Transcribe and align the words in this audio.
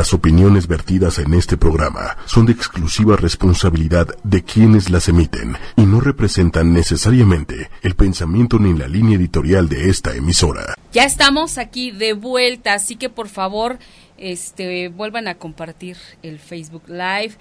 Las 0.00 0.14
opiniones 0.14 0.66
vertidas 0.66 1.18
en 1.18 1.34
este 1.34 1.58
programa 1.58 2.16
son 2.24 2.46
de 2.46 2.52
exclusiva 2.52 3.16
responsabilidad 3.16 4.08
de 4.24 4.42
quienes 4.42 4.88
las 4.88 5.10
emiten 5.10 5.58
y 5.76 5.82
no 5.82 6.00
representan 6.00 6.72
necesariamente 6.72 7.68
el 7.82 7.94
pensamiento 7.96 8.58
ni 8.58 8.72
la 8.72 8.88
línea 8.88 9.18
editorial 9.18 9.68
de 9.68 9.90
esta 9.90 10.16
emisora. 10.16 10.74
Ya 10.90 11.04
estamos 11.04 11.58
aquí 11.58 11.90
de 11.90 12.14
vuelta, 12.14 12.72
así 12.72 12.96
que 12.96 13.10
por 13.10 13.28
favor, 13.28 13.78
este, 14.16 14.88
vuelvan 14.88 15.28
a 15.28 15.34
compartir 15.34 15.98
el 16.22 16.38
Facebook 16.38 16.84
Live. 16.88 17.34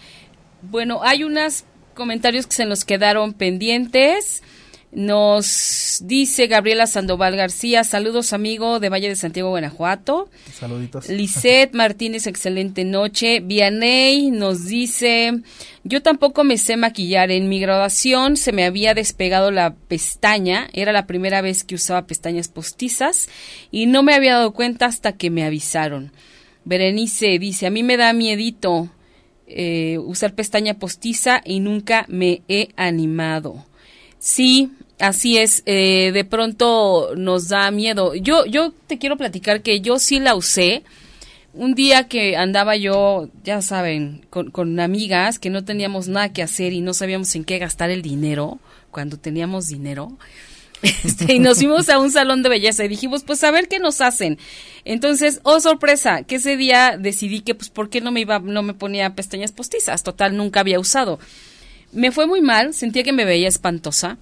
Bueno, 0.61 0.99
hay 1.01 1.23
unos 1.23 1.63
comentarios 1.93 2.45
que 2.45 2.57
se 2.57 2.65
nos 2.65 2.83
quedaron 2.83 3.31
pendientes. 3.31 4.43
Nos 4.91 5.99
dice 6.03 6.47
Gabriela 6.47 6.87
Sandoval 6.87 7.35
García, 7.35 7.83
saludos 7.83 8.33
amigo 8.33 8.79
de 8.79 8.89
Valle 8.89 9.07
de 9.07 9.15
Santiago, 9.15 9.49
Guanajuato. 9.49 10.29
Saluditos. 10.51 11.09
Lisette 11.09 11.75
Martínez, 11.75 12.25
excelente 12.25 12.85
noche. 12.85 13.39
Vianey 13.39 14.31
nos 14.31 14.65
dice, 14.65 15.41
yo 15.83 16.01
tampoco 16.01 16.43
me 16.43 16.57
sé 16.57 16.75
maquillar. 16.75 17.29
En 17.29 17.49
mi 17.49 17.59
graduación 17.59 18.35
se 18.35 18.51
me 18.51 18.65
había 18.65 18.95
despegado 18.95 19.51
la 19.51 19.75
pestaña, 19.75 20.67
era 20.73 20.91
la 20.91 21.05
primera 21.05 21.41
vez 21.41 21.63
que 21.63 21.75
usaba 21.75 22.07
pestañas 22.07 22.47
postizas 22.47 23.29
y 23.69 23.85
no 23.85 24.01
me 24.01 24.15
había 24.15 24.33
dado 24.33 24.53
cuenta 24.53 24.87
hasta 24.87 25.11
que 25.11 25.29
me 25.29 25.45
avisaron. 25.45 26.11
Berenice 26.65 27.37
dice, 27.37 27.67
a 27.67 27.69
mí 27.69 27.83
me 27.83 27.95
da 27.95 28.11
miedito 28.13 28.89
eh, 29.45 29.99
usar 29.99 30.33
pestaña 30.33 30.79
postiza 30.79 31.41
y 31.45 31.59
nunca 31.59 32.05
me 32.07 32.41
he 32.47 32.69
animado. 32.75 33.68
Sí, 34.19 34.71
así 34.99 35.37
es. 35.37 35.63
Eh, 35.65 36.11
de 36.13 36.25
pronto 36.25 37.15
nos 37.15 37.47
da 37.47 37.71
miedo. 37.71 38.13
Yo, 38.15 38.45
yo 38.45 38.71
te 38.87 38.97
quiero 38.97 39.17
platicar 39.17 39.61
que 39.61 39.81
yo 39.81 39.97
sí 39.97 40.19
la 40.19 40.35
usé. 40.35 40.83
Un 41.53 41.73
día 41.73 42.07
que 42.07 42.37
andaba 42.37 42.75
yo, 42.75 43.29
ya 43.43 43.61
saben, 43.63 44.25
con, 44.29 44.51
con 44.51 44.79
amigas 44.79 45.39
que 45.39 45.49
no 45.49 45.65
teníamos 45.65 46.07
nada 46.07 46.31
que 46.31 46.43
hacer 46.43 46.73
y 46.73 46.81
no 46.81 46.93
sabíamos 46.93 47.33
en 47.35 47.43
qué 47.43 47.57
gastar 47.57 47.89
el 47.89 48.03
dinero, 48.03 48.59
cuando 48.91 49.17
teníamos 49.17 49.67
dinero, 49.67 50.15
este, 51.03 51.33
y 51.33 51.39
nos 51.39 51.57
fuimos 51.57 51.89
a 51.89 51.99
un 51.99 52.11
salón 52.11 52.43
de 52.43 52.49
belleza 52.49 52.85
y 52.85 52.87
dijimos, 52.87 53.23
pues 53.23 53.43
a 53.43 53.51
ver 53.51 53.67
qué 53.67 53.79
nos 53.79 53.99
hacen. 54.01 54.37
Entonces, 54.85 55.41
oh 55.43 55.59
sorpresa, 55.59 56.23
que 56.23 56.35
ese 56.35 56.55
día 56.55 56.97
decidí 56.97 57.41
que 57.41 57.55
pues 57.55 57.69
por 57.69 57.89
qué 57.89 57.99
no 57.99 58.11
me 58.11 58.21
iba, 58.21 58.39
no 58.39 58.63
me 58.63 58.73
ponía 58.73 59.15
pestañas 59.15 59.51
postizas, 59.51 60.03
total, 60.03 60.37
nunca 60.37 60.61
había 60.61 60.79
usado. 60.79 61.19
Me 61.91 62.11
fue 62.11 62.27
muy 62.27 62.41
mal, 62.41 62.73
sentía 62.73 63.03
que 63.03 63.13
me 63.13 63.25
veía 63.25 63.47
espantosa. 63.47 64.17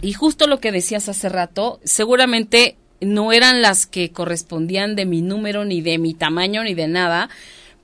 Y 0.00 0.12
justo 0.12 0.46
lo 0.46 0.60
que 0.60 0.72
decías 0.72 1.08
hace 1.08 1.28
rato, 1.28 1.80
seguramente 1.84 2.76
no 3.00 3.32
eran 3.32 3.62
las 3.62 3.86
que 3.86 4.10
correspondían 4.10 4.96
de 4.96 5.06
mi 5.06 5.22
número, 5.22 5.64
ni 5.64 5.80
de 5.80 5.98
mi 5.98 6.14
tamaño, 6.14 6.64
ni 6.64 6.74
de 6.74 6.88
nada, 6.88 7.28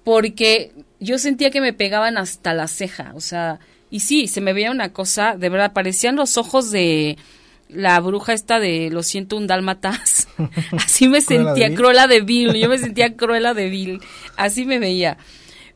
porque 0.02 0.72
yo 1.00 1.18
sentía 1.18 1.50
que 1.50 1.60
me 1.60 1.72
pegaban 1.72 2.18
hasta 2.18 2.54
la 2.54 2.68
ceja, 2.68 3.12
o 3.14 3.20
sea, 3.20 3.60
y 3.90 4.00
sí, 4.00 4.26
se 4.26 4.40
me 4.40 4.52
veía 4.52 4.70
una 4.70 4.92
cosa, 4.92 5.36
de 5.36 5.48
verdad, 5.48 5.72
parecían 5.72 6.16
los 6.16 6.36
ojos 6.36 6.70
de 6.70 7.16
la 7.68 7.98
bruja 8.00 8.32
esta 8.32 8.60
de 8.60 8.90
Lo 8.90 9.02
siento 9.02 9.36
un 9.36 9.46
dálmatas, 9.46 10.28
así 10.72 11.08
me 11.08 11.20
sentía, 11.20 11.74
Cruela 11.74 12.06
de 12.06 12.20
Bill, 12.20 12.54
yo 12.54 12.68
me 12.68 12.78
sentía 12.78 13.16
Cruela 13.16 13.54
de 13.54 13.68
Bill, 13.68 14.00
así 14.36 14.64
me 14.64 14.78
veía. 14.78 15.16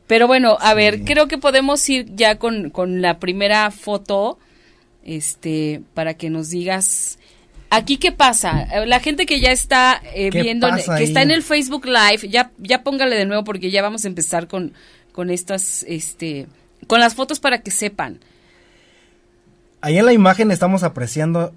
Pero 0.09 0.25
bueno, 0.25 0.57
a 0.59 0.73
ver, 0.73 1.03
creo 1.03 1.27
que 1.27 1.37
podemos 1.37 1.87
ir 1.87 2.15
ya 2.15 2.39
con, 2.39 2.71
con 2.71 2.99
la 2.99 3.19
primera 3.19 3.69
foto, 3.69 4.39
este, 5.03 5.83
para 5.93 6.15
que 6.15 6.31
nos 6.31 6.49
digas 6.49 7.19
aquí 7.69 7.97
qué 7.97 8.11
pasa. 8.11 8.65
La 8.87 9.01
gente 9.01 9.27
que 9.27 9.39
ya 9.39 9.51
está 9.51 10.01
eh, 10.15 10.31
viendo, 10.31 10.67
que 10.97 11.03
está 11.03 11.21
en 11.21 11.29
el 11.29 11.43
Facebook 11.43 11.85
Live, 11.85 12.27
ya, 12.27 12.49
ya 12.57 12.81
póngale 12.81 13.17
de 13.17 13.27
nuevo 13.27 13.43
porque 13.43 13.69
ya 13.69 13.83
vamos 13.83 14.03
a 14.03 14.07
empezar 14.07 14.47
con, 14.47 14.73
con 15.11 15.29
estas, 15.29 15.85
este, 15.87 16.47
con 16.87 16.99
las 16.99 17.13
fotos 17.13 17.39
para 17.39 17.61
que 17.61 17.69
sepan. 17.69 18.19
Ahí 19.81 19.99
en 19.99 20.07
la 20.07 20.13
imagen 20.13 20.49
estamos 20.49 20.81
apreciando 20.81 21.53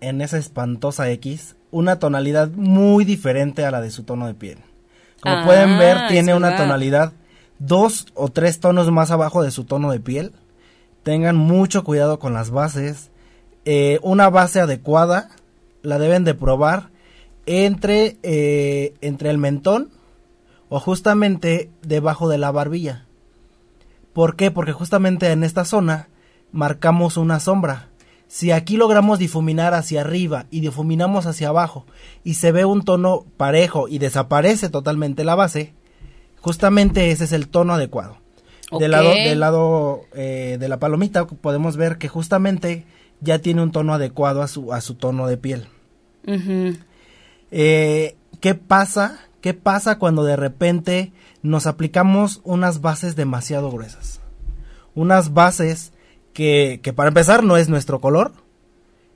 en 0.00 0.22
esa 0.22 0.38
espantosa 0.38 1.08
X 1.12 1.54
una 1.70 2.00
tonalidad 2.00 2.48
muy 2.48 3.04
diferente 3.04 3.64
a 3.64 3.70
la 3.70 3.80
de 3.80 3.92
su 3.92 4.02
tono 4.02 4.26
de 4.26 4.34
piel. 4.34 4.58
Como 5.20 5.36
Ah, 5.36 5.42
pueden 5.46 5.78
ver, 5.78 5.98
es 5.98 6.08
tiene 6.08 6.34
una 6.34 6.56
tonalidad 6.56 7.12
dos 7.66 8.06
o 8.14 8.28
tres 8.28 8.58
tonos 8.60 8.90
más 8.90 9.10
abajo 9.10 9.42
de 9.42 9.50
su 9.50 9.64
tono 9.64 9.92
de 9.92 10.00
piel. 10.00 10.32
Tengan 11.02 11.36
mucho 11.36 11.84
cuidado 11.84 12.18
con 12.18 12.32
las 12.34 12.50
bases. 12.50 13.10
Eh, 13.64 14.00
una 14.02 14.28
base 14.30 14.60
adecuada 14.60 15.30
la 15.82 15.98
deben 15.98 16.24
de 16.24 16.34
probar 16.34 16.90
entre, 17.46 18.18
eh, 18.22 18.94
entre 19.00 19.30
el 19.30 19.38
mentón 19.38 19.90
o 20.68 20.80
justamente 20.80 21.70
debajo 21.82 22.28
de 22.28 22.38
la 22.38 22.50
barbilla. 22.50 23.06
¿Por 24.12 24.36
qué? 24.36 24.50
Porque 24.50 24.72
justamente 24.72 25.30
en 25.30 25.44
esta 25.44 25.64
zona 25.64 26.08
marcamos 26.50 27.16
una 27.16 27.40
sombra. 27.40 27.88
Si 28.26 28.50
aquí 28.50 28.76
logramos 28.76 29.18
difuminar 29.18 29.74
hacia 29.74 30.00
arriba 30.00 30.46
y 30.50 30.60
difuminamos 30.60 31.26
hacia 31.26 31.48
abajo 31.48 31.86
y 32.24 32.34
se 32.34 32.50
ve 32.50 32.64
un 32.64 32.82
tono 32.82 33.24
parejo 33.36 33.88
y 33.88 33.98
desaparece 33.98 34.68
totalmente 34.68 35.24
la 35.24 35.34
base, 35.34 35.74
justamente 36.42 37.10
ese 37.10 37.24
es 37.24 37.32
el 37.32 37.48
tono 37.48 37.72
adecuado. 37.72 38.18
Del 38.78 38.90
lado, 38.90 39.10
del 39.10 39.40
lado 39.40 40.00
eh, 40.14 40.56
de 40.58 40.68
la 40.68 40.78
palomita 40.78 41.26
podemos 41.26 41.76
ver 41.76 41.98
que 41.98 42.08
justamente 42.08 42.84
ya 43.20 43.38
tiene 43.38 43.62
un 43.62 43.70
tono 43.70 43.92
adecuado 43.92 44.42
a 44.42 44.48
su, 44.48 44.72
a 44.72 44.80
su 44.80 44.94
tono 44.94 45.26
de 45.26 45.36
piel. 45.36 45.66
Eh, 47.50 48.16
¿Qué 48.40 48.54
pasa? 48.54 49.18
¿Qué 49.42 49.54
pasa 49.54 49.98
cuando 49.98 50.24
de 50.24 50.36
repente 50.36 51.12
nos 51.42 51.66
aplicamos 51.66 52.40
unas 52.44 52.80
bases 52.80 53.14
demasiado 53.14 53.70
gruesas? 53.70 54.20
Unas 54.94 55.34
bases 55.34 55.92
que, 56.32 56.80
que 56.82 56.92
para 56.92 57.08
empezar 57.08 57.44
no 57.44 57.58
es 57.58 57.68
nuestro 57.68 58.00
color 58.00 58.32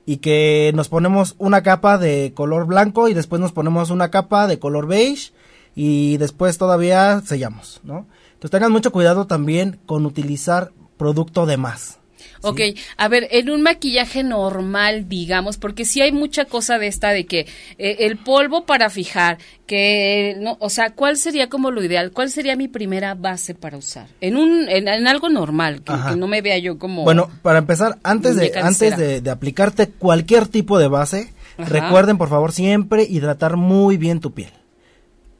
y 0.05 0.17
que 0.17 0.71
nos 0.75 0.87
ponemos 0.87 1.35
una 1.39 1.63
capa 1.63 1.97
de 1.97 2.31
color 2.35 2.67
blanco 2.67 3.09
y 3.09 3.15
después 3.15 3.41
nos 3.41 3.53
ponemos 3.53 3.89
una 3.89 4.11
capa 4.11 4.45
de 4.45 4.59
color 4.59 4.87
beige 4.87 5.31
y 5.77 6.17
después 6.17 6.57
todavía 6.57 7.21
sellamos, 7.23 7.81
¿no? 7.83 8.07
Entonces 8.29 8.49
tengan 8.49 8.71
mucho 8.71 8.91
cuidado 8.91 9.27
también 9.27 9.79
con 9.85 10.07
utilizar 10.07 10.71
producto 10.97 11.45
de 11.45 11.57
más. 11.57 11.99
Ok, 12.41 12.61
a 12.97 13.07
ver, 13.07 13.27
en 13.29 13.51
un 13.51 13.61
maquillaje 13.61 14.23
normal, 14.23 15.07
digamos, 15.07 15.57
porque 15.57 15.85
sí 15.85 16.01
hay 16.01 16.11
mucha 16.11 16.45
cosa 16.45 16.79
de 16.79 16.87
esta 16.87 17.11
de 17.11 17.27
que 17.27 17.41
eh, 17.77 17.97
el 17.99 18.17
polvo 18.17 18.65
para 18.65 18.89
fijar, 18.89 19.37
que, 19.67 20.35
no, 20.39 20.57
o 20.59 20.69
sea, 20.69 20.93
¿cuál 20.93 21.17
sería 21.17 21.47
como 21.47 21.69
lo 21.69 21.83
ideal? 21.83 22.11
¿Cuál 22.11 22.31
sería 22.31 22.55
mi 22.55 22.67
primera 22.67 23.13
base 23.13 23.53
para 23.53 23.77
usar? 23.77 24.07
En 24.19 24.35
un, 24.35 24.69
en, 24.69 24.87
en 24.87 25.07
algo 25.07 25.29
normal, 25.29 25.83
que, 25.83 26.15
no 26.15 26.27
me 26.27 26.41
vea 26.41 26.57
yo 26.57 26.79
como... 26.79 27.03
Bueno, 27.03 27.29
para 27.43 27.59
empezar, 27.59 27.99
antes 28.01 28.35
de, 28.35 28.51
antes 28.55 28.97
de, 28.97 29.21
de 29.21 29.29
aplicarte 29.29 29.89
cualquier 29.89 30.47
tipo 30.47 30.79
de 30.79 30.87
base, 30.87 31.33
Ajá. 31.57 31.69
recuerden 31.69 32.17
por 32.17 32.29
favor 32.29 32.51
siempre 32.51 33.03
hidratar 33.03 33.57
muy 33.57 33.97
bien 33.97 34.19
tu 34.19 34.33
piel. 34.33 34.51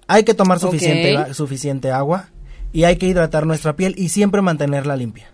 Hay 0.07 0.23
que 0.23 0.33
tomar 0.33 0.59
suficiente, 0.59 1.91
agua 1.91 2.29
y 2.71 2.83
hay 2.83 2.97
que 2.97 3.07
hidratar 3.07 3.45
nuestra 3.45 3.75
piel 3.75 3.93
y 3.97 4.09
siempre 4.09 4.41
mantenerla 4.41 4.95
limpia. 4.95 5.31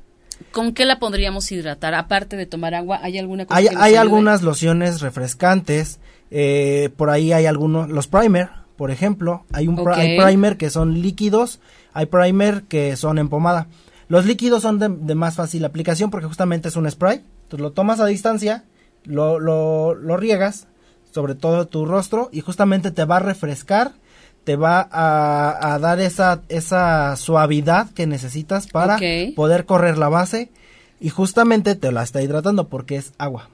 ¿Con 0.51 0.73
qué 0.73 0.85
la 0.85 0.99
podríamos 0.99 1.51
hidratar? 1.51 1.93
Aparte 1.93 2.35
de 2.35 2.45
tomar 2.45 2.73
agua, 2.73 2.99
¿hay 3.01 3.17
alguna 3.17 3.45
cosa 3.45 3.57
Hay, 3.57 3.67
que 3.67 3.75
hay 3.77 3.95
algunas 3.95 4.41
lociones 4.41 5.01
refrescantes, 5.01 5.99
eh, 6.31 6.89
por 6.97 7.09
ahí 7.09 7.33
hay 7.33 7.45
algunos, 7.45 7.89
los 7.89 8.07
primer, 8.07 8.49
por 8.75 8.91
ejemplo, 8.91 9.45
hay 9.51 9.67
un 9.67 9.79
hay 9.93 10.19
primer 10.19 10.57
que 10.57 10.69
son 10.69 11.01
líquidos, 11.01 11.59
hay 11.93 12.07
primer 12.07 12.63
que 12.63 12.95
son 12.95 13.19
en 13.19 13.29
pomada. 13.29 13.67
Los 14.07 14.25
líquidos 14.25 14.63
son 14.63 14.79
de, 14.79 14.89
de 14.89 15.15
más 15.15 15.35
fácil 15.35 15.65
aplicación 15.65 16.09
porque 16.09 16.27
justamente 16.27 16.67
es 16.67 16.75
un 16.75 16.89
spray, 16.89 17.21
tú 17.47 17.57
lo 17.57 17.71
tomas 17.71 17.99
a 17.99 18.05
distancia, 18.05 18.65
lo, 19.05 19.39
lo, 19.39 19.95
lo 19.95 20.17
riegas 20.17 20.67
sobre 21.13 21.35
todo 21.35 21.67
tu 21.67 21.85
rostro 21.85 22.29
y 22.31 22.41
justamente 22.41 22.91
te 22.91 23.05
va 23.05 23.17
a 23.17 23.19
refrescar, 23.19 23.93
te 24.43 24.55
va 24.55 24.87
a, 24.91 25.73
a 25.73 25.79
dar 25.79 25.99
esa, 25.99 26.41
esa 26.49 27.15
suavidad 27.15 27.89
que 27.91 28.07
necesitas 28.07 28.67
para 28.67 28.97
poder 29.35 29.65
correr 29.65 29.97
la 29.97 30.09
base 30.09 30.51
y 30.99 31.09
justamente 31.09 31.75
te 31.75 31.91
la 31.91 32.03
está 32.03 32.21
hidratando 32.21 32.67
porque 32.69 32.95
es 32.97 33.13
agua. 33.17 33.49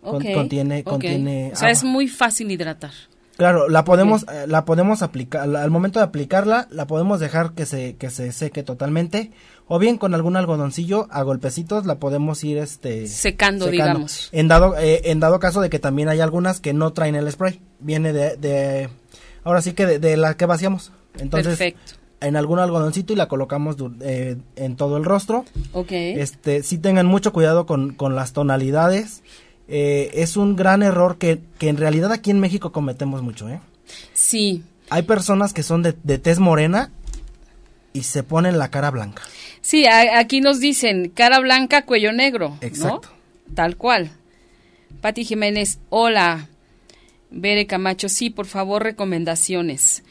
Con- 0.00 0.16
Ok, 0.22 0.32
contiene- 0.34 0.80
ok. 0.84 0.90
contiene 0.90 1.50
O 1.52 1.56
sea, 1.56 1.70
es 1.70 1.82
muy 1.82 2.06
fácil 2.08 2.50
hidratar. 2.50 2.92
Claro, 3.36 3.68
la 3.68 3.84
podemos, 3.84 4.22
eh, 4.32 4.46
la 4.46 4.64
podemos 4.64 5.02
aplicar, 5.02 5.46
la- 5.46 5.62
al 5.62 5.70
momento 5.70 5.98
de 5.98 6.04
aplicarla, 6.06 6.68
la 6.70 6.86
podemos 6.86 7.20
dejar 7.20 7.52
que 7.52 7.66
se, 7.66 7.96
que 7.96 8.08
se 8.08 8.32
seque 8.32 8.62
totalmente, 8.62 9.30
o 9.66 9.78
bien 9.78 9.98
con 9.98 10.14
algún 10.14 10.36
algodoncillo 10.36 11.06
a 11.10 11.22
golpecitos 11.22 11.84
la 11.84 11.96
podemos 11.96 12.42
ir 12.44 12.56
este 12.58 13.06
Secando, 13.08 13.66
digamos. 13.66 14.30
En 14.32 14.48
dado, 14.48 14.78
eh, 14.78 15.02
en 15.10 15.20
dado 15.20 15.38
caso 15.38 15.60
de 15.60 15.68
que 15.68 15.78
también 15.80 16.08
hay 16.08 16.20
algunas 16.20 16.60
que 16.60 16.72
no 16.72 16.92
traen 16.94 17.14
el 17.16 17.30
spray, 17.30 17.60
viene 17.80 18.12
de, 18.14 18.36
de 18.36 18.88
ahora 19.46 19.62
sí 19.62 19.72
que 19.72 19.86
de, 19.86 19.98
de 19.98 20.16
la 20.16 20.36
que 20.36 20.44
vaciamos. 20.46 20.92
Entonces, 21.18 21.56
Perfecto. 21.56 21.92
en 22.20 22.36
algún 22.36 22.58
algodoncito 22.58 23.12
y 23.12 23.16
la 23.16 23.28
colocamos 23.28 23.76
eh, 24.00 24.36
en 24.56 24.76
todo 24.76 24.96
el 24.96 25.04
rostro. 25.04 25.44
Ok. 25.72 25.92
Este, 25.92 26.62
sí 26.62 26.78
tengan 26.78 27.06
mucho 27.06 27.32
cuidado 27.32 27.64
con, 27.64 27.94
con 27.94 28.14
las 28.16 28.32
tonalidades. 28.32 29.22
Eh, 29.68 30.10
es 30.14 30.36
un 30.36 30.56
gran 30.56 30.82
error 30.82 31.16
que, 31.18 31.40
que 31.58 31.68
en 31.68 31.76
realidad 31.76 32.12
aquí 32.12 32.30
en 32.30 32.40
México 32.40 32.70
cometemos 32.72 33.22
mucho, 33.22 33.48
¿eh? 33.48 33.60
Sí. 34.12 34.62
Hay 34.90 35.02
personas 35.02 35.52
que 35.52 35.62
son 35.62 35.82
de, 35.82 35.94
de 36.02 36.18
tez 36.18 36.38
morena 36.38 36.90
y 37.92 38.02
se 38.02 38.22
ponen 38.22 38.58
la 38.58 38.70
cara 38.70 38.90
blanca. 38.90 39.22
Sí, 39.60 39.86
a- 39.86 40.18
aquí 40.18 40.40
nos 40.40 40.60
dicen 40.60 41.08
cara 41.10 41.40
blanca, 41.40 41.84
cuello 41.86 42.12
negro. 42.12 42.50
¿no? 42.50 42.58
Exacto. 42.60 43.08
Tal 43.54 43.76
cual. 43.76 44.10
Pati 45.00 45.24
Jiménez, 45.24 45.78
hola. 45.88 46.48
Bere 47.30 47.66
Camacho, 47.66 48.08
sí, 48.08 48.30
por 48.30 48.46
favor, 48.46 48.82
recomendaciones. 48.82 50.04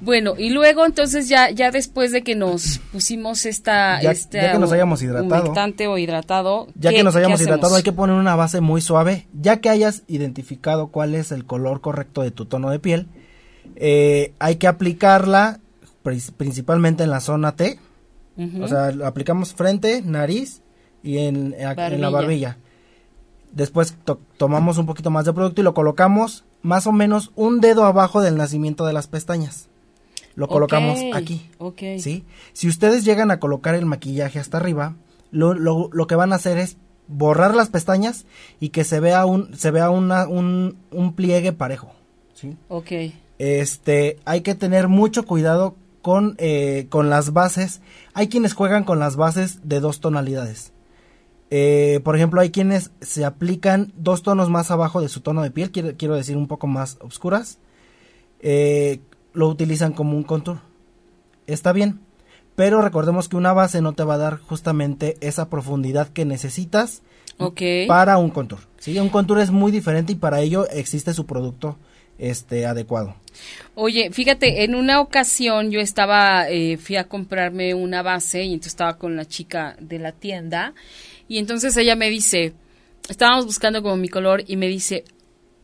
Bueno, 0.00 0.34
y 0.38 0.50
luego 0.50 0.86
entonces 0.86 1.28
ya 1.28 1.50
ya 1.50 1.70
después 1.72 2.12
de 2.12 2.22
que 2.22 2.36
nos 2.36 2.78
pusimos 2.92 3.44
esta 3.44 4.00
Ya- 4.00 4.12
este 4.12 4.40
ya 4.40 4.52
que 4.52 4.58
nos 4.58 4.70
hayamos 4.72 5.02
hidratado. 5.02 5.52
o 5.90 5.98
hidratado, 5.98 6.68
Ya 6.76 6.90
¿qué- 6.90 6.96
que 6.98 7.02
nos 7.02 7.16
hayamos 7.16 7.40
hidratado 7.40 7.74
hay 7.74 7.82
que 7.82 7.92
poner 7.92 8.14
una 8.16 8.36
base 8.36 8.60
muy 8.60 8.80
suave. 8.80 9.26
Ya 9.32 9.60
que 9.60 9.68
hayas 9.68 10.04
identificado 10.06 10.88
cuál 10.88 11.14
es 11.16 11.32
el 11.32 11.44
color 11.44 11.80
correcto 11.80 12.22
de 12.22 12.30
tu 12.30 12.46
tono 12.46 12.70
de 12.70 12.78
piel, 12.78 13.08
eh, 13.76 14.32
hay 14.38 14.56
que 14.56 14.68
aplicarla 14.68 15.58
principalmente 16.36 17.02
en 17.02 17.10
la 17.10 17.20
zona 17.20 17.56
T. 17.56 17.78
O 18.62 18.68
sea, 18.68 18.92
aplicamos 19.04 19.52
frente, 19.54 20.00
nariz 20.02 20.62
y 21.02 21.18
en, 21.18 21.54
en 21.58 22.00
la 22.00 22.10
Barbilla. 22.10 22.58
Después 23.52 23.96
to- 24.04 24.20
tomamos 24.36 24.78
un 24.78 24.86
poquito 24.86 25.10
más 25.10 25.24
de 25.24 25.32
producto 25.32 25.60
y 25.60 25.64
lo 25.64 25.74
colocamos 25.74 26.44
más 26.62 26.86
o 26.86 26.92
menos 26.92 27.30
un 27.34 27.60
dedo 27.60 27.84
abajo 27.84 28.20
del 28.20 28.36
nacimiento 28.36 28.84
de 28.86 28.92
las 28.92 29.06
pestañas. 29.08 29.68
Lo 30.34 30.46
colocamos 30.48 30.98
aquí. 31.14 31.50
ok. 31.58 31.80
¿sí? 31.98 32.24
Si 32.52 32.68
ustedes 32.68 33.04
llegan 33.04 33.30
a 33.30 33.40
colocar 33.40 33.74
el 33.74 33.86
maquillaje 33.86 34.38
hasta 34.38 34.58
arriba, 34.58 34.94
lo, 35.30 35.54
lo- 35.54 35.88
lo 35.92 36.06
que 36.06 36.14
van 36.14 36.32
a 36.32 36.36
hacer 36.36 36.58
es 36.58 36.76
borrar 37.08 37.54
las 37.54 37.70
pestañas 37.70 38.26
y 38.60 38.68
que 38.68 38.84
se 38.84 39.00
vea 39.00 39.24
un, 39.26 39.56
se 39.56 39.70
vea 39.70 39.90
una, 39.90 40.28
un, 40.28 40.76
un 40.92 41.14
pliegue 41.14 41.52
parejo. 41.52 41.90
¿sí? 42.34 42.56
Ok. 42.68 42.92
Este, 43.38 44.18
hay 44.24 44.42
que 44.42 44.54
tener 44.54 44.88
mucho 44.88 45.24
cuidado 45.24 45.74
con, 46.02 46.34
eh, 46.38 46.86
con 46.90 47.08
las 47.10 47.32
bases. 47.32 47.80
Hay 48.14 48.28
quienes 48.28 48.52
juegan 48.52 48.84
con 48.84 48.98
las 48.98 49.16
bases 49.16 49.60
de 49.64 49.80
dos 49.80 50.00
tonalidades. 50.00 50.72
Eh, 51.50 52.00
por 52.04 52.14
ejemplo, 52.16 52.40
hay 52.40 52.50
quienes 52.50 52.90
se 53.00 53.24
aplican 53.24 53.92
dos 53.96 54.22
tonos 54.22 54.50
más 54.50 54.70
abajo 54.70 55.00
de 55.00 55.08
su 55.08 55.20
tono 55.20 55.42
de 55.42 55.50
piel, 55.50 55.70
quiero, 55.70 55.96
quiero 55.96 56.14
decir 56.14 56.36
un 56.36 56.46
poco 56.46 56.66
más 56.66 56.98
oscuras. 57.00 57.58
Eh, 58.40 59.00
lo 59.32 59.48
utilizan 59.48 59.92
como 59.92 60.16
un 60.16 60.24
contour. 60.24 60.58
Está 61.46 61.72
bien, 61.72 62.00
pero 62.54 62.82
recordemos 62.82 63.28
que 63.28 63.36
una 63.36 63.52
base 63.52 63.80
no 63.80 63.92
te 63.94 64.04
va 64.04 64.14
a 64.14 64.18
dar 64.18 64.38
justamente 64.38 65.16
esa 65.20 65.48
profundidad 65.48 66.08
que 66.08 66.24
necesitas 66.24 67.02
para 67.86 68.18
un 68.18 68.30
contour. 68.30 68.58
¿sí? 68.78 68.98
Un 68.98 69.08
contour 69.08 69.38
es 69.38 69.50
muy 69.50 69.70
diferente 69.70 70.12
y 70.12 70.16
para 70.16 70.40
ello 70.40 70.68
existe 70.70 71.14
su 71.14 71.24
producto 71.24 71.78
este 72.18 72.66
adecuado. 72.66 73.14
Oye, 73.76 74.10
fíjate, 74.10 74.64
en 74.64 74.74
una 74.74 75.00
ocasión 75.00 75.70
yo 75.70 75.78
estaba, 75.78 76.50
eh, 76.50 76.76
fui 76.76 76.96
a 76.96 77.04
comprarme 77.04 77.74
una 77.74 78.02
base 78.02 78.42
y 78.42 78.54
entonces 78.54 78.72
estaba 78.72 78.98
con 78.98 79.16
la 79.16 79.24
chica 79.24 79.76
de 79.80 80.00
la 80.00 80.10
tienda 80.10 80.74
y 81.28 81.38
entonces 81.38 81.76
ella 81.76 81.94
me 81.96 82.10
dice, 82.10 82.54
estábamos 83.08 83.44
buscando 83.46 83.82
como 83.82 83.96
mi 83.96 84.08
color 84.08 84.42
y 84.46 84.56
me 84.56 84.66
dice, 84.68 85.04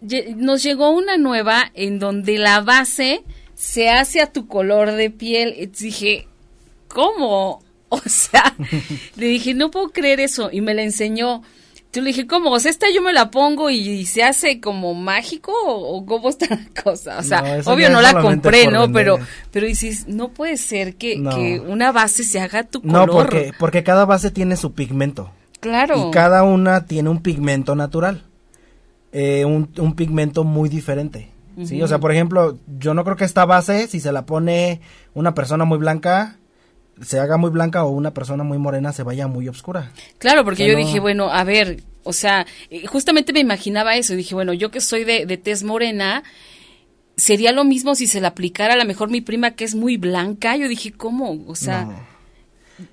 "Lle- 0.02 0.34
nos 0.36 0.62
llegó 0.62 0.90
una 0.90 1.16
nueva 1.16 1.70
en 1.74 1.98
donde 1.98 2.38
la 2.38 2.60
base 2.60 3.22
se 3.54 3.88
hace 3.88 4.20
a 4.20 4.32
tu 4.32 4.46
color 4.48 4.92
de 4.92 5.10
piel. 5.10 5.54
Y 5.58 5.66
dije, 5.66 6.28
¿cómo? 6.88 7.62
O 7.90 8.00
sea, 8.06 8.56
le 9.14 9.26
dije, 9.26 9.54
no 9.54 9.70
puedo 9.70 9.90
creer 9.90 10.18
eso 10.18 10.48
y 10.50 10.60
me 10.60 10.74
la 10.74 10.82
enseñó. 10.82 11.42
Yo 11.92 12.02
le 12.02 12.08
dije, 12.08 12.26
¿cómo? 12.26 12.50
O 12.50 12.58
sea, 12.58 12.72
esta 12.72 12.88
yo 12.92 13.02
me 13.02 13.12
la 13.12 13.30
pongo 13.30 13.70
y, 13.70 14.04
se 14.06 14.24
hace 14.24 14.60
como 14.60 14.94
mágico 14.94 15.52
o, 15.64 15.98
o 15.98 16.04
cómo 16.04 16.28
está 16.28 16.46
la 16.50 16.82
cosa. 16.82 17.18
O 17.18 17.22
sea, 17.22 17.40
No, 17.64 17.72
obvio 17.72 17.90
no 17.90 18.00
la 18.02 18.20
compré, 18.20 18.66
¿no? 18.66 18.80
vender. 18.88 18.92
Pero, 19.04 19.18
pero 19.52 19.66
dices, 19.68 20.08
no 20.08 20.30
puede 20.30 20.56
ser 20.56 20.96
que, 20.96 21.16
No. 21.18 21.36
que 21.36 21.60
una 21.60 21.92
base 21.92 22.24
se 22.24 22.40
haga 22.40 22.64
tu 22.64 22.80
No, 22.82 23.06
color. 23.06 23.10
porque, 23.28 23.52
porque 23.60 23.84
cada 23.84 24.04
base 24.06 24.32
tiene 24.32 24.56
su 24.56 24.72
pigmento. 24.72 25.30
Claro. 25.64 26.08
Y 26.08 26.10
cada 26.10 26.42
una 26.42 26.84
tiene 26.84 27.08
un 27.08 27.22
pigmento 27.22 27.74
natural. 27.74 28.22
Eh, 29.12 29.44
un, 29.46 29.70
un 29.78 29.94
pigmento 29.96 30.44
muy 30.44 30.68
diferente. 30.68 31.30
¿sí? 31.64 31.80
O 31.80 31.88
sea, 31.88 31.98
por 32.00 32.12
ejemplo, 32.12 32.58
yo 32.78 32.92
no 32.92 33.02
creo 33.04 33.16
que 33.16 33.24
esta 33.24 33.46
base, 33.46 33.86
si 33.88 33.98
se 34.00 34.12
la 34.12 34.26
pone 34.26 34.80
una 35.14 35.32
persona 35.34 35.64
muy 35.64 35.78
blanca, 35.78 36.36
se 37.00 37.18
haga 37.18 37.38
muy 37.38 37.50
blanca 37.50 37.82
o 37.84 37.90
una 37.90 38.12
persona 38.12 38.44
muy 38.44 38.58
morena 38.58 38.92
se 38.92 39.04
vaya 39.04 39.26
muy 39.26 39.48
oscura. 39.48 39.90
Claro, 40.18 40.44
porque 40.44 40.64
O 40.64 40.66
sea, 40.66 40.74
yo 40.74 40.78
no- 40.78 40.84
dije, 40.86 41.00
bueno, 41.00 41.30
a 41.32 41.44
ver, 41.44 41.82
o 42.02 42.12
sea, 42.12 42.44
eh, 42.70 42.86
justamente 42.86 43.32
me 43.32 43.40
imaginaba 43.40 43.96
eso. 43.96 44.12
y 44.12 44.16
Dije, 44.16 44.34
bueno, 44.34 44.52
yo 44.52 44.70
que 44.70 44.80
soy 44.82 45.04
de, 45.04 45.24
de 45.24 45.38
tez 45.38 45.62
morena, 45.62 46.24
sería 47.16 47.52
lo 47.52 47.64
mismo 47.64 47.94
si 47.94 48.06
se 48.06 48.20
la 48.20 48.28
aplicara 48.28 48.74
a 48.74 48.76
lo 48.76 48.84
mejor 48.84 49.08
mi 49.08 49.20
prima 49.22 49.52
que 49.52 49.64
es 49.64 49.74
muy 49.74 49.96
blanca. 49.96 50.56
Yo 50.56 50.68
dije, 50.68 50.92
¿cómo? 50.92 51.44
O 51.46 51.54
sea, 51.54 51.84
no, 51.84 52.13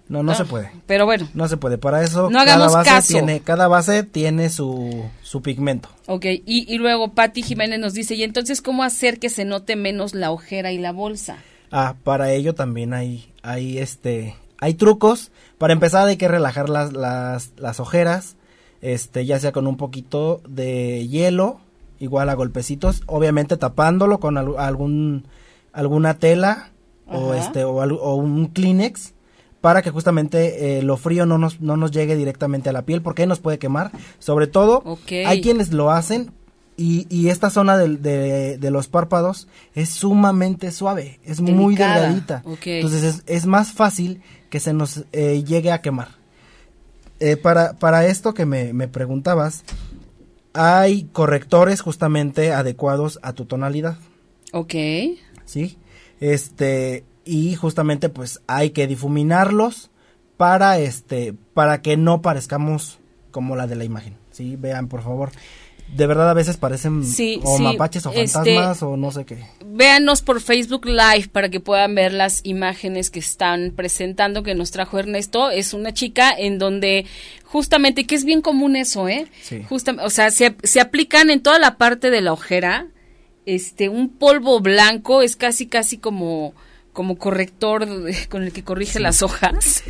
no, 0.09 0.23
no 0.23 0.31
ah, 0.31 0.35
se 0.35 0.45
puede. 0.45 0.71
Pero 0.85 1.05
bueno, 1.05 1.27
No 1.33 1.47
se 1.47 1.57
puede. 1.57 1.77
Para 1.77 2.03
eso 2.03 2.29
No 2.29 2.39
cada 2.39 2.53
hagamos 2.55 2.73
base 2.73 2.89
caso. 2.89 3.13
tiene, 3.13 3.39
cada 3.41 3.67
base 3.67 4.03
tiene 4.03 4.49
su, 4.49 5.05
su 5.21 5.41
pigmento. 5.41 5.89
ok. 6.07 6.25
Y, 6.25 6.65
y 6.73 6.77
luego 6.77 7.13
Patti 7.13 7.41
Jiménez 7.41 7.79
nos 7.79 7.93
dice, 7.93 8.15
¿y 8.15 8.23
entonces 8.23 8.61
cómo 8.61 8.83
hacer 8.83 9.19
que 9.19 9.29
se 9.29 9.45
note 9.45 9.75
menos 9.75 10.13
la 10.13 10.31
ojera 10.31 10.71
y 10.71 10.77
la 10.77 10.91
bolsa? 10.91 11.37
Ah, 11.71 11.95
para 12.03 12.31
ello 12.33 12.53
también 12.53 12.93
hay, 12.93 13.31
hay 13.43 13.77
este, 13.77 14.35
hay 14.59 14.73
trucos. 14.73 15.31
Para 15.57 15.73
empezar 15.73 16.07
hay 16.07 16.17
que 16.17 16.27
relajar 16.27 16.69
las, 16.69 16.91
las, 16.93 17.51
las 17.57 17.79
ojeras, 17.79 18.35
este, 18.81 19.25
ya 19.25 19.39
sea 19.39 19.51
con 19.51 19.67
un 19.67 19.77
poquito 19.77 20.41
de 20.47 21.07
hielo, 21.07 21.59
igual 21.99 22.29
a 22.29 22.33
golpecitos, 22.33 23.03
obviamente 23.05 23.57
tapándolo 23.57 24.19
con 24.19 24.37
al- 24.37 24.57
algún, 24.57 25.25
alguna 25.71 26.15
tela 26.15 26.71
o 27.07 27.33
este, 27.35 27.63
o, 27.63 27.73
o 27.75 28.15
un 28.15 28.47
Kleenex 28.47 29.13
para 29.61 29.81
que 29.81 29.91
justamente 29.91 30.79
eh, 30.79 30.81
lo 30.81 30.97
frío 30.97 31.25
no 31.25 31.37
nos, 31.37 31.61
no 31.61 31.77
nos 31.77 31.91
llegue 31.91 32.15
directamente 32.15 32.69
a 32.69 32.73
la 32.73 32.81
piel 32.81 33.01
porque 33.01 33.25
nos 33.27 33.39
puede 33.39 33.59
quemar. 33.59 33.91
Sobre 34.19 34.47
todo, 34.47 34.83
hay 35.25 35.41
quienes 35.41 35.71
lo 35.71 35.91
hacen 35.91 36.31
y, 36.77 37.05
y 37.09 37.29
esta 37.29 37.49
zona 37.51 37.77
de, 37.77 38.57
de 38.57 38.71
los 38.71 38.87
párpados 38.87 39.47
es 39.75 39.89
sumamente 39.89 40.71
suave, 40.71 41.19
es 41.23 41.41
muy 41.41 41.75
delgadita. 41.75 42.43
Entonces 42.65 43.03
es, 43.03 43.23
es 43.27 43.45
más 43.45 43.71
fácil 43.71 44.21
que 44.49 44.59
se 44.59 44.73
nos 44.73 45.03
eh, 45.11 45.43
llegue 45.43 45.71
a 45.71 45.81
quemar. 45.81 46.07
Eh, 47.19 47.37
para, 47.37 47.73
para 47.73 48.07
esto 48.07 48.33
que 48.33 48.47
me, 48.47 48.73
me 48.73 48.87
preguntabas, 48.87 49.63
hay 50.53 51.03
correctores 51.13 51.81
justamente 51.81 52.51
adecuados 52.51 53.19
a 53.21 53.33
tu 53.33 53.45
tonalidad, 53.45 53.97
Ok. 54.53 54.73
¿sí? 55.45 55.77
Este, 56.19 57.03
y 57.25 57.55
justamente 57.55 58.09
pues 58.09 58.41
hay 58.47 58.71
que 58.71 58.87
difuminarlos 58.87 59.89
para 60.37 60.79
este, 60.79 61.33
para 61.53 61.81
que 61.81 61.97
no 61.97 62.21
parezcamos 62.21 62.99
como 63.31 63.55
la 63.55 63.67
de 63.67 63.75
la 63.75 63.83
imagen, 63.83 64.17
¿sí? 64.31 64.55
Vean, 64.55 64.87
por 64.87 65.03
favor. 65.03 65.31
De 65.95 66.07
verdad 66.07 66.29
a 66.29 66.33
veces 66.33 66.55
parecen 66.55 67.03
Sí, 67.03 67.41
o 67.43 67.57
sí, 67.57 67.63
mapaches 67.63 68.05
o 68.05 68.11
este, 68.11 68.29
fantasmas 68.29 68.81
o 68.81 68.95
no 68.95 69.11
sé 69.11 69.25
qué. 69.25 69.45
Véanos 69.65 70.21
por 70.21 70.39
Facebook 70.39 70.85
Live 70.85 71.27
para 71.31 71.49
que 71.49 71.59
puedan 71.59 71.95
ver 71.95 72.13
las 72.13 72.39
imágenes 72.45 73.09
que 73.09 73.19
están 73.19 73.73
presentando 73.75 74.41
que 74.41 74.55
nos 74.55 74.71
trajo 74.71 74.99
Ernesto. 74.99 75.49
Es 75.49 75.73
una 75.73 75.93
chica 75.93 76.31
en 76.31 76.59
donde 76.59 77.05
justamente, 77.43 78.05
que 78.05 78.15
es 78.15 78.23
bien 78.23 78.41
común 78.41 78.77
eso, 78.77 79.09
¿eh? 79.09 79.27
Sí. 79.41 79.63
Justamente, 79.67 80.05
o 80.05 80.09
sea, 80.09 80.31
se, 80.31 80.55
se 80.63 80.79
aplican 80.79 81.29
en 81.29 81.41
toda 81.41 81.59
la 81.59 81.77
parte 81.77 82.09
de 82.09 82.21
la 82.21 82.31
ojera, 82.31 82.87
este, 83.45 83.89
un 83.89 84.09
polvo 84.09 84.61
blanco, 84.61 85.21
es 85.21 85.35
casi, 85.35 85.67
casi 85.67 85.97
como, 85.97 86.53
como 86.93 87.17
corrector 87.17 87.87
con 88.29 88.43
el 88.43 88.51
que 88.51 88.63
corrige 88.63 88.99
las 88.99 89.21
hojas. 89.21 89.83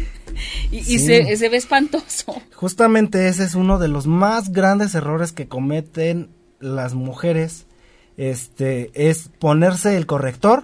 Y, 0.71 0.99
se, 0.99 1.35
se 1.35 1.49
ve 1.49 1.57
espantoso. 1.57 2.41
Justamente 2.55 3.27
ese 3.27 3.43
es 3.43 3.53
uno 3.53 3.79
de 3.79 3.89
los 3.89 4.07
más 4.07 4.51
grandes 4.51 4.95
errores 4.95 5.33
que 5.33 5.47
cometen 5.47 6.29
las 6.59 6.93
mujeres. 6.93 7.65
Este 8.17 8.91
es 8.93 9.29
ponerse 9.39 9.97
el 9.97 10.05
corrector 10.05 10.63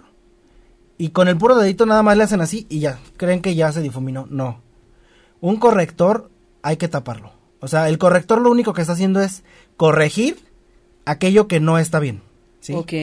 y 0.98 1.10
con 1.10 1.27
el 1.27 1.38
puro 1.38 1.58
dedito 1.58 1.86
nada 1.86 2.01
más 2.01 2.17
le 2.17 2.24
hacen 2.24 2.41
así 2.41 2.65
y 2.70 2.79
ya, 2.79 3.00
creen 3.17 3.41
que 3.41 3.56
ya 3.56 3.72
se 3.72 3.82
difuminó. 3.82 4.25
No. 4.29 4.62
Un 5.41 5.58
corrector 5.58 6.32
hay 6.63 6.77
que 6.77 6.88
taparlo. 6.88 7.34
O 7.60 7.67
sea, 7.67 7.89
el 7.89 7.98
corrector 7.98 8.41
lo 8.41 8.51
único 8.51 8.74
que 8.74 8.82
está 8.82 8.94
haciendo 8.94 9.22
es 9.22 9.44
corregir 9.75 10.39
aquello 11.06 11.48
que 11.48 11.60
no 11.60 11.77
está 11.77 12.00
bien. 12.00 12.22
¿Sí? 12.68 12.74
Ok. 12.74 12.94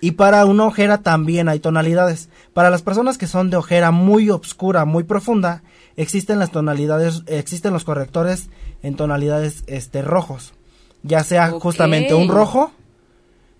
Y 0.00 0.12
para 0.12 0.44
una 0.46 0.64
ojera 0.64 0.98
también 1.02 1.48
hay 1.48 1.58
tonalidades. 1.60 2.28
Para 2.54 2.70
las 2.70 2.82
personas 2.82 3.18
que 3.18 3.26
son 3.26 3.50
de 3.50 3.56
ojera 3.56 3.90
muy 3.90 4.30
oscura, 4.30 4.84
muy 4.84 5.04
profunda, 5.04 5.62
existen 5.96 6.38
las 6.38 6.50
tonalidades, 6.52 7.22
existen 7.26 7.72
los 7.72 7.84
correctores 7.84 8.48
en 8.82 8.94
tonalidades 8.96 9.64
este 9.66 10.02
rojos. 10.02 10.54
Ya 11.02 11.22
sea 11.24 11.50
justamente 11.60 12.14
un 12.14 12.28
rojo 12.28 12.72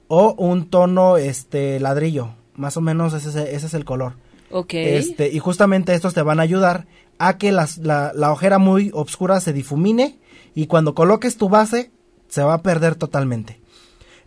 o 0.09 0.35
un 0.39 0.71
tono 0.71 1.17
este 1.17 1.79
ladrillo. 1.81 2.31
Más 2.55 2.77
o 2.77 2.81
menos 2.81 3.13
ese, 3.15 3.29
es- 3.29 3.37
ese 3.37 3.67
es 3.67 3.75
el 3.75 3.85
color. 3.85 4.15
Ok. 4.51 4.73
Este, 4.75 5.29
y 5.31 5.39
justamente 5.39 5.95
estos 5.95 6.15
te 6.15 6.23
van 6.23 6.41
a 6.41 6.43
ayudar 6.45 6.87
a 7.19 7.37
que 7.37 7.53
las- 7.53 7.79
la, 7.79 8.13
la 8.15 8.33
ojera 8.33 8.59
muy 8.59 8.91
oscura 8.95 9.41
se 9.41 9.53
difumine 9.53 10.19
y 10.55 10.67
cuando 10.67 10.95
coloques 10.95 11.37
tu 11.37 11.49
base 11.49 11.91
se 12.29 12.43
va 12.43 12.55
a 12.55 12.63
perder 12.63 12.95
totalmente. 12.95 13.58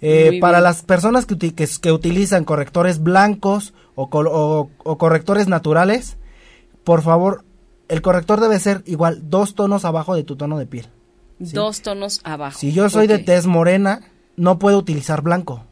Eh, 0.01 0.39
para 0.41 0.57
bien. 0.57 0.63
las 0.63 0.81
personas 0.83 1.25
que, 1.25 1.35
uti- 1.35 1.51
que, 1.53 1.67
que 1.79 1.91
utilizan 1.91 2.43
correctores 2.43 3.01
blancos 3.03 3.73
o, 3.95 4.09
col- 4.09 4.27
o- 4.31 4.69
o 4.83 4.97
correctores 4.97 5.47
naturales, 5.47 6.17
por 6.83 7.01
favor, 7.03 7.45
el 7.87 8.01
corrector 8.01 8.39
debe 8.39 8.57
ser 8.59 8.81
igual 8.87 9.29
dos 9.29 9.53
tonos 9.53 9.85
abajo 9.85 10.15
de 10.15 10.23
tu 10.23 10.35
tono 10.35 10.57
de 10.57 10.65
piel. 10.65 10.87
Dos 11.39 11.81
tonos 11.81 12.19
abajo. 12.23 12.57
Si 12.57 12.71
yo 12.71 12.89
soy 12.89 13.07
de 13.07 13.19
tez 13.19 13.45
morena, 13.47 14.01
no 14.37 14.57
puedo 14.59 14.77
utilizar 14.77 15.21
blanco. 15.21 15.65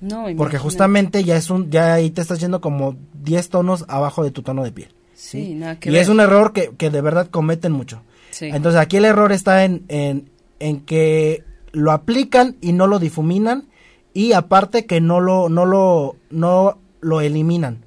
No, 0.00 0.16
Porque 0.24 0.32
imagínate. 0.32 0.58
justamente 0.58 1.24
ya 1.24 1.36
es 1.36 1.48
un, 1.50 1.70
ya 1.70 1.94
ahí 1.94 2.10
te 2.10 2.20
estás 2.20 2.38
yendo 2.38 2.60
como 2.60 2.96
10 3.22 3.48
tonos 3.48 3.84
abajo 3.88 4.22
de 4.22 4.30
tu 4.30 4.42
tono 4.42 4.62
de 4.62 4.72
piel. 4.72 4.94
Sí, 5.14 5.54
nada 5.54 5.80
que 5.80 5.88
y 5.88 5.92
ver. 5.92 6.02
es 6.02 6.08
un 6.08 6.20
error 6.20 6.52
que, 6.52 6.70
que 6.76 6.90
de 6.90 7.00
verdad 7.00 7.28
cometen 7.30 7.72
mucho. 7.72 8.02
Sí. 8.30 8.46
Entonces 8.46 8.78
aquí 8.80 8.98
el 8.98 9.06
error 9.06 9.32
está 9.32 9.64
en, 9.64 9.84
en, 9.88 10.30
en 10.60 10.80
que 10.80 11.42
lo 11.76 11.92
aplican 11.92 12.56
y 12.62 12.72
no 12.72 12.86
lo 12.86 12.98
difuminan 12.98 13.68
y 14.14 14.32
aparte 14.32 14.86
que 14.86 15.02
no 15.02 15.20
lo, 15.20 15.50
no 15.50 15.66
lo, 15.66 16.16
no 16.30 16.78
lo 17.00 17.20
eliminan. 17.20 17.84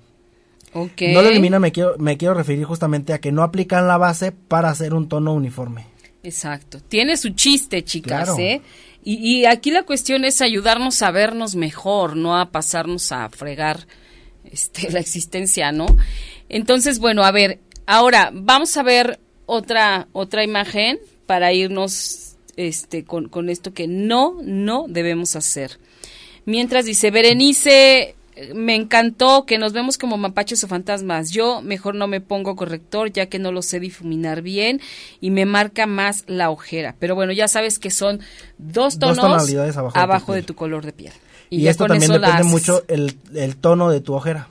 Ok. 0.73 1.01
No 1.11 1.23
lo 1.23 1.29
eliminan, 1.29 1.59
me 1.59 1.71
quiero, 1.71 1.97
me 1.97 2.15
quiero 2.15 2.35
referir 2.35 2.65
justamente 2.65 3.13
a 3.13 3.19
que 3.19 3.31
no 3.31 3.41
aplican 3.41 3.87
la 3.87 3.97
base 3.97 4.31
para 4.31 4.69
hacer 4.69 4.93
un 4.93 5.09
tono 5.09 5.33
uniforme. 5.33 5.87
Exacto. 6.21 6.79
Tiene 6.87 7.17
su 7.17 7.29
chiste, 7.31 7.83
chicas, 7.83 8.25
Claro. 8.25 8.39
¿eh? 8.39 8.61
Y, 9.03 9.15
y 9.15 9.45
aquí 9.45 9.71
la 9.71 9.83
cuestión 9.83 10.23
es 10.23 10.41
ayudarnos 10.41 11.01
a 11.01 11.09
vernos 11.09 11.55
mejor, 11.55 12.15
no 12.15 12.37
a 12.39 12.51
pasarnos 12.51 13.11
a 13.11 13.27
fregar 13.29 13.87
este, 14.43 14.91
la 14.91 14.99
existencia, 14.99 15.71
¿no? 15.71 15.87
Entonces, 16.47 16.99
bueno, 16.99 17.23
a 17.23 17.31
ver, 17.31 17.59
ahora 17.87 18.29
vamos 18.31 18.77
a 18.77 18.83
ver 18.83 19.19
otra, 19.47 20.07
otra 20.11 20.43
imagen 20.43 20.99
para 21.25 21.53
irnos 21.53 22.28
este, 22.59 23.05
con, 23.05 23.29
con 23.29 23.47
esto 23.47 23.73
que 23.73 23.87
no, 23.87 24.35
no 24.43 24.85
debemos 24.89 25.37
hacer. 25.37 25.79
Mientras 26.45 26.83
dice, 26.83 27.09
Berenice, 27.09 28.15
me 28.53 28.75
encantó 28.75 29.45
que 29.45 29.57
nos 29.57 29.71
vemos 29.71 29.97
como 29.97 30.17
mapaches 30.17 30.61
o 30.65 30.67
fantasmas. 30.67 31.31
Yo 31.31 31.61
mejor 31.61 31.95
no 31.95 32.07
me 32.07 32.19
pongo 32.19 32.57
corrector 32.57 33.13
ya 33.13 33.27
que 33.27 33.39
no 33.39 33.53
lo 33.53 33.61
sé 33.61 33.79
difuminar 33.79 34.41
bien 34.41 34.81
y 35.21 35.31
me 35.31 35.45
marca 35.45 35.85
más 35.85 36.25
la 36.27 36.49
ojera. 36.49 36.95
Pero 36.99 37.15
bueno, 37.15 37.31
ya 37.31 37.47
sabes 37.47 37.79
que 37.79 37.91
son 37.91 38.19
dos 38.57 38.99
tonos 38.99 39.19
tonalidades 39.19 39.77
abajo 39.77 40.33
de 40.33 40.41
tu 40.41 40.47
de 40.47 40.47
tu 40.47 40.55
color 40.55 40.85
de 40.85 40.91
piel. 40.91 41.13
Y, 41.49 41.61
ya 41.61 41.71
esto 41.71 41.87
también 41.87 42.11
depende 42.11 42.43
mucho 42.43 42.83
el, 42.89 43.17
el 43.33 43.55
tono 43.55 43.89
de 43.89 44.01
tu 44.01 44.13
ojera. 44.13 44.49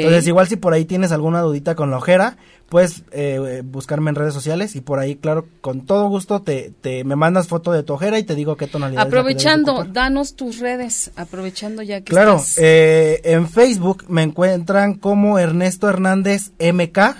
Entonces, 0.00 0.26
igual 0.26 0.48
si 0.48 0.56
por 0.56 0.72
ahí 0.72 0.84
tienes 0.84 1.12
alguna 1.12 1.40
dudita 1.42 1.74
con 1.76 1.90
la 1.92 1.98
ojera, 1.98 2.36
puedes 2.68 3.04
eh, 3.12 3.62
buscarme 3.64 4.10
en 4.10 4.16
redes 4.16 4.34
sociales 4.34 4.74
y 4.74 4.80
por 4.80 4.98
ahí, 4.98 5.14
claro, 5.16 5.46
con 5.60 5.86
todo 5.86 6.08
gusto 6.08 6.42
te, 6.42 6.72
te 6.80 7.04
me 7.04 7.14
mandas 7.16 7.46
foto 7.48 7.70
de 7.70 7.82
tu 7.84 7.92
ojera 7.92 8.18
y 8.18 8.24
te 8.24 8.34
digo 8.34 8.56
qué 8.56 8.66
tonalidad. 8.66 9.02
Aprovechando, 9.06 9.84
danos 9.84 10.34
tus 10.34 10.58
redes, 10.58 11.12
aprovechando 11.16 11.82
ya 11.82 12.00
que 12.00 12.10
Claro, 12.10 12.36
estás- 12.36 12.58
eh, 12.60 13.20
en 13.24 13.48
Facebook 13.48 14.04
me 14.08 14.22
encuentran 14.24 14.94
como 14.94 15.38
Ernesto 15.38 15.88
Hernández 15.88 16.50
MK. 16.58 17.16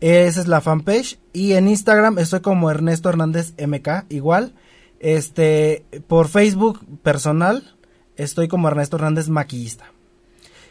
Esa 0.00 0.40
es 0.40 0.46
la 0.48 0.60
fanpage. 0.60 1.18
Y 1.32 1.52
en 1.52 1.68
Instagram 1.68 2.18
estoy 2.18 2.40
como 2.40 2.70
Ernesto 2.70 3.08
Hernández 3.08 3.54
MK, 3.56 4.04
igual. 4.10 4.52
Este, 5.00 5.84
por 6.08 6.28
Facebook 6.28 6.80
personal, 7.02 7.74
estoy 8.16 8.48
como 8.48 8.68
Ernesto 8.68 8.96
Hernández 8.96 9.28
Maquillista. 9.28 9.92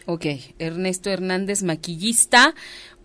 Ok, 0.06 0.26
Ernesto 0.60 1.10
Hernández 1.10 1.64
Maquillista 1.64 2.54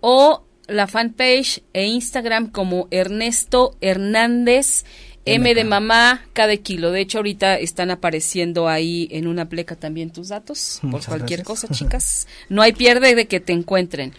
o 0.00 0.44
la 0.66 0.86
fanpage 0.86 1.62
e 1.72 1.86
Instagram 1.86 2.50
como 2.50 2.88
Ernesto 2.90 3.76
Hernández 3.80 4.84
M 5.26 5.54
de 5.54 5.64
mamá 5.64 6.24
cada 6.32 6.56
kilo. 6.56 6.90
De 6.90 7.00
hecho, 7.00 7.18
ahorita 7.18 7.58
están 7.58 7.90
apareciendo 7.90 8.68
ahí 8.68 9.08
en 9.10 9.26
una 9.26 9.48
pleca 9.48 9.76
también 9.76 10.10
tus 10.10 10.28
datos 10.28 10.78
por 10.82 10.90
Muchas 10.90 11.08
cualquier 11.08 11.40
gracias. 11.40 11.60
cosa, 11.60 11.74
chicas. 11.74 12.28
No 12.48 12.62
hay 12.62 12.72
pierde 12.72 13.14
de 13.14 13.26
que 13.26 13.40
te 13.40 13.52
encuentren. 13.52 14.12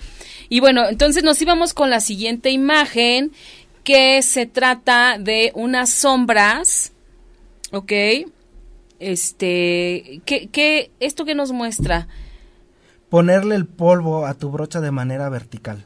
Y 0.49 0.59
bueno, 0.59 0.87
entonces 0.89 1.23
nos 1.23 1.41
íbamos 1.41 1.73
con 1.73 1.89
la 1.89 2.01
siguiente 2.01 2.49
imagen 2.51 3.31
que 3.83 4.21
se 4.21 4.45
trata 4.45 5.17
de 5.17 5.51
unas 5.55 5.89
sombras, 5.89 6.91
¿ok? 7.71 7.91
Este, 8.99 10.21
¿qué, 10.25 10.49
qué, 10.51 10.91
esto 10.99 11.25
que 11.25 11.33
nos 11.33 11.51
muestra? 11.51 12.07
Ponerle 13.11 13.55
el 13.55 13.67
polvo 13.67 14.25
a 14.25 14.33
tu 14.33 14.49
brocha 14.49 14.81
de 14.81 14.89
manera 14.89 15.29
vertical. 15.29 15.85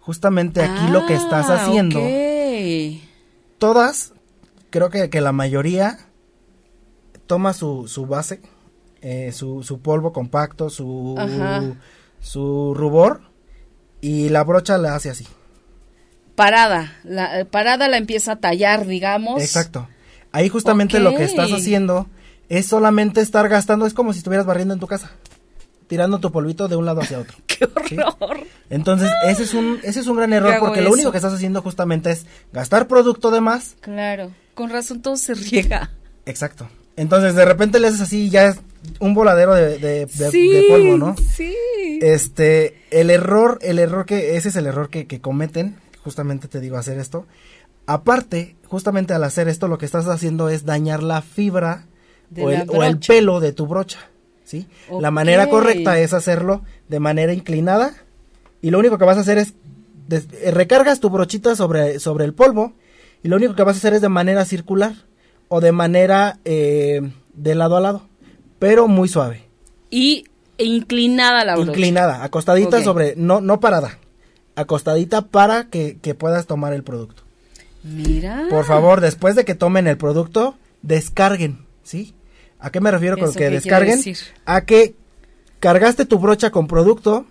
Justamente 0.00 0.62
aquí 0.62 0.88
lo 0.90 1.06
que 1.06 1.14
estás 1.14 1.48
Ah, 1.50 1.62
haciendo, 1.62 2.00
todas, 3.58 4.12
creo 4.70 4.90
que, 4.90 5.08
que 5.10 5.20
la 5.20 5.32
mayoría 5.32 5.98
toma 7.26 7.52
su, 7.52 7.86
su 7.88 8.06
base, 8.06 8.40
eh, 9.02 9.32
su, 9.32 9.62
su 9.62 9.80
polvo 9.80 10.12
compacto, 10.12 10.68
su, 10.70 11.14
Ajá. 11.18 11.62
su 12.20 12.74
rubor 12.74 13.20
y 14.00 14.30
la 14.30 14.44
brocha 14.44 14.78
la 14.78 14.94
hace 14.94 15.10
así. 15.10 15.26
Parada, 16.34 16.96
la 17.04 17.44
parada 17.50 17.86
la 17.88 17.96
empieza 17.98 18.32
a 18.32 18.36
tallar, 18.40 18.86
digamos. 18.86 19.40
Exacto. 19.42 19.88
Ahí 20.32 20.48
justamente 20.48 20.98
lo 21.00 21.14
que 21.14 21.24
estás 21.24 21.52
haciendo 21.52 22.08
es 22.48 22.66
solamente 22.66 23.20
estar 23.20 23.48
gastando, 23.48 23.86
es 23.86 23.94
como 23.94 24.12
si 24.12 24.18
estuvieras 24.18 24.46
barriendo 24.46 24.74
en 24.74 24.80
tu 24.80 24.86
casa, 24.86 25.12
tirando 25.86 26.18
tu 26.18 26.30
polvito 26.32 26.68
de 26.68 26.76
un 26.76 26.84
lado 26.84 27.00
hacia 27.02 27.18
otro. 27.18 27.36
¡Qué 27.46 27.64
horror! 27.66 28.40
Entonces, 28.70 29.10
ese 29.26 29.42
es 29.44 29.54
un, 29.54 29.78
ese 29.82 30.00
es 30.00 30.06
un 30.06 30.16
gran 30.16 30.32
error 30.32 30.56
porque 30.60 30.80
lo 30.82 30.90
único 30.92 31.10
que 31.10 31.18
estás 31.18 31.32
haciendo 31.34 31.62
justamente 31.62 32.10
es 32.10 32.26
gastar 32.52 32.88
producto 32.88 33.30
de 33.30 33.40
más. 33.40 33.76
Claro, 33.80 34.30
con 34.54 34.70
razón 34.70 35.02
todo 35.02 35.16
se 35.16 35.34
riega. 35.34 35.90
Exacto. 36.26 36.68
Entonces, 36.96 37.34
de 37.34 37.44
repente 37.44 37.80
le 37.80 37.88
haces 37.88 38.00
así 38.02 38.26
y 38.26 38.30
ya 38.30 38.46
es 38.46 38.56
un 39.00 39.14
voladero 39.14 39.54
de, 39.54 39.78
de- 39.78 40.06
de- 40.06 40.30
sí, 40.30 40.48
de 40.48 40.62
polvo, 40.68 40.96
¿no? 40.96 41.16
Sí. 41.34 41.54
Este, 42.00 42.80
el 42.90 43.10
error, 43.10 43.58
el 43.62 43.78
error 43.78 44.06
que, 44.06 44.36
ese 44.36 44.48
es 44.50 44.56
el 44.56 44.66
error 44.66 44.88
que, 44.90 45.06
que 45.06 45.20
cometen, 45.20 45.76
justamente 46.04 46.46
te 46.48 46.60
digo, 46.60 46.76
hacer 46.76 46.98
esto. 46.98 47.26
Aparte, 47.86 48.56
justamente 48.68 49.12
al 49.12 49.24
hacer 49.24 49.48
esto, 49.48 49.68
lo 49.68 49.76
que 49.78 49.86
estás 49.86 50.06
haciendo 50.06 50.48
es 50.48 50.64
dañar 50.64 51.02
la 51.02 51.20
fibra 51.20 51.86
o 52.38 52.50
el, 52.50 52.68
o 52.70 52.82
el 52.84 52.92
brocha. 52.94 53.12
pelo 53.12 53.40
de 53.40 53.52
tu 53.52 53.66
brocha, 53.66 53.98
¿sí? 54.44 54.66
La 55.00 55.10
manera 55.10 55.48
correcta 55.48 55.98
es 55.98 56.12
hacerlo 56.12 56.62
de 56.88 57.00
manera 57.00 57.32
inclinada 57.32 57.94
y 58.62 58.70
lo 58.70 58.78
único 58.78 58.98
que 58.98 59.04
vas 59.04 59.16
a 59.16 59.20
hacer 59.20 59.38
es, 59.38 59.54
des- 60.08 60.28
eh, 60.40 60.50
recargas 60.50 61.00
tu 61.00 61.10
brochita 61.10 61.56
sobre, 61.56 61.98
sobre 62.00 62.24
el 62.24 62.34
polvo 62.34 62.72
y 63.22 63.28
lo 63.28 63.36
único 63.36 63.54
que 63.54 63.62
vas 63.62 63.76
a 63.76 63.78
hacer 63.78 63.94
es 63.94 64.00
de 64.02 64.08
manera 64.08 64.44
circular 64.44 64.92
o 65.48 65.60
de 65.60 65.72
manera 65.72 66.38
eh, 66.44 67.00
de 67.34 67.54
lado 67.54 67.76
a 67.76 67.80
lado, 67.80 68.08
pero 68.58 68.86
muy 68.88 69.08
suave. 69.08 69.44
Y 69.90 70.24
inclinada 70.58 71.44
la 71.44 71.54
brocha. 71.56 71.70
Inclinada, 71.70 72.22
acostadita 72.24 72.82
sobre, 72.84 73.14
no, 73.16 73.40
no 73.40 73.60
parada, 73.60 73.98
acostadita 74.56 75.22
para 75.22 75.64
que, 75.68 75.98
que 76.00 76.14
puedas 76.14 76.46
tomar 76.46 76.72
el 76.72 76.82
producto. 76.84 77.22
Mira. 77.82 78.46
Por 78.50 78.64
favor, 78.64 79.00
después 79.00 79.36
de 79.36 79.44
que 79.44 79.54
tomen 79.54 79.86
el 79.86 79.96
producto, 79.98 80.54
descarguen, 80.82 81.66
¿sí? 81.82 82.14
¿A 82.64 82.70
qué 82.70 82.80
me 82.80 82.90
refiero 82.90 83.16
con 83.16 83.24
¿Eso 83.26 83.34
que 83.34 83.38
quiere 83.40 83.56
descarguen? 83.56 83.98
A 84.46 84.62
que 84.62 84.94
cargaste 85.60 86.06
tu 86.06 86.18
brocha 86.18 86.50
con 86.50 86.66
producto 86.66 87.26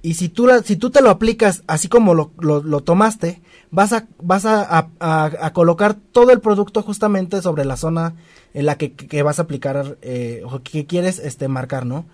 y 0.00 0.14
si 0.14 0.28
tú, 0.28 0.46
la, 0.46 0.62
si 0.62 0.76
tú 0.76 0.90
te 0.90 1.02
lo 1.02 1.10
aplicas 1.10 1.62
así 1.66 1.88
como 1.88 2.14
lo, 2.14 2.30
lo, 2.38 2.62
lo 2.62 2.80
tomaste, 2.80 3.40
vas, 3.70 3.92
a, 3.92 4.06
vas 4.18 4.44
a, 4.46 4.88
a- 4.98 5.52
colocar 5.52 5.94
todo 5.94 6.30
el 6.30 6.40
producto 6.40 6.82
justamente 6.82 7.40
sobre 7.42 7.64
la 7.64 7.76
zona 7.76 8.14
en 8.54 8.66
la 8.66 8.76
que, 8.78 8.92
que 8.92 9.22
vas 9.22 9.38
a 9.38 9.42
aplicar 9.42 9.96
eh, 10.02 10.42
o 10.44 10.60
que 10.62 10.86
quieres 10.86 11.18
este, 11.18 11.48
marcar, 11.48 11.84
¿no? 11.86 12.06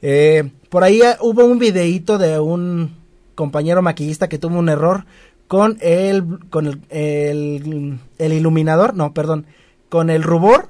Eh, 0.00 0.50
por 0.70 0.84
ahí 0.84 1.00
hubo 1.20 1.44
un 1.44 1.58
videíto 1.58 2.18
de 2.18 2.38
un 2.38 2.94
compañero 3.34 3.82
maquillista 3.82 4.28
que 4.28 4.38
tuvo 4.38 4.58
un 4.58 4.68
error 4.68 5.04
con 5.48 5.78
el, 5.80 6.24
con 6.50 6.66
el, 6.66 6.80
el, 6.90 7.98
el 8.18 8.32
iluminador, 8.32 8.94
no, 8.94 9.12
perdón, 9.14 9.46
con 9.88 10.10
el 10.10 10.22
rubor, 10.22 10.68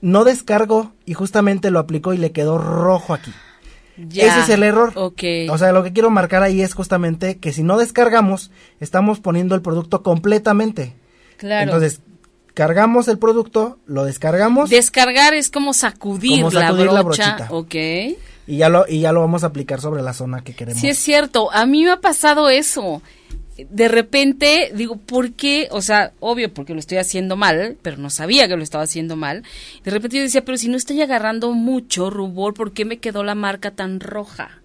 no 0.00 0.24
descargó 0.24 0.92
y 1.04 1.14
justamente 1.14 1.70
lo 1.70 1.78
aplicó 1.78 2.12
y 2.14 2.18
le 2.18 2.32
quedó 2.32 2.58
rojo 2.58 3.14
aquí. 3.14 3.32
Ya. 3.96 4.26
Ese 4.26 4.40
es 4.40 4.48
el 4.50 4.62
error. 4.62 4.92
O 4.94 5.58
sea, 5.58 5.72
lo 5.72 5.82
que 5.82 5.92
quiero 5.92 6.08
marcar 6.10 6.42
ahí 6.44 6.62
es 6.62 6.72
justamente 6.74 7.38
que 7.38 7.52
si 7.52 7.62
no 7.64 7.76
descargamos, 7.78 8.50
estamos 8.78 9.18
poniendo 9.18 9.54
el 9.56 9.62
producto 9.62 10.02
completamente. 10.04 10.94
claro. 11.36 11.64
Entonces, 11.64 12.00
cargamos 12.54 13.08
el 13.08 13.18
producto, 13.18 13.78
lo 13.86 14.04
descargamos 14.04 14.68
Descargar 14.70 15.34
es 15.34 15.48
como 15.50 15.72
sacudir, 15.72 16.38
Como 16.42 16.50
sacudir 16.50 16.86
la 16.86 16.92
la 16.92 17.02
brocha. 17.02 17.36
brochita. 17.36 17.54
ok. 17.54 17.74
y 18.46 18.56
ya 18.56 18.68
lo 18.68 18.84
y 18.88 19.00
ya 19.00 19.12
lo 19.12 19.20
vamos 19.20 19.44
a 19.44 19.48
aplicar 19.48 19.80
sobre 19.80 20.02
la 20.02 20.12
zona 20.12 20.42
que 20.42 20.54
queremos. 20.54 20.80
Sí, 20.80 20.88
es 20.88 20.98
cierto. 20.98 21.52
A 21.52 21.66
mí 21.66 21.84
me 21.84 21.90
ha 21.90 22.00
pasado 22.00 22.48
eso. 22.50 23.02
De 23.70 23.88
repente 23.88 24.70
digo, 24.74 24.96
¿por 24.96 25.32
qué? 25.32 25.68
O 25.70 25.82
sea, 25.82 26.12
obvio, 26.20 26.52
porque 26.54 26.74
lo 26.74 26.78
estoy 26.80 26.98
haciendo 26.98 27.36
mal, 27.36 27.76
pero 27.82 27.96
no 27.96 28.08
sabía 28.10 28.46
que 28.48 28.56
lo 28.56 28.62
estaba 28.62 28.84
haciendo 28.84 29.16
mal. 29.16 29.42
De 29.84 29.90
repente 29.90 30.16
yo 30.16 30.22
decía, 30.22 30.44
pero 30.44 30.56
si 30.58 30.68
no 30.68 30.76
estoy 30.76 31.00
agarrando 31.02 31.52
mucho 31.52 32.08
rubor, 32.10 32.54
¿por 32.54 32.72
qué 32.72 32.84
me 32.84 32.98
quedó 32.98 33.24
la 33.24 33.34
marca 33.34 33.72
tan 33.72 34.00
roja? 34.00 34.62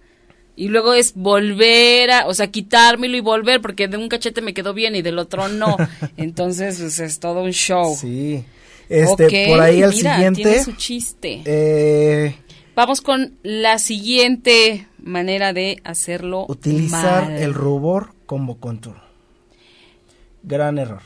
Y 0.56 0.68
luego 0.68 0.94
es 0.94 1.14
volver 1.14 2.12
a, 2.12 2.26
o 2.28 2.34
sea, 2.34 2.46
quitármelo 2.46 3.16
y 3.16 3.20
volver, 3.20 3.60
porque 3.60 3.88
de 3.88 3.96
un 3.96 4.08
cachete 4.08 4.40
me 4.40 4.54
quedó 4.54 4.72
bien 4.72 4.94
y 4.94 5.02
del 5.02 5.18
otro 5.18 5.48
no. 5.48 5.76
Entonces, 6.16 6.78
pues, 6.78 7.00
es 7.00 7.18
todo 7.18 7.42
un 7.42 7.50
show. 7.52 7.96
Sí. 8.00 8.44
Este, 8.88 9.48
por 9.48 9.60
ahí 9.60 9.82
el 9.82 9.90
mira, 9.90 10.14
siguiente 10.14 10.42
Tiene 10.42 10.62
su 10.64 10.72
chiste. 10.72 11.42
eh, 11.44 12.36
Vamos 12.76 13.00
con 13.00 13.34
la 13.42 13.78
siguiente 13.78 14.86
manera 15.02 15.52
de 15.52 15.80
hacerlo. 15.84 16.44
Utilizar 16.48 17.24
mal. 17.24 17.36
el 17.36 17.54
rubor 17.54 18.13
como 18.26 18.58
contour. 18.58 18.96
Gran 20.42 20.78
error. 20.78 21.02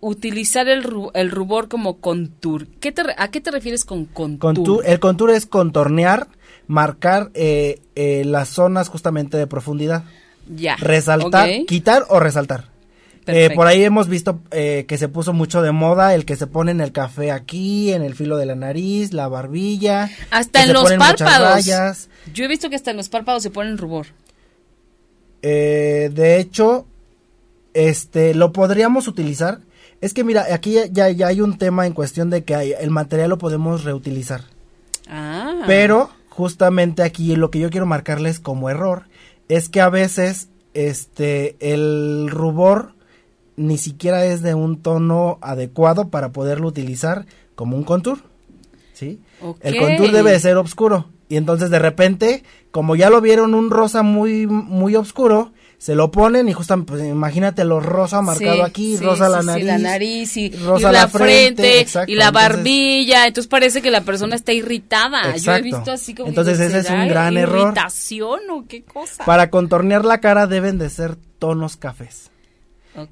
Utilizar 0.00 0.68
el, 0.68 0.84
ru- 0.84 1.10
el 1.14 1.30
rubor 1.30 1.68
como 1.68 1.98
contour. 2.00 2.66
¿Qué 2.80 2.92
te 2.92 3.02
¿A 3.16 3.28
qué 3.30 3.40
te 3.40 3.50
refieres 3.50 3.84
con 3.84 4.04
contour? 4.04 4.54
Contour- 4.54 4.82
el 4.86 5.00
contour 5.00 5.30
es 5.30 5.46
contornear, 5.46 6.28
marcar 6.66 7.30
eh, 7.34 7.80
eh, 7.94 8.24
las 8.24 8.48
zonas 8.48 8.88
justamente 8.88 9.36
de 9.36 9.46
profundidad. 9.46 10.04
Ya. 10.54 10.76
Resaltar, 10.76 11.48
quitar 11.66 12.04
o 12.08 12.20
resaltar. 12.20 12.64
Eh, 13.28 13.50
por 13.56 13.66
ahí 13.66 13.82
hemos 13.82 14.06
visto 14.08 14.38
eh, 14.52 14.84
que 14.86 14.98
se 14.98 15.08
puso 15.08 15.32
mucho 15.32 15.60
de 15.60 15.72
moda 15.72 16.14
el 16.14 16.24
que 16.24 16.36
se 16.36 16.46
pone 16.46 16.70
en 16.70 16.80
el 16.80 16.92
café 16.92 17.32
aquí, 17.32 17.92
en 17.92 18.02
el 18.02 18.14
filo 18.14 18.36
de 18.36 18.46
la 18.46 18.54
nariz, 18.54 19.12
la 19.12 19.26
barbilla. 19.26 20.08
Hasta 20.30 20.62
en 20.62 20.72
los 20.72 20.92
párpados. 20.92 21.66
Yo 22.32 22.44
he 22.44 22.48
visto 22.48 22.70
que 22.70 22.76
hasta 22.76 22.92
en 22.92 22.96
los 22.98 23.08
párpados 23.08 23.42
se 23.42 23.50
ponen 23.50 23.78
rubor. 23.78 24.06
Eh, 25.48 26.10
de 26.12 26.40
hecho, 26.40 26.86
este, 27.72 28.34
lo 28.34 28.52
podríamos 28.52 29.06
utilizar. 29.06 29.60
Es 30.00 30.12
que 30.12 30.24
mira, 30.24 30.44
aquí 30.52 30.72
ya- 30.90 31.10
ya, 31.12 31.26
hay 31.28 31.40
un 31.40 31.56
tema 31.56 31.86
en 31.86 31.92
cuestión 31.92 32.30
de 32.30 32.42
que 32.42 32.56
hay- 32.56 32.72
el 32.80 32.90
material 32.90 33.30
lo 33.30 33.38
podemos 33.38 33.84
reutilizar. 33.84 34.40
Ah. 35.08 35.62
Pero 35.68 36.10
justamente 36.30 37.04
aquí 37.04 37.36
lo 37.36 37.52
que 37.52 37.60
yo 37.60 37.70
quiero 37.70 37.86
marcarles 37.86 38.40
como 38.40 38.70
error 38.70 39.04
es 39.48 39.68
que 39.68 39.80
a 39.80 39.88
veces 39.88 40.48
este 40.74 41.54
el 41.60 42.26
rubor 42.28 42.94
ni 43.56 43.78
siquiera 43.78 44.24
es 44.26 44.42
de 44.42 44.54
un 44.54 44.82
tono 44.82 45.38
adecuado 45.42 46.08
para 46.08 46.30
poderlo 46.32 46.66
utilizar 46.66 47.24
como 47.54 47.76
un 47.76 47.84
contour. 47.84 48.18
¿Sí? 48.94 49.20
El 49.60 49.78
contour 49.78 50.10
debe 50.10 50.32
de 50.32 50.40
ser 50.40 50.56
oscuro 50.56 51.06
y 51.28 51.36
entonces 51.36 51.70
de 51.70 51.78
repente, 51.78 52.42
como 52.70 52.96
ya 52.96 53.10
lo 53.10 53.20
vieron 53.20 53.54
un 53.54 53.70
rosa 53.70 54.02
muy 54.02 54.46
muy 54.46 54.94
oscuro, 54.96 55.52
se 55.78 55.94
lo 55.94 56.10
ponen 56.10 56.48
y 56.48 56.52
justamente 56.54 56.92
pues, 56.92 57.04
imagínate 57.04 57.64
lo 57.64 57.80
rosa 57.80 58.22
marcado 58.22 58.54
Sí, 58.56 58.60
aquí, 58.62 58.96
sí, 58.96 59.04
rosa 59.04 59.26
sí, 59.26 59.32
la 59.32 59.42
nariz. 59.42 59.66
la 59.66 59.78
nariz 59.78 60.36
y, 60.38 60.50
rosa 60.50 60.80
y 60.80 60.82
la 60.84 60.92
la 60.92 61.08
frente, 61.08 61.62
frente, 61.62 61.80
exacto, 61.80 62.12
y 62.12 62.14
la 62.14 62.30
barbilla. 62.30 63.26
Entonces 63.26 63.48
parece 63.48 63.82
que 63.82 63.90
la 63.90 64.00
persona 64.00 64.36
está 64.36 64.52
irritada. 64.52 65.22
Yo 65.22 65.28
he 65.52 65.58
Exacto. 65.58 65.62
visto 65.64 65.92
así 65.92 66.14
como. 66.14 66.28
Entonces 66.28 66.58
digo, 66.58 66.70
ese 66.70 66.78
es 66.78 66.86
¿será 66.86 67.02
un 67.02 67.08
gran 67.08 67.36
error. 67.36 67.60
¿Irritación 67.68 68.40
o 68.50 68.64
qué 68.66 68.84
cosa? 68.84 69.24
Para 69.24 69.50
contornear 69.50 70.04
la 70.04 70.20
cara 70.20 70.46
deben 70.46 70.78
de 70.78 70.88
ser 70.88 71.16
tonos 71.38 71.76
cafés. 71.76 72.30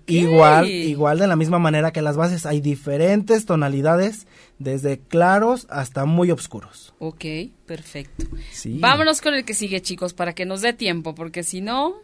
Igual, 0.07 0.69
igual 0.69 1.19
de 1.19 1.27
la 1.27 1.37
misma 1.37 1.59
manera 1.59 1.93
que 1.93 2.03
las 2.03 2.17
bases 2.17 2.47
hay 2.47 2.61
diferentes 2.61 3.47
tonalidades, 3.47 4.27
desde 4.59 4.99
claros 4.99 5.67
hasta 5.71 6.05
muy 6.05 6.31
oscuros. 6.31 6.95
Ok, 6.99 7.25
perfecto. 7.67 8.27
Sí. 8.53 8.79
Vámonos 8.79 9.21
con 9.21 9.35
el 9.35 9.45
que 9.45 9.55
sigue, 9.55 9.83
chicos, 9.83 10.15
para 10.15 10.35
que 10.35 10.47
nos 10.47 10.61
dé 10.61 10.73
tiempo, 10.73 11.15
porque 11.15 11.43
si 11.43 11.61
no. 11.61 11.95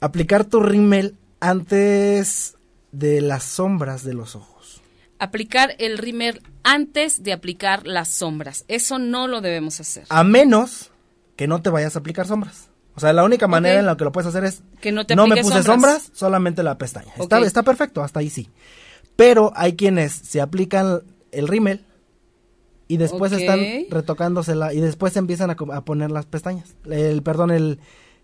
Aplicar 0.00 0.44
tu 0.44 0.60
rímel 0.60 1.16
antes 1.40 2.56
de 2.92 3.20
las 3.20 3.44
sombras 3.44 4.04
de 4.04 4.14
los 4.14 4.36
ojos. 4.36 4.82
Aplicar 5.18 5.74
el 5.78 5.98
rímel 5.98 6.42
antes 6.62 7.22
de 7.22 7.32
aplicar 7.32 7.86
las 7.86 8.08
sombras. 8.08 8.64
Eso 8.68 8.98
no 8.98 9.28
lo 9.28 9.40
debemos 9.40 9.80
hacer. 9.80 10.04
A 10.08 10.24
menos 10.24 10.90
que 11.36 11.46
no 11.46 11.62
te 11.62 11.70
vayas 11.70 11.96
a 11.96 12.00
aplicar 12.00 12.26
sombras. 12.26 12.70
O 12.96 13.00
sea, 13.00 13.12
la 13.12 13.24
única 13.24 13.48
manera 13.48 13.80
en 13.80 13.86
la 13.86 13.96
que 13.96 14.04
lo 14.04 14.12
puedes 14.12 14.28
hacer 14.28 14.44
es 14.44 14.62
Que 14.80 14.92
no 14.92 15.04
te 15.04 15.16
no 15.16 15.26
me 15.26 15.36
puse 15.42 15.62
sombras. 15.62 15.64
sombras, 15.66 16.10
solamente 16.12 16.62
la 16.62 16.78
pestaña. 16.78 17.12
Está, 17.44 17.62
perfecto, 17.62 18.02
hasta 18.02 18.20
ahí 18.20 18.30
sí. 18.30 18.48
Pero 19.16 19.52
hay 19.56 19.74
quienes 19.74 20.12
se 20.12 20.40
aplican 20.40 21.02
el 21.32 21.48
rímel 21.48 21.84
y 22.86 22.96
después 22.96 23.32
Ok. 23.32 23.38
están 23.40 23.60
retocándosela 23.90 24.72
y 24.74 24.80
después 24.80 25.16
empiezan 25.16 25.50
a, 25.50 25.56
poner 25.56 26.10
las 26.10 26.26
pestañas. 26.26 26.74
El, 26.88 27.22
perdón, 27.22 27.50
el, 27.50 27.78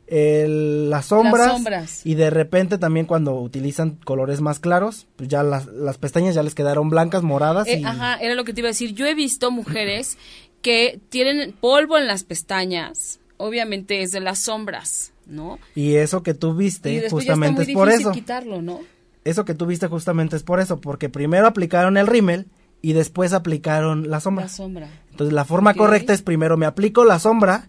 el- 0.07 0.91
las 0.91 1.07
sombras. 1.07 1.47
Las 1.47 1.53
sombras. 1.57 2.07
Y 2.07 2.15
de 2.15 2.31
repente 2.31 2.79
también 2.79 3.07
cuando 3.07 3.35
utilizan 3.41 3.97
colores 4.05 4.41
más 4.41 4.59
claros, 4.61 5.07
pues 5.17 5.29
ya 5.29 5.43
las, 5.43 5.67
las 5.67 5.99
pestañas 5.99 6.35
ya 6.35 6.43
les 6.43 6.55
quedaron 6.55 6.91
blancas, 6.91 7.23
moradas. 7.23 7.67
Eh, 7.69 7.79
y, 7.81 7.85
ajá, 7.85 8.17
era 8.17 8.35
lo 8.35 8.45
que 8.45 8.53
te 8.53 8.61
iba 8.61 8.69
a 8.69 8.71
decir. 8.73 8.95
Yo 8.95 9.07
he 9.07 9.15
visto 9.15 9.51
mujeres 9.51 10.19
que 10.63 11.01
tienen 11.09 11.53
polvo 11.53 11.97
en 11.97 12.07
las 12.07 12.25
pestañas. 12.25 13.20
Obviamente 13.41 14.03
es 14.03 14.13
de 14.13 14.21
las 14.21 14.39
sombras, 14.41 15.13
¿no? 15.27 15.59
y 15.75 15.95
eso 15.95 16.23
que 16.23 16.35
tú 16.35 16.55
viste 16.55 16.91
justamente 17.11 17.63
es 17.63 17.69
por 17.75 17.89
eso. 18.01 18.13
quitarlo, 18.13 18.61
¿no? 18.63 18.81
Eso 19.25 19.45
que 19.45 19.55
tú 19.55 19.67
viste 19.67 19.87
justamente 19.87 20.37
es 20.37 20.43
por 20.43 20.61
eso, 20.61 20.81
porque 20.81 21.09
primero 21.09 21.47
aplicaron 21.47 21.97
el 21.97 22.07
rímel 22.07 22.47
y 22.83 22.93
después 22.95 23.33
aplicaron 23.33 24.11
la 24.11 24.21
sombra. 24.21 24.45
La 24.45 24.51
sombra. 24.51 24.89
Entonces 25.11 25.33
la 25.35 25.45
forma 25.45 25.75
correcta 25.75 26.13
es 26.15 26.23
primero 26.23 26.57
me 26.57 26.67
aplico 26.67 27.05
la 27.05 27.19
sombra 27.19 27.69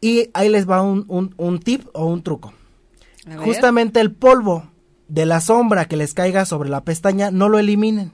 y 0.00 0.30
ahí 0.34 0.48
les 0.48 0.68
va 0.68 0.82
un, 0.82 1.04
un- 1.08 1.34
un 1.36 1.58
tip 1.60 1.86
o 1.92 2.06
un 2.06 2.22
truco. 2.22 2.52
Justamente 3.44 4.00
el 4.00 4.12
polvo 4.12 4.70
de 5.08 5.26
la 5.26 5.40
sombra 5.40 5.84
que 5.86 5.96
les 5.96 6.14
caiga 6.14 6.44
sobre 6.44 6.68
la 6.70 6.84
pestaña 6.84 7.30
no 7.30 7.48
lo 7.48 7.58
eliminen, 7.58 8.12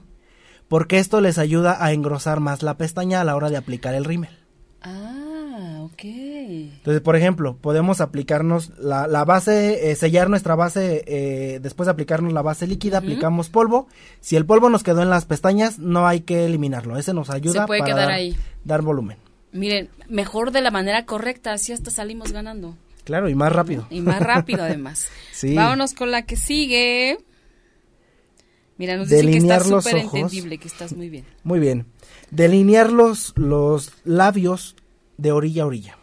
porque 0.67 0.97
esto 0.99 1.21
les 1.21 1.37
ayuda 1.37 1.83
a 1.83 1.93
engrosar 1.93 2.39
más 2.39 2.63
la 2.63 2.77
pestaña 2.77 3.21
a 3.21 3.23
la 3.23 3.35
hora 3.35 3.49
de 3.49 3.57
aplicar 3.57 3.93
el 3.95 4.05
rímel. 4.05 4.31
Ah. 4.81 5.14
Entonces, 6.45 7.01
por 7.01 7.15
ejemplo, 7.15 7.57
podemos 7.57 8.01
aplicarnos 8.01 8.71
la, 8.77 9.07
la 9.07 9.25
base, 9.25 9.91
eh, 9.91 9.95
sellar 9.95 10.29
nuestra 10.29 10.55
base, 10.55 11.03
eh, 11.07 11.59
después 11.61 11.87
de 11.87 11.91
aplicarnos 11.91 12.33
la 12.33 12.41
base 12.41 12.67
líquida, 12.67 12.99
aplicamos 12.99 13.49
polvo. 13.49 13.87
Si 14.21 14.35
el 14.35 14.45
polvo 14.45 14.69
nos 14.69 14.83
quedó 14.83 15.01
en 15.01 15.09
las 15.09 15.25
pestañas, 15.25 15.79
no 15.79 16.07
hay 16.07 16.21
que 16.21 16.45
eliminarlo. 16.45 16.97
Ese 16.97 17.13
nos 17.13 17.29
ayuda 17.29 17.61
Se 17.61 17.67
puede 17.67 17.79
para 17.79 17.93
quedar 17.93 18.07
dar, 18.07 18.15
ahí. 18.15 18.37
dar 18.63 18.81
volumen. 18.81 19.17
Miren, 19.51 19.89
mejor 20.09 20.51
de 20.51 20.61
la 20.61 20.71
manera 20.71 21.05
correcta, 21.05 21.53
así 21.53 21.71
hasta 21.73 21.89
salimos 21.89 22.31
ganando. 22.31 22.77
Claro, 23.05 23.29
y 23.29 23.35
más 23.35 23.51
rápido. 23.51 23.87
Y 23.89 24.01
más 24.01 24.21
rápido 24.21 24.63
además. 24.63 25.07
Sí. 25.31 25.55
Vámonos 25.55 25.93
con 25.93 26.11
la 26.11 26.23
que 26.23 26.35
sigue. 26.35 27.17
Mira, 28.77 28.97
nos 28.97 29.09
dicen 29.09 29.31
que 29.31 29.37
está 29.37 29.59
súper 29.61 29.97
entendible, 29.97 30.57
que 30.57 30.67
estás 30.67 30.93
muy 30.93 31.09
bien. 31.09 31.25
Muy 31.43 31.59
bien. 31.59 31.85
Delinear 32.31 32.91
los, 32.91 33.33
los 33.37 33.93
labios 34.03 34.75
de 35.17 35.31
orilla 35.31 35.63
a 35.63 35.67
orilla. 35.67 35.97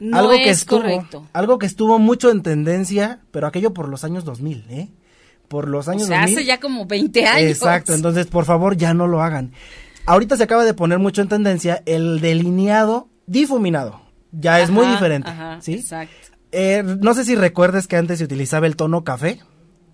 No 0.00 0.18
algo 0.18 0.32
es 0.32 0.40
que 0.42 0.50
estuvo, 0.50 0.80
correcto. 0.80 1.28
Algo 1.32 1.58
que 1.58 1.66
estuvo 1.66 1.98
mucho 1.98 2.30
en 2.30 2.42
tendencia, 2.42 3.20
pero 3.30 3.46
aquello 3.46 3.72
por 3.72 3.88
los 3.88 4.04
años 4.04 4.24
2000, 4.24 4.64
¿eh? 4.70 4.88
Por 5.48 5.68
los 5.68 5.88
O 5.88 5.90
años 5.92 6.06
sea, 6.08 6.20
2000. 6.22 6.38
hace 6.38 6.46
ya 6.46 6.58
como 6.60 6.86
20 6.86 7.26
años. 7.26 7.50
Exacto, 7.50 7.94
entonces 7.94 8.26
por 8.26 8.44
favor 8.44 8.76
ya 8.76 8.94
no 8.94 9.06
lo 9.06 9.22
hagan. 9.22 9.52
Ahorita 10.06 10.36
se 10.36 10.44
acaba 10.44 10.64
de 10.64 10.74
poner 10.74 10.98
mucho 10.98 11.22
en 11.22 11.28
tendencia 11.28 11.82
el 11.86 12.20
delineado 12.20 13.08
difuminado. 13.26 14.00
Ya 14.32 14.60
es 14.60 14.70
muy 14.70 14.86
diferente, 14.86 15.30
ajá, 15.30 15.58
¿sí? 15.60 15.74
Exacto. 15.74 16.14
Eh, 16.50 16.82
no 17.00 17.14
sé 17.14 17.24
si 17.24 17.34
recuerdes 17.36 17.86
que 17.86 17.96
antes 17.96 18.18
se 18.18 18.24
utilizaba 18.24 18.66
el 18.66 18.76
tono 18.76 19.04
café. 19.04 19.40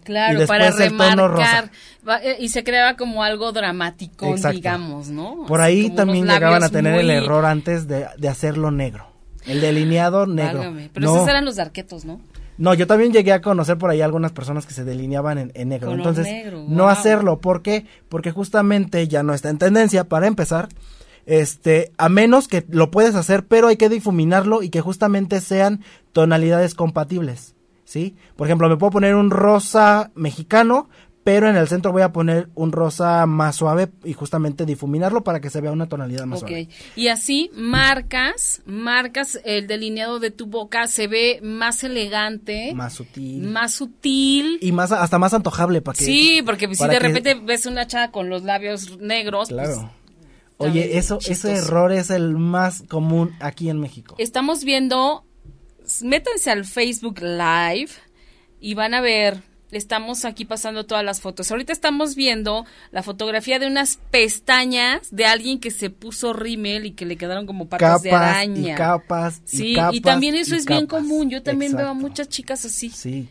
Claro, 0.02 0.46
para 0.46 0.70
remarcar. 0.70 1.70
Eh, 2.22 2.36
Y 2.40 2.48
se 2.48 2.64
creaba 2.64 2.96
como 2.96 3.22
algo 3.22 3.52
dramático, 3.52 4.34
digamos, 4.50 5.08
¿no? 5.10 5.44
Por 5.46 5.60
ahí 5.60 5.90
también 5.90 6.26
llegaban 6.26 6.64
a 6.64 6.70
tener 6.70 6.94
el 6.98 7.10
error 7.10 7.44
antes 7.44 7.86
de, 7.86 8.06
de 8.16 8.28
hacerlo 8.28 8.70
negro. 8.70 9.10
El 9.46 9.61
delineado 9.61 10.26
negro. 10.26 10.59
Válgame, 10.59 10.90
Pero 10.92 11.07
no, 11.07 11.16
esos 11.16 11.29
eran 11.29 11.44
los 11.44 11.59
arquetos, 11.59 12.05
¿no? 12.05 12.20
no, 12.61 12.74
yo 12.74 12.87
también 12.87 13.11
llegué 13.11 13.33
a 13.33 13.40
conocer 13.40 13.79
por 13.79 13.88
ahí 13.88 14.03
algunas 14.03 14.33
personas 14.33 14.66
que 14.66 14.74
se 14.74 14.85
delineaban 14.85 15.38
en, 15.38 15.53
en 15.55 15.70
negro. 15.70 15.88
Color 15.88 16.00
Entonces, 16.00 16.26
negro, 16.26 16.64
no 16.68 16.83
wow. 16.83 16.92
hacerlo. 16.92 17.40
¿Por 17.40 17.62
qué? 17.62 17.87
Porque 18.11 18.33
justamente 18.33 19.09
ya 19.09 19.22
no 19.22 19.33
está 19.33 19.48
en 19.48 19.57
tendencia 19.57 20.05
para 20.05 20.26
empezar. 20.26 20.68
Este, 21.24 21.92
a 21.96 22.09
menos 22.09 22.48
que 22.48 22.66
lo 22.68 22.90
puedes 22.90 23.14
hacer, 23.14 23.46
pero 23.46 23.68
hay 23.68 23.76
que 23.76 23.88
difuminarlo 23.88 24.62
y 24.62 24.68
que 24.68 24.83
justamente 24.83 25.40
sean 25.40 25.83
tonalidades 26.12 26.74
compatibles. 26.74 27.55
¿Sí? 27.85 28.14
Por 28.37 28.46
ejemplo, 28.46 28.68
me 28.68 28.76
puedo 28.76 28.92
poner 28.92 29.14
un 29.14 29.31
rosa 29.31 30.11
mexicano, 30.14 30.88
pero 31.22 31.50
en 31.50 31.56
el 31.56 31.68
centro 31.68 31.92
voy 31.92 32.02
a 32.02 32.12
poner 32.12 32.48
un 32.54 32.72
rosa 32.72 33.26
más 33.26 33.56
suave 33.56 33.88
y 34.04 34.14
justamente 34.14 34.64
difuminarlo 34.64 35.22
para 35.22 35.40
que 35.40 35.50
se 35.50 35.61
vea 35.61 35.70
una 35.70 35.87
tonalidad 35.88 36.24
más 36.24 36.42
Ok. 36.42 36.48
suave. 36.48 36.68
Y 36.96 37.09
así 37.09 37.50
marcas, 37.54 38.62
marcas 38.64 39.38
el 39.44 39.66
delineado 39.66 40.18
de 40.18 40.30
tu 40.30 40.46
boca, 40.46 40.87
se 40.87 41.09
ve 41.09 41.40
más 41.42 41.85
elegante, 41.85 42.72
Más 42.74 42.94
sutil. 42.94 43.42
más 43.48 43.72
sutil. 43.74 44.59
y 44.62 44.72
más 44.72 44.92
hasta 44.92 45.18
más 45.18 45.35
antojable 45.35 45.83
para 45.83 45.98
que 45.98 46.04
sí, 46.04 46.42
porque 46.44 46.74
si 46.74 46.85
de 46.85 46.90
que- 46.90 46.98
repente 46.98 47.35
ves 47.35 47.66
una 47.66 47.87
chava 47.87 48.11
con 48.11 48.28
los 48.30 48.42
labios 48.44 48.98
negros, 48.98 49.50
pues, 49.50 49.61
claro 49.66 49.92
oye 50.56 50.98
eso 50.98 51.18
chistoso. 51.18 51.48
ese 51.52 51.64
error 51.64 51.90
es 51.92 52.11
el 52.11 52.37
más 52.37 52.83
común 52.88 53.33
aquí 53.40 53.70
en 53.70 53.78
México 53.80 54.14
estamos 54.18 54.62
viendo, 54.64 55.24
métanse 56.02 56.50
al 56.50 56.64
Facebook 56.64 57.20
Live 57.20 57.90
y 58.61 58.74
van 58.74 58.92
a 58.94 59.00
ver, 59.00 59.42
estamos 59.72 60.24
aquí 60.24 60.44
pasando 60.44 60.85
todas 60.85 61.04
las 61.04 61.20
fotos. 61.20 61.50
Ahorita 61.50 61.72
estamos 61.72 62.14
viendo 62.14 62.64
la 62.90 63.02
fotografía 63.02 63.59
de 63.59 63.66
unas 63.66 63.98
pestañas 64.11 65.09
de 65.11 65.26
alguien 65.26 65.61
que 65.61 65.70
se 65.70 65.90
puso 65.90 66.33
rímel 66.33 66.87
y 66.87 66.92
que 66.92 67.06
le 67.06 67.16
quedaron 67.16 67.46
como 67.46 67.68
patas 67.68 67.88
capas 67.88 68.02
de 68.02 68.11
araña. 68.12 68.72
y 68.72 68.76
capas 68.76 69.42
y 69.52 69.56
Sí, 69.56 69.74
capas 69.74 69.94
y 69.94 70.00
también 70.00 70.35
eso 70.35 70.54
y 70.54 70.59
es 70.59 70.66
bien 70.66 70.87
común. 70.87 71.30
Yo 71.30 71.42
también 71.42 71.76
veo 71.76 71.88
a 71.88 71.94
muchas 71.94 72.28
chicas 72.28 72.64
así. 72.64 72.90
sí 72.90 73.28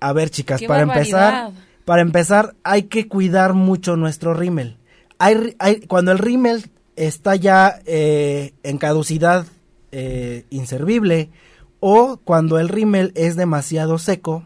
a 0.00 0.12
ver 0.14 0.30
chicas 0.30 0.60
Qué 0.60 0.66
para 0.66 0.82
empezar 0.82 1.50
para 1.84 2.00
empezar 2.00 2.54
hay 2.62 2.84
que 2.84 3.06
cuidar 3.06 3.52
mucho 3.52 3.96
nuestro 3.96 4.32
rímel 4.32 4.78
hay, 5.18 5.54
hay 5.58 5.80
cuando 5.80 6.10
el 6.10 6.18
rímel 6.18 6.70
está 6.96 7.36
ya 7.36 7.80
eh, 7.84 8.54
en 8.62 8.78
caducidad 8.78 9.46
eh, 9.92 10.44
inservible 10.50 11.30
o 11.80 12.18
cuando 12.22 12.58
el 12.58 12.68
rímel 12.68 13.12
es 13.14 13.36
demasiado 13.36 13.98
seco, 13.98 14.44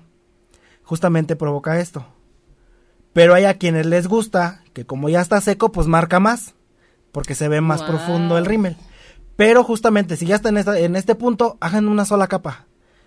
justamente 0.85 1.35
provoca 1.37 1.81
esto. 1.81 2.07
Pero 3.12 3.35
hay 3.35 3.44
a 3.44 3.55
quienes 3.59 3.87
les 3.87 4.07
gusta 4.09 4.62
que 4.73 4.85
como 4.87 5.09
ya 5.09 5.20
está 5.20 5.40
seco, 5.40 5.70
pues 5.73 5.87
marca 5.87 6.18
más, 6.20 6.55
porque 7.12 7.35
se 7.35 7.49
ve 7.49 7.61
más 7.61 7.81
Wow. 7.81 7.88
profundo 7.90 8.38
el 8.38 8.44
rímel. 8.44 8.77
Pero 9.37 9.62
justamente 9.64 10.16
si 10.16 10.27
ya 10.27 10.37
está 10.37 10.49
en, 10.49 10.57
esta- 10.59 10.79
en 10.79 10.97
este 10.97 11.14
punto, 11.14 11.57
hagan 11.61 11.88
una 11.88 12.05
sola 12.05 12.27
capa. 12.29 12.66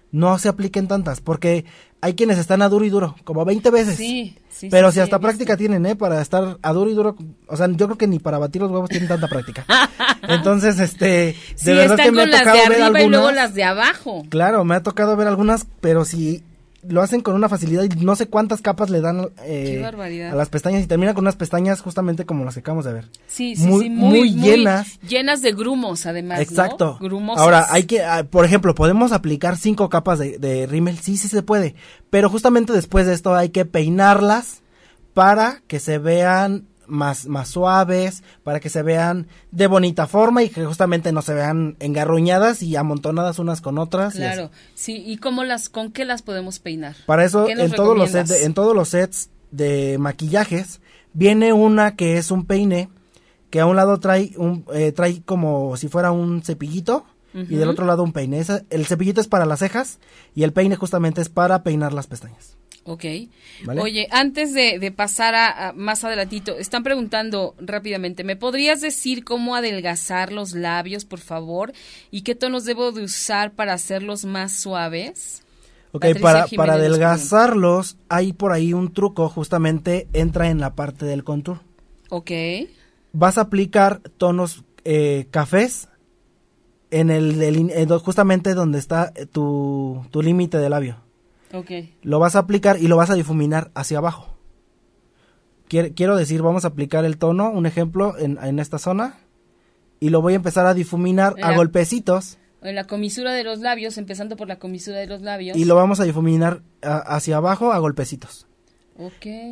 No 0.09 0.39
se 0.39 0.47
apliquen 0.47 0.87
tantas, 0.87 1.19
porque 1.19 1.65
hay 1.99 2.13
quienes 2.15 2.37
están 2.37 2.61
a 2.61 2.69
duro 2.69 2.85
y 2.85 2.89
duro, 2.89 3.15
como 3.25 3.43
20 3.43 3.69
veces. 3.71 3.97
Sí, 3.97 4.37
sí. 4.49 4.69
Pero 4.71 4.89
sí, 4.89 4.95
si 4.95 4.99
hasta 5.01 5.19
práctica 5.19 5.53
visto. 5.53 5.57
tienen, 5.57 5.85
¿eh? 5.85 5.97
Para 5.97 6.21
estar 6.21 6.57
a 6.61 6.71
duro 6.73 6.89
y 6.89 6.93
duro. 6.93 7.17
O 7.47 7.57
sea, 7.57 7.67
yo 7.67 7.87
creo 7.87 7.97
que 7.97 8.07
ni 8.07 8.17
para 8.19 8.37
batir 8.37 8.61
los 8.61 8.71
huevos 8.71 8.89
tienen 8.89 9.09
tanta 9.09 9.27
práctica. 9.27 9.65
Entonces, 10.29 10.79
este, 10.79 11.05
de 11.05 11.35
Sí, 11.55 11.71
verdad 11.71 11.91
están 11.99 12.05
que 12.05 12.11
me 12.13 12.17
con 12.23 12.29
ha 12.29 12.31
las 12.31 12.39
de 12.39 12.45
tocado 12.45 12.57
ver 12.57 12.81
arriba 12.81 12.87
y 13.01 13.09
luego 13.09 13.27
algunas. 13.27 13.35
las 13.35 13.53
de 13.53 13.63
abajo. 13.65 14.23
Claro, 14.29 14.63
me 14.63 14.75
ha 14.75 14.83
tocado 14.83 15.17
ver 15.17 15.27
algunas, 15.27 15.67
pero 15.81 16.05
si 16.05 16.41
lo 16.89 17.01
hacen 17.01 17.21
con 17.21 17.35
una 17.35 17.49
facilidad 17.49 17.83
y 17.83 17.89
no 18.03 18.15
sé 18.15 18.27
cuántas 18.27 18.61
capas 18.61 18.89
le 18.89 19.01
dan 19.01 19.29
eh, 19.43 19.83
a 20.31 20.35
las 20.35 20.49
pestañas 20.49 20.83
y 20.83 20.87
terminan 20.87 21.13
con 21.15 21.23
unas 21.23 21.35
pestañas 21.35 21.81
justamente 21.81 22.25
como 22.25 22.45
las 22.45 22.53
que 22.53 22.61
acabamos 22.61 22.85
de 22.85 22.93
ver. 22.93 23.05
Sí, 23.27 23.55
sí, 23.55 23.67
Muy- 23.67 23.83
sí, 23.85 23.89
muy, 23.89 24.19
muy 24.19 24.33
llenas. 24.33 24.99
Llenas 25.07 25.41
de 25.41 25.53
grumos, 25.53 26.05
además. 26.05 26.39
Exacto. 26.39 26.97
Ahora, 27.37 27.67
hay 27.69 27.83
que, 27.83 28.03
ah, 28.03 28.23
por 28.29 28.45
ejemplo, 28.45 28.75
podemos 28.75 29.11
aplicar 29.11 29.57
cinco 29.57 29.89
capas 29.89 30.19
de, 30.19 30.37
de 30.37 30.65
rímel, 30.67 30.97
sí, 30.99 31.17
sí 31.17 31.27
se 31.27 31.43
puede, 31.43 31.75
pero 32.09 32.29
justamente 32.29 32.73
después 32.73 33.05
de 33.05 33.13
esto 33.13 33.35
hay 33.35 33.49
que 33.49 33.65
peinarlas 33.65 34.61
para 35.13 35.61
que 35.67 35.79
se 35.79 35.97
vean 35.97 36.65
más, 36.87 37.25
más 37.27 37.49
suaves, 37.49 38.23
para 38.43 38.59
que 38.59 38.69
se 38.69 38.81
vean 38.81 39.27
de 39.51 39.67
bonita 39.67 40.07
forma 40.07 40.43
y 40.43 40.49
que 40.49 40.65
justamente 40.65 41.11
no 41.11 41.21
se 41.21 41.33
vean 41.33 41.75
engarruñadas 41.79 42.61
y 42.63 42.75
amontonadas 42.75 43.39
unas 43.39 43.61
con 43.61 43.77
otras. 43.77 44.15
y. 44.15 44.19
Claro, 44.19 44.51
sí. 44.75 45.03
¿Y 45.05 45.17
cómo 45.17 45.43
las, 45.43 45.69
con 45.69 45.91
qué 45.91 46.05
las 46.05 46.21
podemos 46.21 46.59
peinar? 46.59 46.95
Para 47.05 47.25
eso, 47.25 47.45
¿Qué 47.45 47.55
nos 47.55 47.65
en 47.71 47.71
todos, 47.75 47.97
los 47.97 48.11
sets 48.11 48.29
de, 48.29 48.43
en 48.45 48.53
todos 48.53 48.75
los 48.75 48.89
sets 48.89 49.29
de 49.51 49.97
maquillajes, 49.99 50.81
viene 51.13 51.53
una 51.53 51.95
que 51.95 52.17
es 52.17 52.31
un 52.31 52.45
peine, 52.45 52.89
que 53.49 53.59
a 53.59 53.65
un 53.65 53.75
lado 53.75 53.99
trae, 53.99 54.33
un, 54.37 54.65
eh, 54.73 54.91
trae 54.91 55.21
como 55.23 55.77
si 55.77 55.87
fuera 55.87 56.11
un 56.11 56.41
cepillito, 56.43 57.05
y 57.33 57.55
del 57.55 57.69
otro 57.69 57.85
lado 57.85 58.01
un 58.03 58.13
peine. 58.13 58.39
Esa- 58.39 58.63
el 58.71 58.87
cepillito 58.87 59.21
es 59.21 59.27
para 59.27 59.45
las 59.45 59.59
cejas, 59.59 59.99
y 60.33 60.41
el 60.43 60.53
peine 60.53 60.75
justamente 60.75 61.21
es 61.21 61.29
para 61.29 61.61
peinar 61.61 61.93
las 61.93 62.07
pestañas. 62.07 62.57
Ok. 62.87 63.03
¿Vale? 63.65 63.81
Oye, 63.81 64.07
antes 64.11 64.53
de, 64.53 64.79
de 64.79 64.91
pasar 64.93 65.35
a, 65.35 65.67
a 65.67 65.73
más 65.73 66.05
adelantito, 66.05 66.57
están 66.57 66.83
preguntando 66.83 67.53
rápidamente, 67.59 68.23
¿me 68.23 68.37
podrías 68.37 68.79
decir 68.79 69.25
cómo 69.25 69.55
adelgazar 69.55 70.31
los 70.31 70.53
labios, 70.53 71.03
por 71.03 71.19
favor? 71.19 71.73
¿Y 72.11 72.21
qué 72.21 72.33
tonos 72.33 72.63
debo 72.63 72.93
de 72.93 73.03
usar 73.03 73.51
para 73.51 73.73
hacerlos 73.73 74.23
más 74.23 74.53
suaves? 74.53 75.43
Ok, 75.91 76.01
Patricia 76.01 76.21
para, 76.21 76.47
Jiménez 76.47 76.57
para 76.57 76.73
adelgazarlos, 76.79 77.97
hay 78.07 78.31
por 78.31 78.53
ahí 78.53 78.71
un 78.71 78.93
truco, 78.93 79.27
justamente 79.27 80.07
entra 80.13 80.49
en 80.49 80.61
la 80.61 80.73
parte 80.73 81.05
del 81.05 81.25
contour. 81.25 81.59
Ok. 82.09 82.31
Vas 83.11 83.37
a 83.37 83.41
aplicar 83.41 83.99
tonos 84.17 84.63
eh, 84.85 85.27
cafés 85.29 85.89
en 86.89 87.09
el, 87.09 87.41
eh, 87.41 87.85
justamente 88.01 88.53
donde 88.53 88.79
está 88.79 89.11
eh, 89.15 89.25
tu, 89.25 90.05
tu 90.09 90.21
límite 90.21 90.57
de 90.57 90.69
labio. 90.69 91.06
Lo 92.01 92.19
vas 92.19 92.35
a 92.35 92.39
aplicar 92.39 92.77
y 92.81 92.87
lo 92.87 92.97
vas 92.97 93.09
a 93.09 93.15
difuminar 93.15 93.71
hacia 93.75 93.97
abajo. 93.99 94.35
Quier- 95.69 95.93
Quiero 95.93 96.15
decir, 96.15 96.41
vamos 96.41 96.65
a 96.65 96.69
aplicar 96.69 97.05
el 97.05 97.17
tono, 97.17 97.49
un 97.51 97.65
ejemplo, 97.65 98.17
en, 98.17 98.37
en 98.41 98.59
esta 98.59 98.77
zona. 98.79 99.17
Y 99.99 100.09
lo 100.09 100.21
voy 100.21 100.33
a 100.33 100.37
empezar 100.37 100.65
a 100.65 100.73
difuminar 100.73 101.35
a 101.43 101.55
golpecitos. 101.57 102.37
En 102.61 102.75
la 102.75 102.85
comisura 102.85 103.33
de 103.33 103.43
los 103.43 103.59
labios, 103.59 103.97
empezando 103.97 104.35
por 104.35 104.47
la 104.47 104.59
comisura 104.59 104.97
de 104.97 105.07
los 105.07 105.21
labios. 105.21 105.57
Y 105.57 105.65
lo 105.65 105.75
vamos 105.75 105.99
a 105.99 106.03
difuminar 106.03 106.61
a- 106.81 106.97
hacia 106.97 107.37
abajo 107.37 107.71
a 107.71 107.79
golpecitos. 107.79 108.45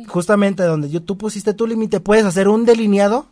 Justamente 0.08 0.62
donde 0.64 0.90
yo, 0.90 1.02
tú 1.02 1.16
pusiste 1.16 1.54
tu 1.54 1.66
límite, 1.66 2.00
puedes 2.00 2.24
hacer 2.24 2.48
un 2.48 2.64
delineado 2.64 3.26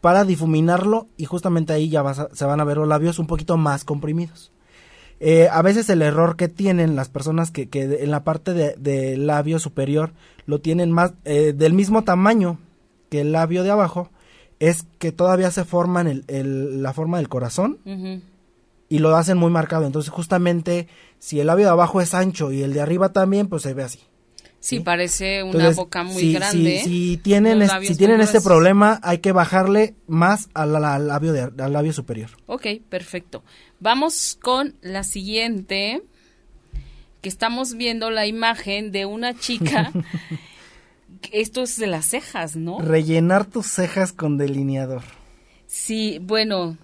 para 0.00 0.24
difuminarlo 0.24 1.08
y 1.16 1.24
justamente 1.24 1.72
ahí 1.72 1.88
ya 1.88 2.02
vas 2.02 2.18
a- 2.20 2.28
se 2.32 2.44
van 2.44 2.60
a 2.60 2.64
ver 2.64 2.76
los 2.76 2.88
labios 2.88 3.18
un 3.18 3.26
poquito 3.26 3.56
más 3.56 3.84
comprimidos. 3.84 4.52
Eh, 5.24 5.48
a 5.52 5.62
veces 5.62 5.88
el 5.88 6.02
error 6.02 6.34
que 6.36 6.48
tienen 6.48 6.96
las 6.96 7.08
personas 7.08 7.52
que, 7.52 7.68
que 7.68 7.86
de- 7.86 8.02
en 8.02 8.10
la 8.10 8.24
parte 8.24 8.54
de- 8.54 8.74
del 8.76 9.28
labio 9.28 9.60
superior 9.60 10.10
lo 10.46 10.60
tienen 10.60 10.90
más 10.90 11.14
eh, 11.24 11.52
del 11.56 11.74
mismo 11.74 12.02
tamaño 12.02 12.58
que 13.08 13.20
el 13.20 13.30
labio 13.30 13.62
de 13.62 13.70
abajo 13.70 14.10
es 14.58 14.84
que 14.98 15.12
todavía 15.12 15.52
se 15.52 15.64
forman 15.64 16.08
el, 16.08 16.24
el- 16.26 16.82
la 16.82 16.92
forma 16.92 17.18
del 17.18 17.28
corazón 17.28 17.78
y 18.88 18.98
lo 18.98 19.14
hacen 19.16 19.38
muy 19.38 19.50
marcado. 19.50 19.86
Entonces 19.86 20.10
justamente 20.10 20.88
si 21.20 21.38
el 21.38 21.46
labio 21.46 21.66
de 21.66 21.70
abajo 21.72 22.00
es 22.00 22.14
ancho 22.14 22.50
y 22.50 22.62
el 22.62 22.72
de 22.72 22.80
arriba 22.80 23.12
también, 23.12 23.46
pues 23.46 23.62
se 23.62 23.74
ve 23.74 23.84
así. 23.84 24.00
Sí, 24.64 24.78
parece 24.78 25.42
una 25.42 25.52
Entonces, 25.54 25.76
boca 25.76 26.04
muy 26.04 26.22
si, 26.22 26.32
grande. 26.34 26.80
Si, 26.84 26.88
si 26.88 27.16
tienen, 27.16 27.62
es- 27.62 27.72
si 27.84 27.96
tienen 27.96 28.20
este 28.20 28.40
problema, 28.40 29.00
hay 29.02 29.18
que 29.18 29.32
bajarle 29.32 29.96
más 30.06 30.48
al, 30.54 30.72
labio, 30.72 31.32
de, 31.32 31.50
al 31.62 31.72
labio 31.72 31.92
superior. 31.92 32.30
Ok, 32.46 32.66
perfecto. 32.88 33.42
Vamos 33.80 34.38
con 34.40 34.76
la 34.80 35.02
siguiente, 35.02 36.02
que 37.20 37.28
estamos 37.28 37.74
viendo 37.74 38.10
la 38.10 38.26
imagen 38.28 38.92
de 38.92 39.04
una 39.04 39.36
chica. 39.36 39.90
Esto 41.32 41.62
es 41.62 41.76
de 41.78 41.86
las 41.88 42.06
cejas, 42.06 42.54
¿no? 42.56 42.78
Rellenar 42.80 43.46
tus 43.46 43.66
cejas 43.66 44.12
con 44.12 44.38
delineador. 44.38 45.02
Sí, 45.66 46.18
bueno, 46.22 46.76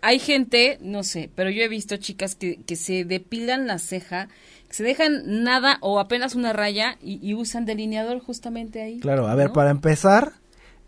hay 0.00 0.18
gente, 0.18 0.78
no 0.80 1.02
sé, 1.02 1.30
pero 1.34 1.50
yo 1.50 1.62
he 1.62 1.68
visto 1.68 1.96
chicas 1.96 2.34
que, 2.36 2.60
que 2.66 2.76
se 2.76 3.04
depilan 3.04 3.66
la 3.66 3.78
ceja, 3.78 4.28
se 4.76 4.84
dejan 4.84 5.42
nada 5.42 5.78
o 5.80 5.98
apenas 5.98 6.34
una 6.34 6.52
raya 6.52 6.98
y, 7.00 7.18
y 7.26 7.32
usan 7.32 7.64
delineador 7.64 8.20
justamente 8.20 8.82
ahí. 8.82 9.00
Claro, 9.00 9.26
a 9.26 9.34
ver, 9.34 9.46
¿no? 9.46 9.52
para 9.54 9.70
empezar, 9.70 10.32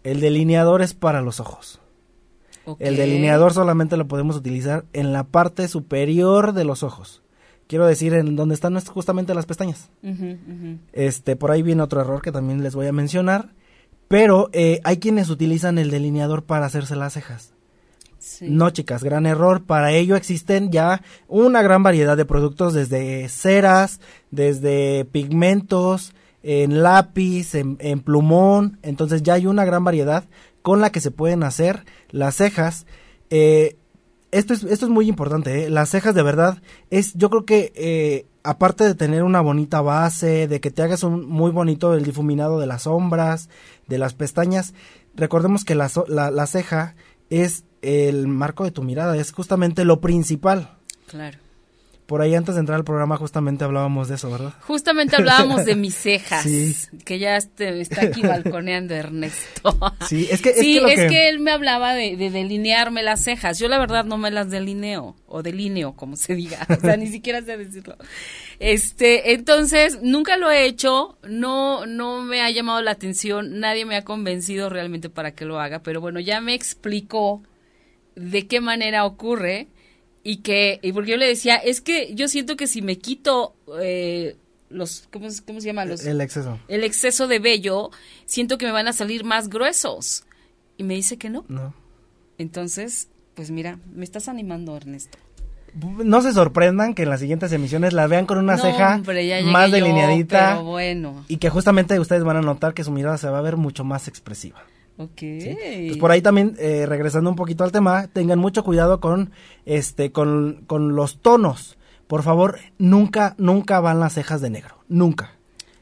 el 0.04 0.20
delineador 0.20 0.82
es 0.82 0.92
para 0.92 1.22
los 1.22 1.40
ojos. 1.40 1.80
El 2.80 2.96
delineador 2.96 3.54
solamente 3.54 3.96
lo 3.96 4.06
podemos 4.06 4.36
utilizar 4.36 4.84
en 4.92 5.14
la 5.14 5.24
parte 5.24 5.68
superior 5.68 6.52
de 6.52 6.64
los 6.64 6.82
ojos. 6.82 7.22
Quiero 7.66 7.86
decir, 7.86 8.12
en 8.12 8.36
donde 8.36 8.54
están 8.54 8.78
justamente 8.78 9.34
las 9.34 9.46
pestañas. 9.46 9.88
Este, 10.92 11.34
por 11.34 11.50
ahí 11.50 11.62
viene 11.62 11.80
otro 11.80 12.02
error 12.02 12.20
que 12.20 12.30
también 12.30 12.62
les 12.62 12.74
voy 12.74 12.88
a 12.88 12.92
mencionar. 12.92 13.54
Pero 14.06 14.50
eh, 14.52 14.82
hay 14.84 14.98
quienes 14.98 15.30
utilizan 15.30 15.78
el 15.78 15.90
delineador 15.90 16.44
para 16.44 16.66
hacerse 16.66 16.94
las 16.94 17.14
cejas. 17.14 17.54
No, 18.40 18.70
chicas, 18.70 19.04
gran 19.04 19.26
error. 19.26 19.64
Para 19.64 19.92
ello 19.92 20.16
existen 20.16 20.70
ya 20.70 21.02
una 21.28 21.62
gran 21.62 21.82
variedad 21.82 22.16
de 22.16 22.24
productos, 22.24 22.74
desde 22.74 23.28
ceras, 23.28 24.00
desde 24.30 25.04
pigmentos, 25.04 26.14
en 26.42 26.82
lápiz, 26.82 27.54
en, 27.54 28.00
plumón. 28.00 28.78
Entonces 28.82 29.22
ya 29.22 29.34
hay 29.34 29.46
una 29.46 29.64
gran 29.64 29.84
variedad 29.84 30.24
con 30.62 30.80
la 30.80 30.90
que 30.90 31.00
se 31.00 31.10
pueden 31.10 31.42
hacer 31.42 31.84
las 32.10 32.36
cejas. 32.36 32.86
Eh, 33.30 33.76
esto 34.30 34.52
es, 34.52 34.64
esto 34.64 34.86
es 34.86 34.90
muy 34.90 35.08
importante, 35.08 35.64
¿eh? 35.64 35.70
las 35.70 35.88
cejas 35.88 36.14
de 36.14 36.22
verdad 36.22 36.60
es, 36.90 37.14
yo 37.14 37.30
creo 37.30 37.46
que 37.46 37.72
eh, 37.74 38.26
aparte 38.42 38.84
de 38.84 38.94
tener 38.94 39.22
una 39.22 39.40
bonita 39.40 39.80
base, 39.80 40.46
de 40.48 40.60
que 40.60 40.70
te 40.70 40.82
hagas 40.82 41.02
un 41.02 41.26
muy 41.26 41.50
bonito 41.50 41.94
el 41.94 42.04
difuminado 42.04 42.60
de 42.60 42.66
las 42.66 42.82
sombras, 42.82 43.48
de 43.86 43.96
las 43.96 44.12
pestañas, 44.12 44.74
recordemos 45.14 45.64
que 45.64 45.74
la, 45.74 45.90
la, 46.08 46.30
la 46.30 46.46
ceja 46.46 46.94
es 47.30 47.64
el 47.82 48.26
marco 48.28 48.64
de 48.64 48.70
tu 48.70 48.82
mirada, 48.82 49.16
es 49.16 49.32
justamente 49.32 49.84
lo 49.84 50.00
principal. 50.00 50.70
Claro. 51.06 51.38
Por 52.06 52.22
ahí 52.22 52.34
antes 52.34 52.54
de 52.54 52.60
entrar 52.60 52.76
al 52.76 52.84
programa 52.84 53.18
justamente 53.18 53.64
hablábamos 53.64 54.08
de 54.08 54.14
eso, 54.14 54.30
¿verdad? 54.30 54.54
Justamente 54.62 55.16
hablábamos 55.16 55.66
de 55.66 55.76
mis 55.76 55.94
cejas, 56.02 56.42
Sí. 56.42 56.74
que 57.04 57.18
ya 57.18 57.36
este- 57.36 57.82
está 57.82 58.00
aquí 58.04 58.22
balconeando 58.22 58.94
Ernesto. 58.94 59.78
Sí, 60.08 60.26
es 60.30 60.40
que, 60.40 60.48
es 60.50 60.56
sí, 60.58 60.74
que 60.76 60.80
lo 60.80 60.88
es 60.88 61.00
que... 61.02 61.08
que 61.08 61.28
él 61.28 61.38
me 61.38 61.50
hablaba 61.50 61.92
de, 61.92 62.16
de 62.16 62.30
delinearme 62.30 63.02
las 63.02 63.22
cejas. 63.24 63.58
Yo 63.58 63.68
la 63.68 63.78
verdad 63.78 64.06
no 64.06 64.16
me 64.16 64.30
las 64.30 64.48
delineo, 64.48 65.16
o 65.26 65.42
delineo, 65.42 65.92
como 65.96 66.16
se 66.16 66.34
diga. 66.34 66.66
O 66.70 66.80
sea, 66.80 66.96
ni 66.96 67.08
siquiera 67.08 67.42
sé 67.42 67.58
decirlo. 67.58 67.96
Este, 68.58 69.34
entonces, 69.34 69.98
nunca 70.02 70.38
lo 70.38 70.50
he 70.50 70.64
hecho, 70.64 71.18
no, 71.28 71.84
no 71.84 72.22
me 72.22 72.40
ha 72.40 72.50
llamado 72.50 72.80
la 72.80 72.92
atención, 72.92 73.60
nadie 73.60 73.84
me 73.84 73.96
ha 73.96 74.04
convencido 74.04 74.70
realmente 74.70 75.10
para 75.10 75.32
que 75.32 75.44
lo 75.44 75.60
haga, 75.60 75.80
pero 75.82 76.00
bueno, 76.00 76.20
ya 76.20 76.40
me 76.40 76.54
explicó 76.54 77.42
de 78.18 78.46
qué 78.46 78.60
manera 78.60 79.04
ocurre 79.04 79.68
y 80.24 80.38
que, 80.38 80.78
y 80.82 80.92
porque 80.92 81.12
yo 81.12 81.16
le 81.16 81.26
decía, 81.26 81.56
es 81.56 81.80
que 81.80 82.14
yo 82.14 82.28
siento 82.28 82.56
que 82.56 82.66
si 82.66 82.82
me 82.82 82.98
quito 82.98 83.54
eh, 83.80 84.36
los, 84.68 85.08
¿cómo, 85.12 85.30
se- 85.30 85.42
¿cómo 85.44 85.60
se 85.60 85.66
llama? 85.68 85.84
Los, 85.84 86.04
El 86.04 86.20
exceso. 86.20 86.58
el 86.68 86.84
exceso 86.84 87.26
de 87.28 87.38
vello, 87.38 87.90
siento 88.26 88.58
que 88.58 88.66
me 88.66 88.72
van 88.72 88.88
a 88.88 88.92
salir 88.92 89.24
más 89.24 89.48
gruesos. 89.48 90.24
Y 90.76 90.84
me 90.84 90.94
dice 90.94 91.16
que 91.16 91.30
no. 91.30 91.44
No. 91.48 91.74
Entonces, 92.36 93.08
pues 93.34 93.50
mira, 93.50 93.78
me 93.92 94.04
estás 94.04 94.28
animando, 94.28 94.76
Ernesto. 94.76 95.18
No 95.74 96.22
se 96.22 96.32
sorprendan 96.32 96.94
que 96.94 97.02
en 97.02 97.10
las 97.10 97.20
siguientes 97.20 97.52
emisiones 97.52 97.92
la 97.92 98.06
vean 98.06 98.26
con 98.26 98.38
una 98.38 98.56
No, 98.56 98.62
ceja 98.62 98.96
hombre, 98.96 99.42
más 99.44 99.68
yo, 99.70 99.76
delineadita 99.76 100.52
pero 100.54 100.64
bueno. 100.64 101.24
y 101.28 101.36
que 101.36 101.50
justamente 101.50 101.98
ustedes 102.00 102.24
van 102.24 102.36
a 102.38 102.40
notar 102.40 102.74
que 102.74 102.84
su 102.84 102.90
mirada 102.90 103.18
se 103.18 103.28
va 103.28 103.38
a 103.38 103.42
ver 103.42 103.56
mucho 103.56 103.84
más 103.84 104.08
expresiva. 104.08 104.64
Ok. 104.98 105.22
Pues 105.86 105.96
por 105.98 106.10
ahí 106.10 106.20
también, 106.20 106.56
eh, 106.58 106.84
regresando 106.86 107.30
un 107.30 107.36
poquito 107.36 107.64
al 107.64 107.72
tema, 107.72 108.08
tengan 108.08 108.38
mucho 108.38 108.64
cuidado 108.64 109.00
con, 109.00 109.30
este, 109.64 110.12
con, 110.12 110.64
con 110.66 110.96
los 110.96 111.18
tonos. 111.18 111.78
Por 112.08 112.22
favor, 112.22 112.58
nunca, 112.78 113.34
nunca 113.38 113.80
van 113.80 114.00
las 114.00 114.14
cejas 114.14 114.40
de 114.40 114.50
negro. 114.50 114.76
Nunca. 114.88 115.32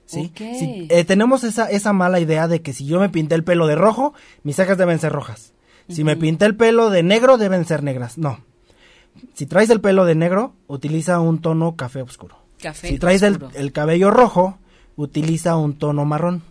¿Sí? 0.05 0.33
Eh, 0.39 1.05
tenemos 1.05 1.45
esa, 1.45 1.69
esa 1.71 1.93
mala 1.93 2.21
idea 2.21 2.47
de 2.47 2.63
que 2.63 2.73
si 2.73 2.87
yo 2.87 3.01
me 3.01 3.09
pinté 3.09 3.35
el 3.35 3.43
pelo 3.43 3.67
de 3.67 3.75
rojo, 3.75 4.15
mis 4.45 4.57
cejas 4.57 4.79
deben 4.79 4.99
ser 4.99 5.13
rojas. 5.13 5.53
Si 5.89 6.05
me 6.05 6.17
pinté 6.17 6.47
el 6.47 6.57
pelo 6.57 6.91
de 6.91 7.03
negro, 7.03 7.39
deben 7.39 7.65
ser 7.65 7.83
negras. 7.83 8.19
No. 8.19 8.41
Si 9.35 9.47
traes 9.47 9.71
el 9.71 9.81
pelo 9.81 10.05
de 10.05 10.15
negro, 10.15 10.55
utiliza 10.67 11.21
un 11.21 11.41
tono 11.41 11.77
café 11.77 12.03
oscuro. 12.03 12.39
Café 12.61 12.89
Si 12.89 12.99
traes 12.99 13.23
el, 13.23 13.39
el 13.55 13.73
cabello 13.73 14.11
rojo, 14.11 14.59
utiliza 14.97 15.57
un 15.57 15.79
tono 15.79 16.05
marrón. 16.05 16.43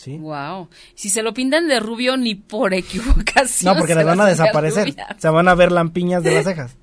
¿Sí? 0.00 0.16
Wow. 0.16 0.70
Si 0.94 1.10
se 1.10 1.22
lo 1.22 1.34
pintan 1.34 1.68
de 1.68 1.78
rubio 1.78 2.16
ni 2.16 2.34
por 2.34 2.72
equivocación. 2.74 3.74
No, 3.74 3.78
porque 3.78 3.92
se 3.92 3.98
las 3.98 4.06
van 4.06 4.20
a 4.20 4.26
desaparecer. 4.26 4.88
rubia. 4.88 5.16
Se 5.18 5.28
van 5.28 5.46
a 5.46 5.54
ver 5.54 5.72
lampiñas 5.72 6.22
de 6.22 6.36
las 6.36 6.44
cejas. 6.44 6.76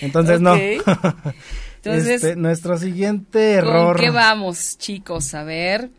Entonces, 0.00 0.40
no. 0.40 0.54
Entonces, 1.76 2.22
Este, 2.22 2.36
nuestro 2.36 2.78
siguiente 2.78 3.54
error. 3.54 3.96
¿Con 3.96 4.04
qué 4.04 4.10
vamos, 4.10 4.78
chicos? 4.78 5.34
A 5.34 5.42
ver. 5.42 5.90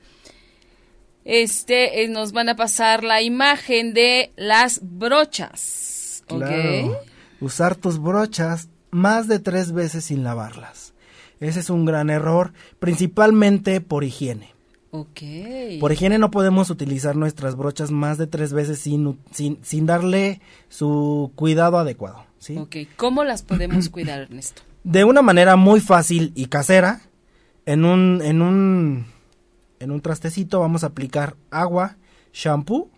Este, 1.25 2.03
eh, 2.03 2.07
nos 2.07 2.31
van 2.31 2.47
a 2.47 2.55
pasar 2.55 3.03
la 3.03 3.21
imagen 3.21 3.93
de 3.93 4.31
las 4.37 4.79
brochas. 4.81 6.23
Claro. 6.27 7.01
Usar 7.41 7.75
tus 7.75 7.99
brochas 7.99 8.69
más 8.91 9.27
de 9.27 9.39
tres 9.39 9.73
veces 9.73 10.05
sin 10.05 10.23
lavarlas. 10.23 10.93
Ese 11.41 11.59
es 11.59 11.69
un 11.69 11.83
gran 11.83 12.09
error, 12.09 12.53
principalmente 12.79 13.81
por 13.81 14.05
higiene. 14.05 14.53
Ok. 14.91 15.21
Por 15.79 15.91
higiene 15.93 16.19
no 16.19 16.31
podemos 16.31 16.69
utilizar 16.69 17.15
nuestras 17.15 17.55
brochas 17.55 17.91
más 17.91 18.17
de 18.17 18.27
tres 18.27 18.51
veces 18.53 18.79
sin, 18.79 19.17
sin, 19.31 19.57
sin 19.63 19.85
darle 19.85 20.41
su 20.69 21.31
cuidado 21.35 21.77
adecuado. 21.79 22.25
¿sí? 22.39 22.57
Ok. 22.57 22.75
¿Cómo 22.97 23.23
las 23.23 23.41
podemos 23.43 23.89
cuidar, 23.89 24.21
Ernesto? 24.21 24.61
de 24.83 25.03
una 25.03 25.21
manera 25.21 25.55
muy 25.57 25.79
fácil 25.79 26.31
y 26.35 26.47
casera, 26.47 27.01
en 27.67 27.85
un, 27.85 28.19
en 28.23 28.41
un, 28.41 29.05
en 29.79 29.91
un 29.91 30.01
trastecito 30.01 30.59
vamos 30.59 30.83
a 30.83 30.87
aplicar 30.87 31.35
agua, 31.51 31.97
shampoo, 32.33 32.89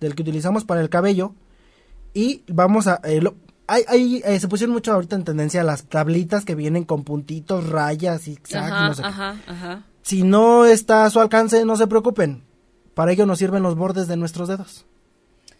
del 0.00 0.16
que 0.16 0.22
utilizamos 0.22 0.64
para 0.64 0.80
el 0.80 0.88
cabello, 0.88 1.34
y 2.12 2.42
vamos 2.48 2.88
a, 2.88 3.00
eh, 3.04 3.20
lo- 3.22 3.36
hay, 3.68 3.84
hay, 3.86 4.22
eh, 4.24 4.40
se 4.40 4.48
pusieron 4.48 4.74
mucho 4.74 4.92
ahorita 4.92 5.14
en 5.14 5.22
tendencia 5.24 5.62
las 5.62 5.84
tablitas 5.84 6.44
que 6.44 6.56
vienen 6.56 6.82
con 6.84 7.04
puntitos, 7.04 7.68
rayas 7.68 8.26
y 8.26 8.36
Ajá, 8.54 8.88
no 8.88 8.94
sé 8.94 9.02
qué. 9.02 9.08
ajá, 9.08 9.36
ajá. 9.46 9.84
Si 10.08 10.22
no 10.22 10.64
está 10.64 11.04
a 11.04 11.10
su 11.10 11.20
alcance, 11.20 11.64
no 11.66 11.76
se 11.76 11.86
preocupen, 11.86 12.42
para 12.94 13.12
ello 13.12 13.26
nos 13.26 13.38
sirven 13.38 13.62
los 13.62 13.74
bordes 13.74 14.08
de 14.08 14.16
nuestros 14.16 14.48
dedos. 14.48 14.86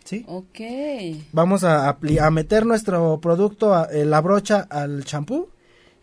¿Sí? 0.05 0.25
Ok. 0.27 0.59
vamos 1.33 1.65
a, 1.65 1.91
a 1.91 2.31
meter 2.31 2.65
nuestro 2.65 3.21
producto, 3.21 3.75
a- 3.75 3.89
eh, 3.93 4.07
la 4.07 4.23
brocha 4.23 4.67
al 4.71 5.05
champú. 5.05 5.51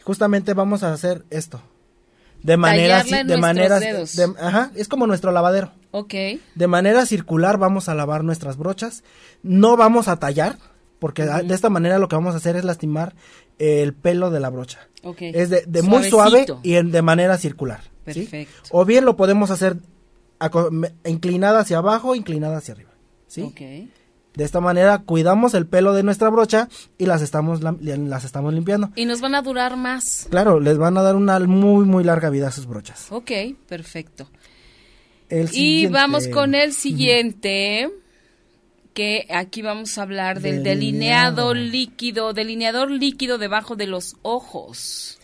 Justamente 0.04 0.54
vamos 0.54 0.84
a 0.84 0.94
hacer 0.94 1.26
esto. 1.32 1.60
De 2.44 2.56
manera, 2.56 3.04
de 3.04 3.10
nuestros 3.24 3.40
manera, 3.42 3.80
dedos. 3.80 4.16
de- 4.16 4.32
ajá, 4.40 4.70
es 4.76 4.88
como 4.88 5.08
nuestro 5.08 5.32
lavadero. 5.32 5.72
Ok. 5.90 6.14
De 6.54 6.68
manera 6.68 7.08
circular 7.08 7.58
vamos 7.58 7.90
a 7.90 7.96
lavar 7.96 8.24
nuestras 8.24 8.58
brochas. 8.58 9.04
No 9.42 9.76
vamos 9.76 10.08
a 10.08 10.18
tallar, 10.18 10.60
porque 11.00 11.24
de 11.26 11.56
esta 11.56 11.72
manera 11.72 11.98
lo 11.98 12.08
que 12.08 12.16
vamos 12.16 12.36
a 12.36 12.38
hacer 12.38 12.56
es 12.58 12.64
lastimar 12.64 13.16
el 13.58 13.96
pelo 13.96 14.30
de 14.30 14.40
la 14.40 14.50
brocha. 14.52 14.88
Ok. 15.04 15.22
Es 15.34 15.50
de, 15.50 15.64
de 15.66 15.82
muy 15.82 16.02
suave 16.12 16.46
y 16.62 16.76
en- 16.76 16.92
de 16.92 17.02
manera 17.02 17.40
circular. 17.40 17.95
¿Sí? 18.08 18.22
Perfecto. 18.22 18.70
O 18.72 18.86
bien 18.86 19.06
lo 19.06 19.16
podemos 19.16 19.52
hacer 19.52 19.78
inclinada 21.06 21.60
hacia 21.60 21.78
abajo, 21.78 22.16
inclinada 22.16 22.58
hacia 22.58 22.74
arriba. 22.74 22.92
¿sí? 23.28 23.54
De 24.34 24.44
esta 24.44 24.60
manera 24.60 25.00
cuidamos 25.00 25.54
el 25.54 25.66
pelo 25.66 25.94
de 25.94 26.04
nuestra 26.04 26.30
brocha 26.30 26.68
y 26.98 27.06
las 27.06 27.22
estamos, 27.22 27.62
las 27.62 28.24
estamos 28.26 28.54
limpiando. 28.54 28.92
Y 28.96 29.06
nos 29.06 29.22
van 29.22 29.34
a 29.34 29.42
durar 29.42 29.78
más. 29.78 30.28
Claro, 30.30 30.60
les 30.60 30.78
van 30.78 30.98
a 30.98 31.02
dar 31.02 31.16
una 31.16 31.40
muy, 31.40 31.86
muy 31.86 32.04
larga 32.04 32.30
vida 32.30 32.50
a 32.50 32.52
sus 32.52 32.66
brochas. 32.66 33.08
Ok, 33.12 33.32
perfecto. 33.68 34.30
El 35.30 35.50
Y 35.54 35.88
vamos 35.88 36.28
con 36.28 36.54
el 36.54 36.74
siguiente, 36.74 37.90
que 38.94 39.26
aquí 39.30 39.62
vamos 39.62 39.98
a 39.98 40.04
hablar 40.04 40.42
del 40.42 40.64
Delineado. 40.64 41.48
delineado 41.50 41.54
líquido, 41.54 42.34
delineador 42.34 42.92
líquido 42.92 43.38
debajo 43.38 43.76
de 43.76 43.88
los 43.88 44.18
ojos. 44.22 45.18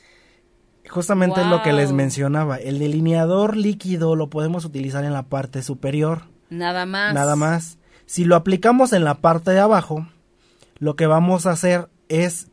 Justamente 0.92 1.42
es 1.42 1.48
lo 1.48 1.64
que 1.64 1.74
les 1.74 1.92
mencionaba. 1.92 2.58
El 2.58 2.78
delineador 2.80 3.56
líquido 3.58 4.16
lo 4.16 4.30
podemos 4.30 4.66
utilizar 4.66 5.04
en 5.06 5.14
la 5.14 5.24
parte 5.24 5.64
superior. 5.64 6.24
Nada 6.50 6.86
más. 6.86 7.14
Nada 7.14 7.36
más. 7.36 7.78
Si 8.06 8.26
lo 8.26 8.36
aplicamos 8.36 8.92
en 8.94 9.04
la 9.06 9.16
parte 9.16 9.52
de 9.52 9.60
abajo, 9.60 10.06
lo 10.80 10.96
que 10.98 11.06
vamos 11.08 11.46
a 11.46 11.52
hacer 11.52 11.88
es, 12.10 12.48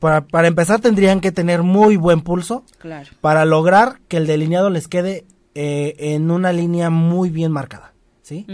para, 0.00 0.26
para 0.26 0.48
empezar 0.48 0.80
tendrían 0.80 1.20
que 1.20 1.30
tener 1.30 1.62
muy 1.62 1.96
buen 1.96 2.20
pulso 2.22 2.64
Claro. 2.78 3.08
para 3.20 3.44
lograr 3.44 4.00
que 4.08 4.16
el 4.16 4.26
delineado 4.26 4.68
les 4.70 4.88
quede 4.88 5.24
eh, 5.54 5.94
en 5.98 6.30
una 6.32 6.52
línea 6.52 6.90
muy 6.90 7.30
bien 7.30 7.52
marcada. 7.52 7.92
¿Sí? 8.22 8.46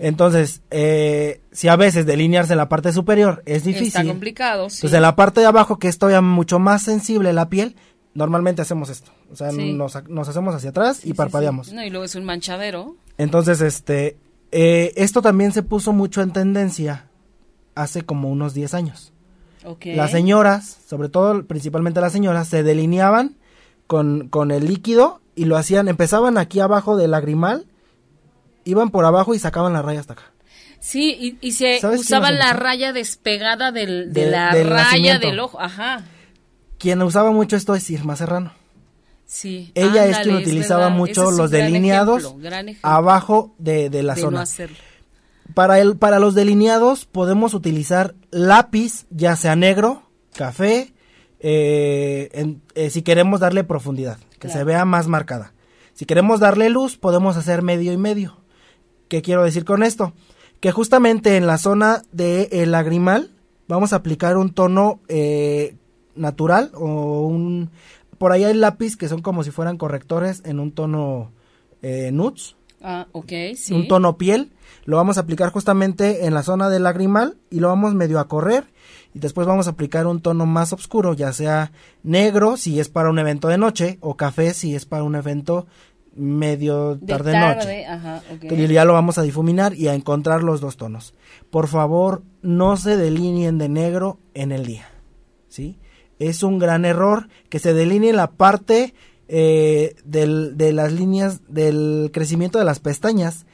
Entonces, 0.00 0.62
eh, 0.70 1.40
si 1.52 1.68
a 1.68 1.76
veces 1.76 2.06
delinearse 2.06 2.52
en 2.52 2.58
la 2.58 2.68
parte 2.68 2.92
superior 2.92 3.42
es 3.44 3.64
difícil, 3.64 3.88
Está 3.88 4.04
complicado, 4.04 4.70
sí. 4.70 4.82
pues 4.82 4.92
en 4.92 5.02
la 5.02 5.14
parte 5.16 5.40
de 5.40 5.46
abajo, 5.46 5.78
que 5.78 5.88
es 5.88 5.98
todavía 5.98 6.20
mucho 6.20 6.58
más 6.58 6.82
sensible 6.82 7.32
la 7.32 7.48
piel, 7.48 7.76
normalmente 8.14 8.62
hacemos 8.62 8.88
esto. 8.88 9.10
O 9.32 9.36
sea, 9.36 9.50
Sí. 9.50 9.72
nos, 9.72 10.08
nos 10.08 10.28
hacemos 10.28 10.54
hacia 10.54 10.70
atrás 10.70 10.98
Sí, 10.98 11.10
y 11.10 11.14
parpadeamos. 11.14 11.68
sí. 11.68 11.74
No, 11.74 11.82
y 11.84 11.90
luego 11.90 12.04
es 12.04 12.14
un 12.14 12.24
manchadero. 12.24 12.96
Entonces, 13.18 13.60
este, 13.60 14.16
eh, 14.52 14.92
esto 14.96 15.20
también 15.22 15.52
se 15.52 15.62
puso 15.62 15.92
mucho 15.92 16.22
en 16.22 16.32
tendencia 16.32 17.06
hace 17.74 18.02
como 18.02 18.30
unos 18.30 18.54
10 18.54 18.74
años. 18.74 19.12
Ok. 19.64 19.86
Las 19.96 20.10
señoras, 20.10 20.78
sobre 20.88 21.08
todo 21.08 21.44
principalmente 21.46 22.00
las 22.00 22.12
señoras, 22.12 22.48
se 22.48 22.62
delineaban 22.62 23.36
con, 23.86 24.28
con 24.28 24.50
el 24.50 24.66
líquido 24.66 25.20
y 25.34 25.46
lo 25.46 25.56
hacían, 25.56 25.88
empezaban 25.88 26.38
aquí 26.38 26.60
abajo 26.60 26.96
del 26.96 27.10
lagrimal, 27.12 27.66
iban 28.64 28.90
por 28.90 29.04
abajo 29.04 29.34
y 29.34 29.38
sacaban 29.38 29.72
la 29.72 29.82
raya 29.82 30.00
hasta 30.00 30.12
acá. 30.14 30.22
Sí, 30.80 31.16
y, 31.18 31.38
y 31.40 31.52
se 31.52 31.78
¿Sabes 31.80 32.02
quién 32.06 32.18
usaba 32.18 32.30
la 32.30 32.52
raya 32.52 32.92
despegada 32.92 33.72
del, 33.72 34.12
de, 34.12 34.26
De- 34.26 34.30
la 34.30 34.52
del 34.54 34.68
raya 34.68 34.84
nacimiento. 34.84 35.26
del 35.26 35.40
ojo. 35.40 35.60
Ajá. 35.60 36.04
Quien 36.84 37.00
usaba 37.00 37.30
mucho 37.32 37.56
esto 37.56 37.74
es 37.74 37.88
Irma 37.88 38.14
Serrano. 38.14 38.52
Sí. 39.24 39.72
Ella 39.74 40.04
es 40.06 40.18
quien 40.18 40.36
utilizaba 40.36 40.90
mucho 40.90 41.30
es 41.30 41.36
los 41.38 41.50
delineados 41.50 42.24
ejemplo, 42.24 42.42
gran 42.42 42.68
ejemplo 42.68 42.90
abajo 42.90 43.54
de, 43.56 43.88
de 43.88 44.02
la 44.02 44.14
de 44.14 44.20
zona. 44.20 44.44
no. 44.44 44.66
Para, 45.54 45.80
el, 45.80 45.96
para 45.96 46.18
los 46.18 46.34
delineados 46.34 47.06
podemos 47.06 47.54
utilizar 47.54 48.14
lápiz, 48.30 49.06
ya 49.08 49.34
sea 49.34 49.56
negro, 49.56 50.02
café, 50.34 50.92
eh, 51.40 52.28
en- 52.34 52.60
eh, 52.74 52.90
si 52.90 53.00
queremos 53.00 53.40
darle 53.40 53.64
profundidad, 53.64 54.18
que 54.38 54.48
Claro. 54.48 54.58
se 54.58 54.64
vea 54.64 54.84
más 54.84 55.06
marcada. 55.08 55.54
Si 55.94 56.04
queremos 56.04 56.38
darle 56.40 56.68
luz, 56.68 56.98
podemos 56.98 57.38
hacer 57.38 57.62
medio 57.62 57.94
y 57.94 57.96
medio. 57.96 58.36
¿Qué 59.08 59.22
quiero 59.22 59.42
decir 59.42 59.64
con 59.64 59.82
esto? 59.82 60.12
Que 60.60 60.70
justamente 60.70 61.38
en 61.38 61.46
la 61.46 61.56
zona 61.56 62.02
del 62.12 62.70
lagrimal 62.72 63.30
vamos 63.68 63.94
a 63.94 63.96
aplicar 63.96 64.36
un 64.36 64.52
tono 64.52 65.00
eh, 65.08 65.76
natural 66.16 66.70
o 66.74 67.26
un... 67.26 67.70
Por 68.18 68.32
ahí 68.32 68.44
hay 68.44 68.54
lápiz 68.54 68.96
que 68.96 69.08
son 69.08 69.22
como 69.22 69.42
si 69.42 69.50
fueran 69.50 69.76
correctores 69.76 70.42
en 70.44 70.60
un 70.60 70.72
tono 70.72 71.32
eh, 71.82 72.10
nudes 72.12 72.56
Ah, 72.86 73.06
ok, 73.12 73.32
sí. 73.56 73.72
un 73.72 73.88
tono 73.88 74.18
piel, 74.18 74.52
lo 74.84 74.98
vamos 74.98 75.16
a 75.16 75.22
aplicar 75.22 75.50
justamente 75.50 76.26
en 76.26 76.34
la 76.34 76.42
zona 76.42 76.68
del 76.68 76.82
lagrimal 76.82 77.38
y 77.48 77.60
lo 77.60 77.68
vamos 77.68 77.94
medio 77.94 78.20
a 78.20 78.28
correr 78.28 78.66
y 79.14 79.20
después 79.20 79.46
vamos 79.46 79.66
a 79.66 79.70
aplicar 79.70 80.06
un 80.06 80.20
tono 80.20 80.44
más 80.44 80.74
oscuro, 80.74 81.14
ya 81.14 81.32
sea 81.32 81.72
negro 82.02 82.58
si 82.58 82.78
es 82.78 82.90
para 82.90 83.08
un 83.08 83.18
evento 83.18 83.48
de 83.48 83.56
noche 83.56 83.96
o 84.02 84.18
café 84.18 84.52
si 84.52 84.74
es 84.74 84.84
para 84.84 85.02
un 85.02 85.14
evento 85.14 85.66
medio 86.14 86.96
de 86.96 87.06
tarde, 87.06 87.38
noche. 87.38 87.86
ajá, 87.86 88.22
ok. 88.34 88.40
Que 88.40 88.68
ya 88.68 88.84
lo 88.84 88.92
vamos 88.92 89.16
a 89.16 89.22
difuminar 89.22 89.74
y 89.74 89.88
a 89.88 89.94
encontrar 89.94 90.42
los 90.42 90.60
dos 90.60 90.76
tonos. 90.76 91.14
Por 91.50 91.68
favor, 91.68 92.22
no 92.42 92.76
se 92.76 92.98
delineen 92.98 93.56
de 93.56 93.70
negro 93.70 94.18
en 94.34 94.52
el 94.52 94.66
día. 94.66 94.90
¿Sí? 95.48 95.78
Es 96.28 96.42
un 96.42 96.58
gran 96.58 96.84
error 96.84 97.28
que 97.48 97.58
se 97.58 97.74
delinee 97.74 98.12
la 98.12 98.30
parte 98.30 98.94
eh, 99.28 99.94
del- 100.04 100.56
de 100.56 100.72
las 100.72 100.92
líneas 100.92 101.40
del 101.48 102.10
crecimiento 102.12 102.58
de 102.58 102.64
las 102.66 102.78
pestañas 102.80 103.46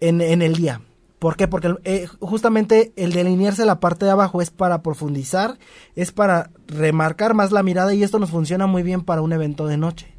en, 0.00 0.20
en 0.20 0.42
el 0.42 0.54
día. 0.56 0.80
¿Por 1.18 1.36
qué? 1.36 1.46
Porque 1.48 1.74
eh, 1.84 2.06
justamente 2.20 2.92
el 2.96 3.12
delinearse 3.12 3.64
la 3.64 3.80
parte 3.80 4.04
de 4.04 4.10
abajo 4.10 4.42
es 4.42 4.50
para 4.50 4.82
profundizar, 4.82 5.58
es 5.94 6.12
para 6.12 6.50
remarcar 6.66 7.34
más 7.34 7.52
la 7.52 7.62
mirada 7.62 7.94
y 7.94 8.02
esto 8.02 8.18
nos 8.18 8.30
funciona 8.30 8.66
muy 8.66 8.82
bien 8.82 9.00
para 9.02 9.22
un 9.22 9.32
evento 9.32 9.66
de 9.66 9.76
noche. 9.78 10.14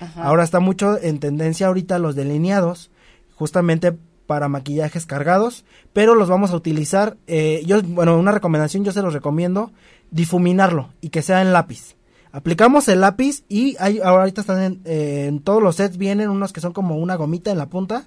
Ajá. 0.00 0.24
Ahora 0.24 0.44
está 0.44 0.60
mucho 0.60 0.98
en 1.00 1.20
tendencia 1.20 1.68
ahorita 1.68 1.98
los 1.98 2.16
delineados, 2.16 2.90
justamente 3.34 3.94
para 4.26 4.48
maquillajes 4.48 5.06
cargados, 5.06 5.64
pero 5.92 6.14
los 6.16 6.28
vamos 6.28 6.50
a 6.50 6.56
utilizar, 6.56 7.16
eh, 7.28 7.62
yo, 7.64 7.80
bueno, 7.82 8.18
una 8.18 8.32
recomendación 8.32 8.82
yo 8.84 8.90
se 8.92 9.00
los 9.02 9.14
recomiendo, 9.14 9.70
difuminarlo 10.10 10.92
y 11.00 11.10
que 11.10 11.22
sea 11.22 11.42
en 11.42 11.52
lápiz. 11.52 11.96
Aplicamos 12.32 12.86
el 12.88 13.00
lápiz 13.00 13.44
y 13.48 13.76
hay, 13.78 13.98
ahorita 13.98 14.42
están 14.42 14.62
en, 14.62 14.80
eh, 14.84 15.24
en 15.26 15.40
todos 15.40 15.62
los 15.62 15.76
sets 15.76 15.96
vienen 15.96 16.28
unos 16.28 16.52
que 16.52 16.60
son 16.60 16.74
como 16.74 16.96
una 16.98 17.14
gomita 17.14 17.50
en 17.50 17.56
la 17.56 17.70
punta. 17.70 18.04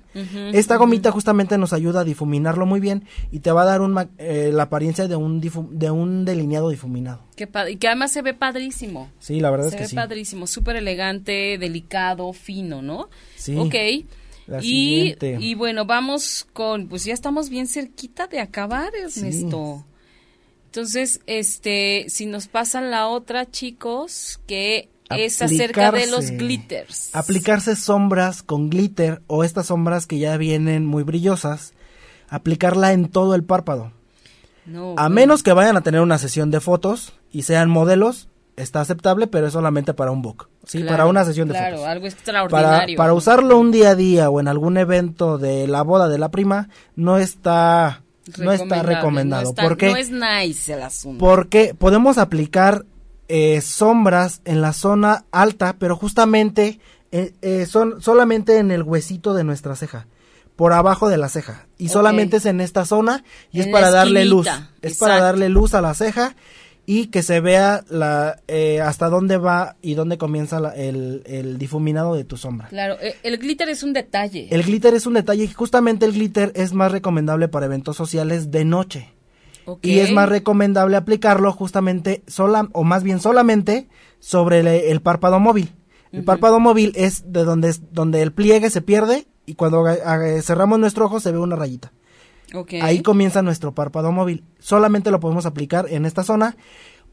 Esta 0.53 0.75
gomita 0.75 1.11
justamente 1.11 1.57
nos 1.57 1.73
ayuda 1.73 2.01
a 2.01 2.03
difuminarlo 2.03 2.67
muy 2.67 2.79
bien 2.79 3.05
y 3.31 3.39
te 3.39 3.51
va 3.51 3.63
a 3.63 3.65
dar 3.65 3.81
un, 3.81 3.97
eh, 4.19 4.51
la 4.53 4.63
apariencia 4.63 5.07
de 5.07 5.15
un, 5.15 5.41
de 5.41 5.89
un 5.89 6.25
delineado 6.25 6.69
difuminado. 6.69 7.23
Qué 7.35 7.47
padre, 7.47 7.71
y 7.71 7.75
que 7.77 7.87
además 7.87 8.11
se 8.11 8.21
ve 8.21 8.35
padrísimo. 8.35 9.09
Sí, 9.17 9.39
la 9.39 9.49
verdad 9.49 9.69
Se 9.69 9.69
es 9.69 9.75
que 9.77 9.83
ve 9.83 9.89
sí. 9.89 9.95
padrísimo, 9.95 10.45
súper 10.45 10.75
elegante, 10.75 11.57
delicado, 11.57 12.31
fino, 12.31 12.83
¿no? 12.83 13.09
Sí. 13.35 13.55
Ok. 13.57 13.73
La 14.45 14.59
y, 14.59 14.61
siguiente. 14.61 15.37
y 15.39 15.55
bueno, 15.55 15.85
vamos 15.85 16.47
con, 16.53 16.87
pues 16.87 17.03
ya 17.03 17.15
estamos 17.15 17.49
bien 17.49 17.65
cerquita 17.67 18.27
de 18.27 18.41
acabar, 18.41 18.91
Ernesto. 18.93 19.85
Entonces, 20.69 21.19
este, 21.25 22.05
si 22.09 22.27
nos 22.27 22.47
pasan 22.47 22.91
la 22.91 23.07
otra, 23.07 23.49
chicos, 23.49 24.39
que 24.45 24.87
es 25.09 25.41
acerca 25.41 25.91
de 25.91 26.05
los 26.05 26.29
glitters. 26.29 27.09
Aplicarse 27.15 27.75
sombras 27.75 28.43
con 28.43 28.69
glitter 28.69 29.23
o 29.25 29.43
estas 29.43 29.65
sombras 29.67 30.05
que 30.05 30.19
ya 30.19 30.37
vienen 30.37 30.85
muy 30.85 31.01
brillosas, 31.01 31.73
aplicarla 32.29 32.93
en 32.93 33.09
todo 33.09 33.33
el 33.33 33.43
párpado. 33.43 33.91
No, 34.67 34.93
A 34.95 35.09
menos 35.09 35.41
que 35.41 35.53
vayan 35.53 35.75
a 35.75 35.81
tener 35.81 36.01
una 36.01 36.19
sesión 36.19 36.51
de 36.51 36.59
fotos 36.59 37.13
y 37.31 37.41
sean 37.41 37.67
modelos, 37.71 38.27
está 38.55 38.81
aceptable, 38.81 39.25
pero 39.25 39.47
es 39.47 39.53
solamente 39.53 39.95
para 39.95 40.11
un 40.11 40.21
book. 40.21 40.49
Sí, 40.67 40.81
Claro, 40.81 40.91
para 40.93 41.05
una 41.07 41.25
sesión 41.25 41.47
de 41.47 41.55
claro, 41.55 41.77
fotos. 41.77 41.89
algo 41.89 42.03
Para, 42.03 42.13
extraordinario. 42.13 42.97
para 42.97 43.13
usarlo 43.15 43.57
un 43.57 43.71
día 43.71 43.89
a 43.89 43.95
día 43.95 44.29
o 44.29 44.39
en 44.39 44.47
algún 44.47 44.77
evento 44.77 45.39
de 45.39 45.67
la 45.67 45.81
boda 45.81 46.07
de 46.07 46.19
la 46.19 46.29
prima, 46.29 46.69
no 46.95 47.17
está, 47.17 48.03
no 48.37 48.51
está 48.51 48.83
recomendado. 48.83 49.43
No, 49.43 49.49
está- 49.49 49.63
¿Por 49.63 49.77
qué? 49.77 49.89
no 49.91 49.97
es 49.97 50.11
nice 50.11 50.73
el 50.73 50.81
asunto. 50.83 51.19
Porque 51.23 51.73
podemos 51.77 52.17
aplicar 52.17 52.85
eh, 53.27 53.61
sombras 53.61 54.41
en 54.45 54.61
la 54.61 54.73
zona 54.73 55.25
alta, 55.31 55.75
pero 55.77 55.95
justamente 55.95 56.79
eh, 57.11 57.33
eh, 57.41 57.65
son 57.65 58.01
solamente 58.01 58.57
en 58.57 58.71
el 58.71 58.83
huesito 58.83 59.33
de 59.33 59.43
nuestra 59.43 59.75
ceja, 59.75 60.07
por 60.55 60.73
abajo 60.73 61.09
de 61.09 61.17
la 61.17 61.29
ceja. 61.29 61.67
Y 61.77 61.89
solamente 61.89 62.37
es 62.37 62.45
en 62.45 62.59
esta 62.61 62.85
zona 62.85 63.23
y 63.51 63.61
es 63.61 63.67
para 63.67 63.91
darle 63.91 64.25
luz. 64.25 64.47
Es 64.81 64.97
para 64.97 65.19
darle 65.21 65.49
luz 65.49 65.73
a 65.73 65.81
la 65.81 65.93
ceja 65.93 66.35
y 66.91 67.07
que 67.07 67.21
se 67.21 67.39
vea 67.39 67.83
la, 67.89 68.39
eh, 68.47 68.81
hasta 68.81 69.09
dónde 69.09 69.37
va 69.37 69.75
y 69.79 69.93
dónde 69.93 70.17
comienza 70.17 70.59
la- 70.59 70.71
el, 70.75 71.21
el 71.27 71.59
difuminado 71.59 72.15
de 72.15 72.23
tu 72.23 72.35
sombra. 72.35 72.67
Claro, 72.69 72.95
eh, 72.99 73.15
el 73.21 73.37
glitter 73.37 73.69
es 73.69 73.83
un 73.83 73.93
detalle. 73.93 74.47
El 74.49 74.63
glitter 74.63 74.95
es 74.95 75.05
un 75.05 75.13
detalle 75.13 75.43
y 75.43 75.47
justamente 75.53 76.07
el 76.07 76.13
glitter 76.13 76.51
es 76.55 76.73
más 76.73 76.91
recomendable 76.91 77.47
para 77.47 77.67
eventos 77.67 77.95
sociales 77.95 78.49
de 78.49 78.65
noche. 78.65 79.13
Y 79.83 79.99
es 79.99 80.11
más 80.11 80.29
recomendable 80.29 80.97
aplicarlo 80.97 81.51
justamente 81.53 82.23
sola, 82.25 82.67
o 82.73 82.83
más 82.83 83.03
bien 83.03 83.19
solamente 83.19 83.87
sobre 84.19 84.61
el, 84.61 84.67
el 84.67 84.99
párpado 85.01 85.39
móvil. 85.39 85.71
El 86.11 86.23
párpado 86.23 86.59
móvil 86.59 86.91
es 86.95 87.31
de 87.31 87.43
donde, 87.43 87.69
es- 87.69 87.93
donde 87.93 88.23
el 88.23 88.31
pliegue 88.31 88.71
se 88.71 88.81
pierde 88.81 89.27
y 89.45 89.53
cuando 89.53 89.83
cerramos 90.41 90.79
nuestro 90.79 91.05
ojo 91.05 91.19
se 91.19 91.31
ve 91.31 91.37
una 91.37 91.55
rayita. 91.55 91.91
Ahí 92.81 93.01
comienza 93.01 93.41
nuestro 93.41 93.73
párpado 93.73 94.11
móvil. 94.11 94.43
Solamente 94.59 95.11
lo 95.11 95.19
podemos 95.19 95.45
aplicar 95.45 95.87
en 95.89 96.05
esta 96.05 96.23
zona. 96.23 96.55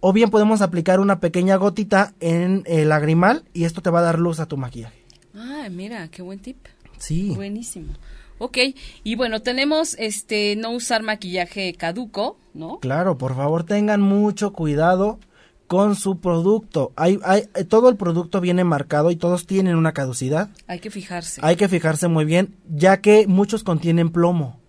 O 0.00 0.12
bien 0.12 0.30
podemos 0.30 0.60
aplicar 0.60 1.00
una 1.00 1.20
pequeña 1.20 1.56
gotita 1.56 2.14
en 2.20 2.62
el 2.66 2.90
lagrimal 2.90 3.44
y 3.54 3.64
esto 3.64 3.80
te 3.80 3.90
va 3.90 4.00
a 4.00 4.02
dar 4.02 4.18
luz 4.18 4.40
a 4.40 4.46
tu 4.46 4.56
maquillaje. 4.56 5.02
Ah, 5.34 5.68
mira, 5.70 6.08
qué 6.08 6.22
buen 6.22 6.38
tip. 6.38 6.58
Sí. 6.98 7.32
Buenísimo. 7.34 7.92
Ok, 8.38 8.58
y 9.02 9.14
bueno, 9.16 9.40
tenemos 9.40 9.94
este 9.98 10.56
no 10.56 10.72
usar 10.72 11.02
maquillaje 11.02 11.72
caduco, 11.74 12.38
¿no? 12.52 12.78
Claro, 12.80 13.16
por 13.16 13.34
favor 13.34 13.64
tengan 13.64 14.02
mucho 14.02 14.52
cuidado 14.52 15.18
con 15.66 15.96
su 15.96 16.20
producto. 16.20 16.92
Hay, 16.96 17.18
hay, 17.24 17.48
todo 17.68 17.88
el 17.88 17.96
producto 17.96 18.40
viene 18.40 18.64
marcado 18.64 19.10
y 19.10 19.16
todos 19.16 19.46
tienen 19.46 19.76
una 19.76 19.92
caducidad. 19.92 20.50
Hay 20.66 20.80
que 20.80 20.90
fijarse. 20.90 21.40
Hay 21.42 21.56
que 21.56 21.68
fijarse 21.68 22.08
muy 22.08 22.24
bien, 22.24 22.56
ya 22.68 23.00
que 23.00 23.26
muchos 23.26 23.64
contienen 23.64 24.10
plomo, 24.10 24.60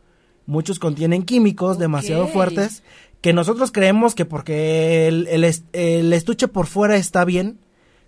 muchos 0.48 0.80
contienen 0.80 1.22
químicos 1.24 1.78
demasiado 1.78 2.28
fuertes 2.28 2.82
que 3.22 3.34
nosotros 3.34 3.72
creemos 3.72 4.16
que 4.16 4.26
porque 4.26 5.08
el, 5.08 5.28
el 5.28 5.44
est- 5.44 5.66
el 5.74 6.12
estuche 6.14 6.48
por 6.48 6.66
fuera 6.68 6.96
está 6.98 7.24
bien, 7.26 7.60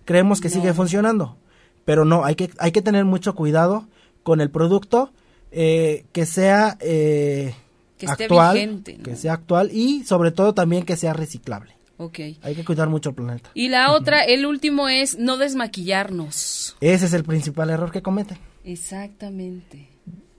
creemos 0.04 0.40
que 0.40 0.48
No. 0.48 0.54
sigue 0.54 0.72
funcionando. 0.74 1.36
Pero 1.84 2.04
no, 2.04 2.24
hay 2.24 2.34
que, 2.34 2.50
hay 2.58 2.72
que 2.72 2.82
tener 2.82 3.04
mucho 3.04 3.34
cuidado 3.34 3.86
con 4.22 4.40
el 4.40 4.50
producto 4.50 5.12
eh, 5.52 6.04
que 6.12 6.26
sea 6.26 6.76
eh, 6.80 7.54
Que 7.98 8.06
esté 8.06 8.24
actual, 8.24 8.54
vigente, 8.54 8.96
¿no? 8.98 9.02
que 9.04 9.16
sea 9.16 9.32
actual 9.34 9.70
y 9.72 10.04
sobre 10.04 10.30
todo 10.30 10.54
también 10.54 10.84
que 10.84 10.96
sea 10.96 11.12
reciclable. 11.12 11.72
Ok. 11.96 12.18
Hay 12.42 12.54
que 12.54 12.64
cuidar 12.64 12.88
mucho 12.88 13.10
el 13.10 13.16
planeta. 13.16 13.50
Y 13.52 13.68
la 13.68 13.92
otra, 13.92 14.22
el 14.22 14.46
último 14.46 14.88
es 14.88 15.18
no 15.18 15.36
desmaquillarnos. 15.36 16.76
Ese 16.80 17.06
es 17.06 17.12
el 17.12 17.24
principal 17.24 17.68
error 17.70 17.90
que 17.90 18.00
cometen. 18.00 18.38
Exactamente. 18.64 19.88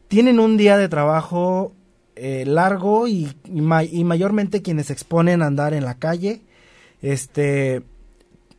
tienen 0.07 0.39
un 0.39 0.57
día 0.57 0.77
de 0.77 0.87
trabajo 0.89 1.73
eh, 2.23 2.45
largo 2.45 3.07
y, 3.07 3.35
y 3.45 3.61
ma- 3.61 3.83
y 3.83 4.03
mayormente 4.03 4.61
quienes 4.61 4.89
exponen 4.91 5.41
a 5.41 5.47
andar 5.47 5.73
en 5.73 5.83
la 5.85 5.95
calle, 5.95 6.43
este, 7.01 7.81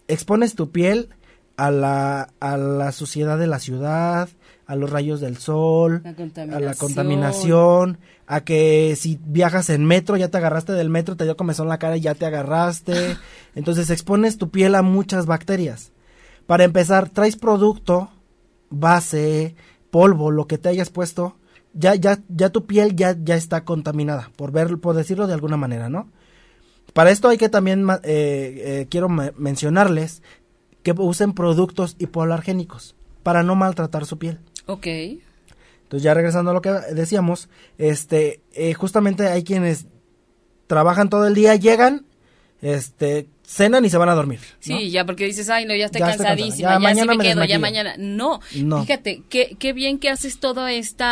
expones 0.09 0.55
tu 0.55 0.71
piel 0.71 1.11
a 1.57 1.71
la, 1.71 2.31
a 2.41 2.57
la 2.57 2.93
suciedad 2.93 3.39
de 3.39 3.47
la 3.47 3.59
ciudad, 3.61 4.29
a 4.67 4.75
los 4.77 4.91
rayos 4.91 5.21
del 5.21 5.37
sol, 5.37 6.01
La 6.05 6.11
a 6.57 6.61
la 6.61 6.75
contaminación, 6.75 7.99
a 8.27 8.41
que 8.43 8.97
si 8.97 9.19
viajas 9.25 9.71
en 9.71 9.85
metro, 9.85 10.17
ya 10.17 10.29
te 10.29 10.39
agarraste 10.39 10.73
del 10.73 10.89
metro, 10.91 11.17
te 11.17 11.25
dio 11.25 11.37
comezón 11.37 11.69
la 11.69 11.79
cara 11.79 11.97
y 11.97 12.01
ya 12.01 12.15
te 12.15 12.27
agarraste. 12.27 13.17
Entonces 13.55 13.91
expones 13.91 14.39
tu 14.39 14.51
piel 14.51 14.75
a 14.75 14.83
muchas 14.83 15.27
bacterias. 15.27 15.93
Para 16.47 16.65
empezar, 16.65 17.11
traes 17.11 17.37
producto, 17.37 18.11
base, 18.71 19.55
polvo, 19.91 20.31
lo 20.31 20.47
que 20.47 20.59
te 20.59 20.69
hayas 20.71 20.91
puesto, 20.91 21.37
ya, 21.75 21.95
ya, 21.95 22.19
ya 22.29 22.51
tu 22.51 22.67
piel 22.67 22.95
ya, 22.97 23.17
ya 23.23 23.37
está 23.37 23.65
contaminada, 23.65 24.31
por 24.37 24.53
ver, 24.53 24.79
por 24.79 24.95
decirlo 24.97 25.27
de 25.27 25.35
alguna 25.35 25.57
manera, 25.57 25.89
¿no? 25.89 26.09
Para 26.93 27.11
esto 27.11 27.29
hay 27.29 27.39
que 27.39 27.49
también, 27.49 27.87
eh, 27.91 28.01
eh, 28.05 28.87
quiero 28.91 29.09
me- 29.09 29.33
mencionarles 29.37 30.23
que 30.83 30.93
usen 30.97 31.33
productos 31.33 31.97
hipoalergénicos 31.99 32.95
para 33.23 33.43
no 33.43 33.55
maltratar 33.55 34.05
su 34.05 34.19
piel. 34.19 34.41
Ok. 34.67 34.87
Entonces 34.87 36.03
ya 36.03 36.15
regresando 36.15 36.51
a 36.51 36.55
lo 36.55 36.61
que 36.63 36.71
decíamos, 36.95 37.49
este, 37.79 38.41
eh, 38.53 38.75
justamente 38.75 39.27
hay 39.29 39.45
quienes 39.45 39.87
trabajan 40.67 41.09
todo 41.09 41.27
el 41.27 41.35
día, 41.35 41.55
llegan, 41.57 42.07
este, 42.61 43.29
cenan 43.45 43.85
y 43.85 43.91
se 43.91 43.99
van 43.99 44.09
a 44.09 44.15
dormir. 44.15 44.41
Sí, 44.61 44.73
¿no? 44.73 44.81
ya 44.81 45.05
porque 45.05 45.27
dices, 45.27 45.51
ay, 45.51 45.65
no, 45.67 45.75
ya 45.75 45.87
estoy 45.87 45.99
Ya 46.01 46.11
estoy 46.11 46.25
cansada. 46.25 46.37
cansadísima, 46.37 46.69
Ya 46.71 46.75
ya, 46.75 46.79
mañana 46.79 47.13
sí 47.13 47.19
me, 47.19 47.25
me 47.25 47.31
quedo, 47.35 47.45
ya 47.45 47.59
mañana. 47.59 47.95
No, 47.99 48.41
No. 48.57 48.83
fíjate, 48.83 49.23
qué, 49.29 49.57
qué 49.59 49.73
bien 49.73 49.99
que 49.99 50.09
haces 50.11 50.39
todo 50.41 50.67
este 50.69 51.05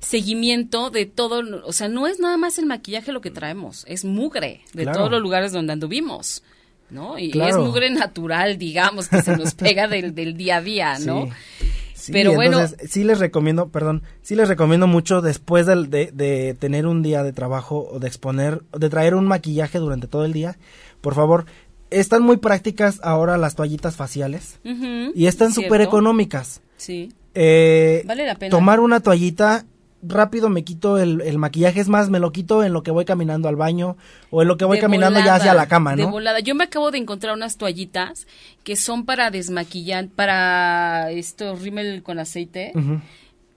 seguimiento 0.00 0.90
de 0.90 1.06
todo, 1.06 1.42
o 1.64 1.72
sea, 1.72 1.88
no 1.88 2.06
es 2.06 2.18
nada 2.20 2.36
más 2.36 2.58
el 2.58 2.66
maquillaje 2.66 3.12
lo 3.12 3.20
que 3.20 3.30
traemos, 3.30 3.84
es 3.88 4.04
mugre 4.04 4.60
de 4.72 4.84
Claro. 4.84 4.98
todos 4.98 5.10
los 5.10 5.20
lugares 5.22 5.52
donde 5.52 5.72
anduvimos, 5.72 6.42
¿no? 6.90 7.18
Y 7.18 7.30
Claro. 7.30 7.58
es 7.60 7.64
mugre 7.66 7.90
natural, 7.90 8.56
digamos, 8.58 9.08
que 9.08 9.22
se 9.22 9.36
nos 9.36 9.54
pega 9.54 9.88
del, 9.88 10.14
del 10.14 10.36
día 10.36 10.56
a 10.56 10.60
día, 10.62 10.98
¿no? 11.00 11.26
Sí. 11.58 11.66
Sí, 11.94 12.12
Pero 12.12 12.34
bueno- 12.34 12.60
sí 12.88 13.02
les 13.02 13.18
recomiendo, 13.18 13.70
perdón, 13.70 14.02
sí 14.22 14.36
les 14.36 14.48
recomiendo 14.48 14.86
mucho 14.86 15.22
después 15.22 15.66
del- 15.66 15.90
de, 15.90 16.12
de 16.12 16.54
tener 16.54 16.86
un 16.86 17.02
día 17.02 17.24
de 17.24 17.32
trabajo 17.32 17.88
o 17.90 17.98
de 17.98 18.06
exponer, 18.06 18.62
de 18.78 18.88
traer 18.90 19.16
un 19.16 19.26
maquillaje 19.26 19.78
durante 19.78 20.06
todo 20.06 20.24
el 20.24 20.32
día, 20.32 20.56
por 21.00 21.14
favor, 21.14 21.46
están 21.90 22.22
muy 22.22 22.36
prácticas 22.38 23.00
ahora 23.02 23.36
las 23.38 23.54
toallitas 23.54 23.96
faciales 23.96 24.58
Ujú, 24.64 25.12
y 25.14 25.26
están 25.26 25.52
súper 25.52 25.80
económicas. 25.80 26.60
Sí, 26.76 27.12
Eh, 27.34 28.02
vale 28.06 28.26
la 28.26 28.34
pena. 28.36 28.50
tomar 28.50 28.80
una 28.80 29.00
toallita 29.00 29.64
rápido 30.02 30.48
me 30.50 30.62
quito 30.62 30.98
el, 30.98 31.20
el 31.22 31.38
maquillaje 31.38 31.80
es 31.80 31.88
más 31.88 32.10
me 32.10 32.18
lo 32.20 32.30
quito 32.30 32.62
en 32.62 32.72
lo 32.72 32.82
que 32.82 32.90
voy 32.90 33.04
caminando 33.04 33.48
al 33.48 33.56
baño 33.56 33.96
o 34.30 34.42
en 34.42 34.48
lo 34.48 34.56
que 34.56 34.64
voy 34.64 34.76
De 34.76 34.82
caminando 34.82 35.18
ya 35.20 35.34
hacia 35.36 35.52
la 35.54 35.66
cama 35.68 35.96
De 35.96 36.02
no 36.02 36.10
volada. 36.10 36.38
Yo 36.40 36.54
me 36.54 36.64
acabo 36.64 36.90
de 36.90 36.98
encontrar 36.98 37.34
unas 37.34 37.56
toallitas 37.56 38.26
que 38.62 38.76
son 38.76 39.04
para 39.04 39.30
desmaquillar, 39.30 40.08
para 40.08 41.10
esto, 41.10 41.56
rímel 41.56 42.02
con 42.02 42.18
aceite. 42.18 42.72
Ujú. 42.74 43.00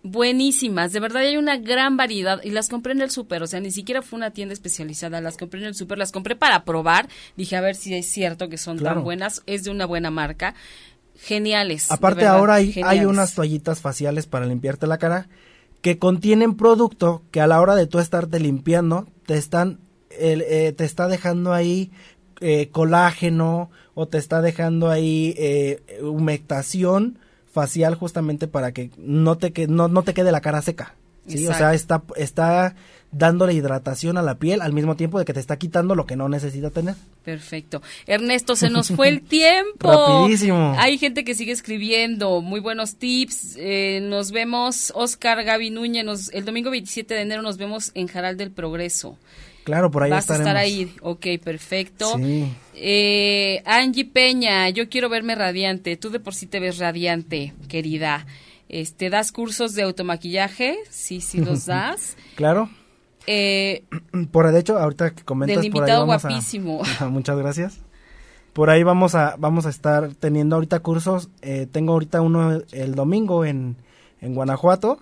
Buenísimas, 0.02 0.94
de 0.94 1.02
verdad 1.02 1.24
hay 1.24 1.36
una 1.36 1.58
gran 1.58 1.98
variedad 1.98 2.42
y 2.42 2.52
las 2.52 2.70
compré 2.70 2.94
en 2.94 3.02
el 3.02 3.12
súper, 3.12 3.44
o 3.44 3.48
sea, 3.48 3.60
ni 3.60 3.70
siquiera 3.70 4.02
fue 4.02 4.16
una 4.18 4.32
tienda 4.32 4.54
especializada, 4.54 5.20
las 5.20 5.36
compré 5.36 5.60
en 5.60 5.66
el 5.66 5.76
súper, 5.76 5.98
las 5.98 6.14
compré 6.14 6.38
para 6.38 6.64
probar, 6.64 7.10
dije 7.36 7.58
a 7.58 7.62
ver 7.62 7.76
si 7.76 7.94
es 7.94 8.10
cierto 8.10 8.48
que 8.48 8.58
son 8.58 8.78
Claro. 8.78 8.96
tan 8.96 9.04
buenas, 9.04 9.44
es 9.46 9.64
de 9.66 9.72
una 9.72 9.86
buena 9.86 10.10
marca, 10.10 10.56
geniales. 11.18 11.92
aparte 11.92 12.22
verdad, 12.22 12.38
ahora 12.38 12.54
hay, 12.56 12.74
hay 12.84 13.04
unas 13.04 13.36
toallitas 13.36 13.82
faciales 13.82 14.26
para 14.26 14.46
limpiarte 14.46 14.88
la 14.88 14.98
cara 14.98 15.28
que 15.82 15.98
contienen 16.00 16.56
producto 16.56 17.22
que 17.32 17.42
a 17.42 17.48
la 17.48 17.60
hora 17.60 17.76
de 17.76 17.86
tú 17.86 18.00
estarte 18.00 18.40
limpiando 18.40 19.08
te 19.26 19.38
están 19.38 19.80
el, 20.18 20.42
eh, 20.42 20.72
te 20.72 20.86
está 20.86 21.08
dejando 21.08 21.54
ahí 21.54 21.92
eh, 22.42 22.70
colágeno 22.72 23.70
o 23.96 24.08
te 24.08 24.18
está 24.18 24.42
dejando 24.42 24.90
ahí 24.90 25.36
eh, 25.38 25.82
humectación 26.02 27.20
facial 27.52 27.96
justamente 27.96 28.48
para 28.48 28.72
que 28.72 28.92
no 28.98 29.38
te 29.38 29.52
que 29.52 29.68
no, 29.68 29.88
no 29.88 30.04
te 30.04 30.14
quede 30.14 30.32
la 30.32 30.42
cara 30.42 30.62
seca 30.62 30.96
Sí, 31.30 31.48
o 31.48 31.54
sea, 31.54 31.74
está, 31.74 32.02
está 32.16 32.76
dándole 33.12 33.54
hidratación 33.54 34.18
a 34.18 34.22
la 34.22 34.40
piel 34.40 34.62
al 34.62 34.74
mismo 34.74 34.96
tiempo 34.96 35.20
de 35.20 35.26
que 35.26 35.34
te 35.34 35.40
está 35.40 35.58
quitando 35.58 35.96
lo 35.96 36.06
que 36.06 36.16
no 36.16 36.30
necesita 36.30 36.72
tener. 36.72 36.96
Perfecto. 37.24 37.82
Ernesto, 38.08 38.56
se 38.56 38.70
nos 38.70 38.90
fue 38.90 39.10
el 39.10 39.22
tiempo. 39.28 39.92
Rapidísimo. 39.92 40.76
Hay 40.78 40.98
gente 40.98 41.24
que 41.24 41.36
sigue 41.36 41.52
escribiendo. 41.52 42.42
Muy 42.42 42.60
buenos 42.60 42.96
tips. 42.96 43.56
Eh, 43.58 44.00
nos 44.02 44.32
vemos, 44.32 44.92
Oscar 44.96 45.44
Gaby 45.44 45.70
Núñez. 45.70 46.06
Nos, 46.06 46.30
el 46.34 46.46
domingo 46.46 46.72
27 46.72 47.14
de 47.14 47.22
enero 47.22 47.42
nos 47.42 47.58
vemos 47.58 47.92
en 47.94 48.08
Jaral 48.08 48.38
del 48.38 48.52
Progreso. 48.52 49.18
Claro, 49.70 49.92
por 49.92 50.04
ahí 50.04 50.10
Vas 50.12 50.24
estaremos. 50.24 50.48
a 50.48 50.50
estar 50.52 50.58
ahí. 50.64 50.94
Ok, 51.02 51.26
perfecto. 51.44 52.18
Sí. 52.18 52.52
Eh, 52.76 53.62
Angie 53.66 54.06
Peña, 54.06 54.68
yo 54.70 54.90
quiero 54.90 55.10
verme 55.10 55.36
radiante. 55.36 55.96
Tú 55.98 56.10
de 56.10 56.20
por 56.20 56.34
sí 56.34 56.48
te 56.48 56.60
ves 56.60 56.80
radiante, 56.80 57.54
querida. 57.68 58.26
Este, 58.68 59.10
¿Das 59.10 59.32
cursos 59.32 59.74
de 59.76 59.84
automaquillaje? 59.84 60.78
Sí, 60.90 61.22
sí 61.22 61.38
los 61.46 61.66
das. 61.68 62.18
Claro. 62.36 62.70
Eh, 63.28 63.84
Por 64.32 64.52
de 64.52 64.60
hecho, 64.60 64.78
ahorita 64.80 65.12
que 65.12 65.24
comentas 65.24 65.62
Del 65.62 65.72
por 65.72 65.84
ahí 65.84 65.88
invitado 65.90 66.08
vamos 66.08 66.26
a- 66.26 66.30
guapísimo. 66.30 66.82
muchas 67.10 67.38
gracias. 67.38 67.80
Por 68.54 68.72
ahí 68.72 68.82
vamos 68.82 69.14
a 69.14 69.36
vamos 69.38 69.68
a 69.68 69.70
estar 69.70 70.16
teniendo 70.16 70.56
ahorita 70.56 70.80
cursos. 70.80 71.30
eh, 71.44 71.68
tengo 71.72 71.94
ahorita 71.94 72.22
uno 72.22 72.62
el 72.72 72.96
domingo 72.96 73.46
en, 73.46 73.76
en 74.22 74.34
Guanajuato. 74.34 74.98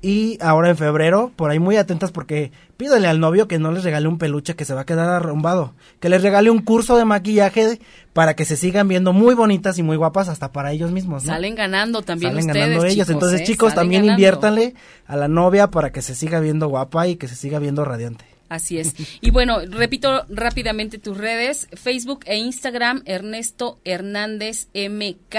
Y 0.00 0.38
ahora 0.40 0.68
en 0.70 0.76
febrero, 0.76 1.32
por 1.34 1.50
ahí 1.50 1.58
muy 1.58 1.76
atentas 1.76 2.12
porque 2.12 2.52
pídale 2.76 3.08
al 3.08 3.18
novio 3.18 3.48
que 3.48 3.58
no 3.58 3.72
les 3.72 3.82
regale 3.82 4.06
un 4.06 4.16
peluche 4.16 4.54
que 4.54 4.64
se 4.64 4.72
va 4.72 4.82
a 4.82 4.86
quedar 4.86 5.08
arrumbado. 5.08 5.74
Que 5.98 6.08
les 6.08 6.22
regale 6.22 6.50
un 6.50 6.60
curso 6.60 6.96
de 6.96 7.04
maquillaje 7.04 7.80
para 8.12 8.34
que 8.36 8.44
se 8.44 8.56
sigan 8.56 8.86
viendo 8.86 9.12
muy 9.12 9.34
bonitas 9.34 9.76
y 9.78 9.82
muy 9.82 9.96
guapas 9.96 10.28
hasta 10.28 10.52
para 10.52 10.70
ellos 10.70 10.92
mismos. 10.92 11.24
¿no? 11.24 11.32
Salen 11.32 11.56
ganando 11.56 12.02
también 12.02 12.30
Salen 12.32 12.46
ustedes, 12.46 12.66
ganando 12.66 12.84
ellos. 12.84 12.94
chicos, 12.94 13.10
Entonces, 13.10 13.40
¿eh? 13.40 13.44
chicos, 13.44 13.74
también 13.74 14.02
ganando. 14.02 14.20
inviértanle 14.20 14.74
a 15.06 15.16
la 15.16 15.26
novia 15.26 15.68
para 15.70 15.90
que 15.90 16.00
se 16.00 16.14
siga 16.14 16.38
viendo 16.38 16.68
guapa 16.68 17.08
y 17.08 17.16
que 17.16 17.26
se 17.26 17.34
siga 17.34 17.58
viendo 17.58 17.84
radiante. 17.84 18.24
Así 18.48 18.78
es. 18.78 18.94
Y 19.20 19.30
bueno, 19.30 19.58
repito 19.68 20.24
rápidamente 20.30 20.98
tus 20.98 21.18
redes, 21.18 21.68
Facebook 21.74 22.20
e 22.24 22.36
Instagram, 22.36 23.02
Ernesto 23.04 23.78
Hernández 23.84 24.68
MK. 24.74 25.36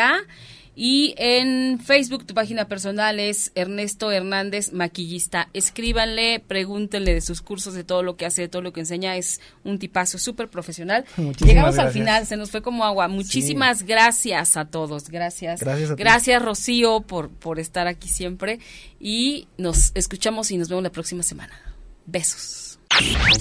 Y 0.82 1.14
en 1.18 1.78
Facebook 1.78 2.26
tu 2.26 2.34
página 2.34 2.70
personal 2.70 3.20
es 3.20 3.52
Ernesto 3.54 4.14
Hernández 4.14 4.72
Maquillista. 4.72 5.50
Escríbanle, 5.52 6.40
pregúntenle 6.40 7.14
de 7.14 7.20
sus 7.20 7.42
cursos, 7.42 7.74
de 7.74 7.84
todo 7.84 8.02
lo 8.02 8.16
que 8.16 8.26
hace, 8.26 8.44
de 8.44 8.48
todo 8.48 8.62
lo 8.62 8.72
que 8.72 8.80
enseña. 8.80 9.18
Es 9.18 9.42
un 9.66 9.78
tipazo 9.78 10.18
súper 10.18 10.48
profesional. 10.48 11.04
Muchísimas 11.18 11.50
Llegamos 11.50 11.80
al 11.80 11.92
final, 11.92 12.26
se 12.26 12.38
nos 12.38 12.50
fue 12.50 12.62
como 12.62 12.86
agua. 12.86 13.10
Muchísimas 13.10 13.84
gracias 13.84 14.56
a 14.56 14.64
todos. 14.64 15.10
Gracias. 15.10 15.60
Gracias 15.60 15.92
a 15.92 15.96
ti. 15.98 16.02
Gracias, 16.02 16.42
Rocío, 16.42 17.02
por, 17.02 17.28
por 17.30 17.60
estar 17.60 17.88
aquí 17.88 18.08
siempre. 18.08 18.60
Y 19.02 19.50
nos 19.58 19.92
escuchamos 19.96 20.50
y 20.50 20.56
nos 20.56 20.70
vemos 20.70 20.84
la 20.86 20.94
próxima 20.94 21.24
semana. 21.24 21.60
Besos. 22.06 22.80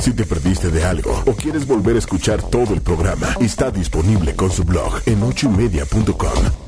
Si 0.01 0.13
te 0.13 0.25
perdiste 0.25 0.71
de 0.71 0.83
algo 0.83 1.23
o 1.25 1.35
quieres 1.35 1.69
volver 1.69 1.95
a 1.95 2.01
escuchar 2.01 2.43
todo 2.43 2.75
el 2.75 2.81
programa, 2.81 3.33
está 3.41 3.71
disponible 3.71 4.35
con 4.35 4.51
su 4.51 4.65
blog 4.65 5.03
en 5.07 5.23
ochoymedia.com. 5.23 6.68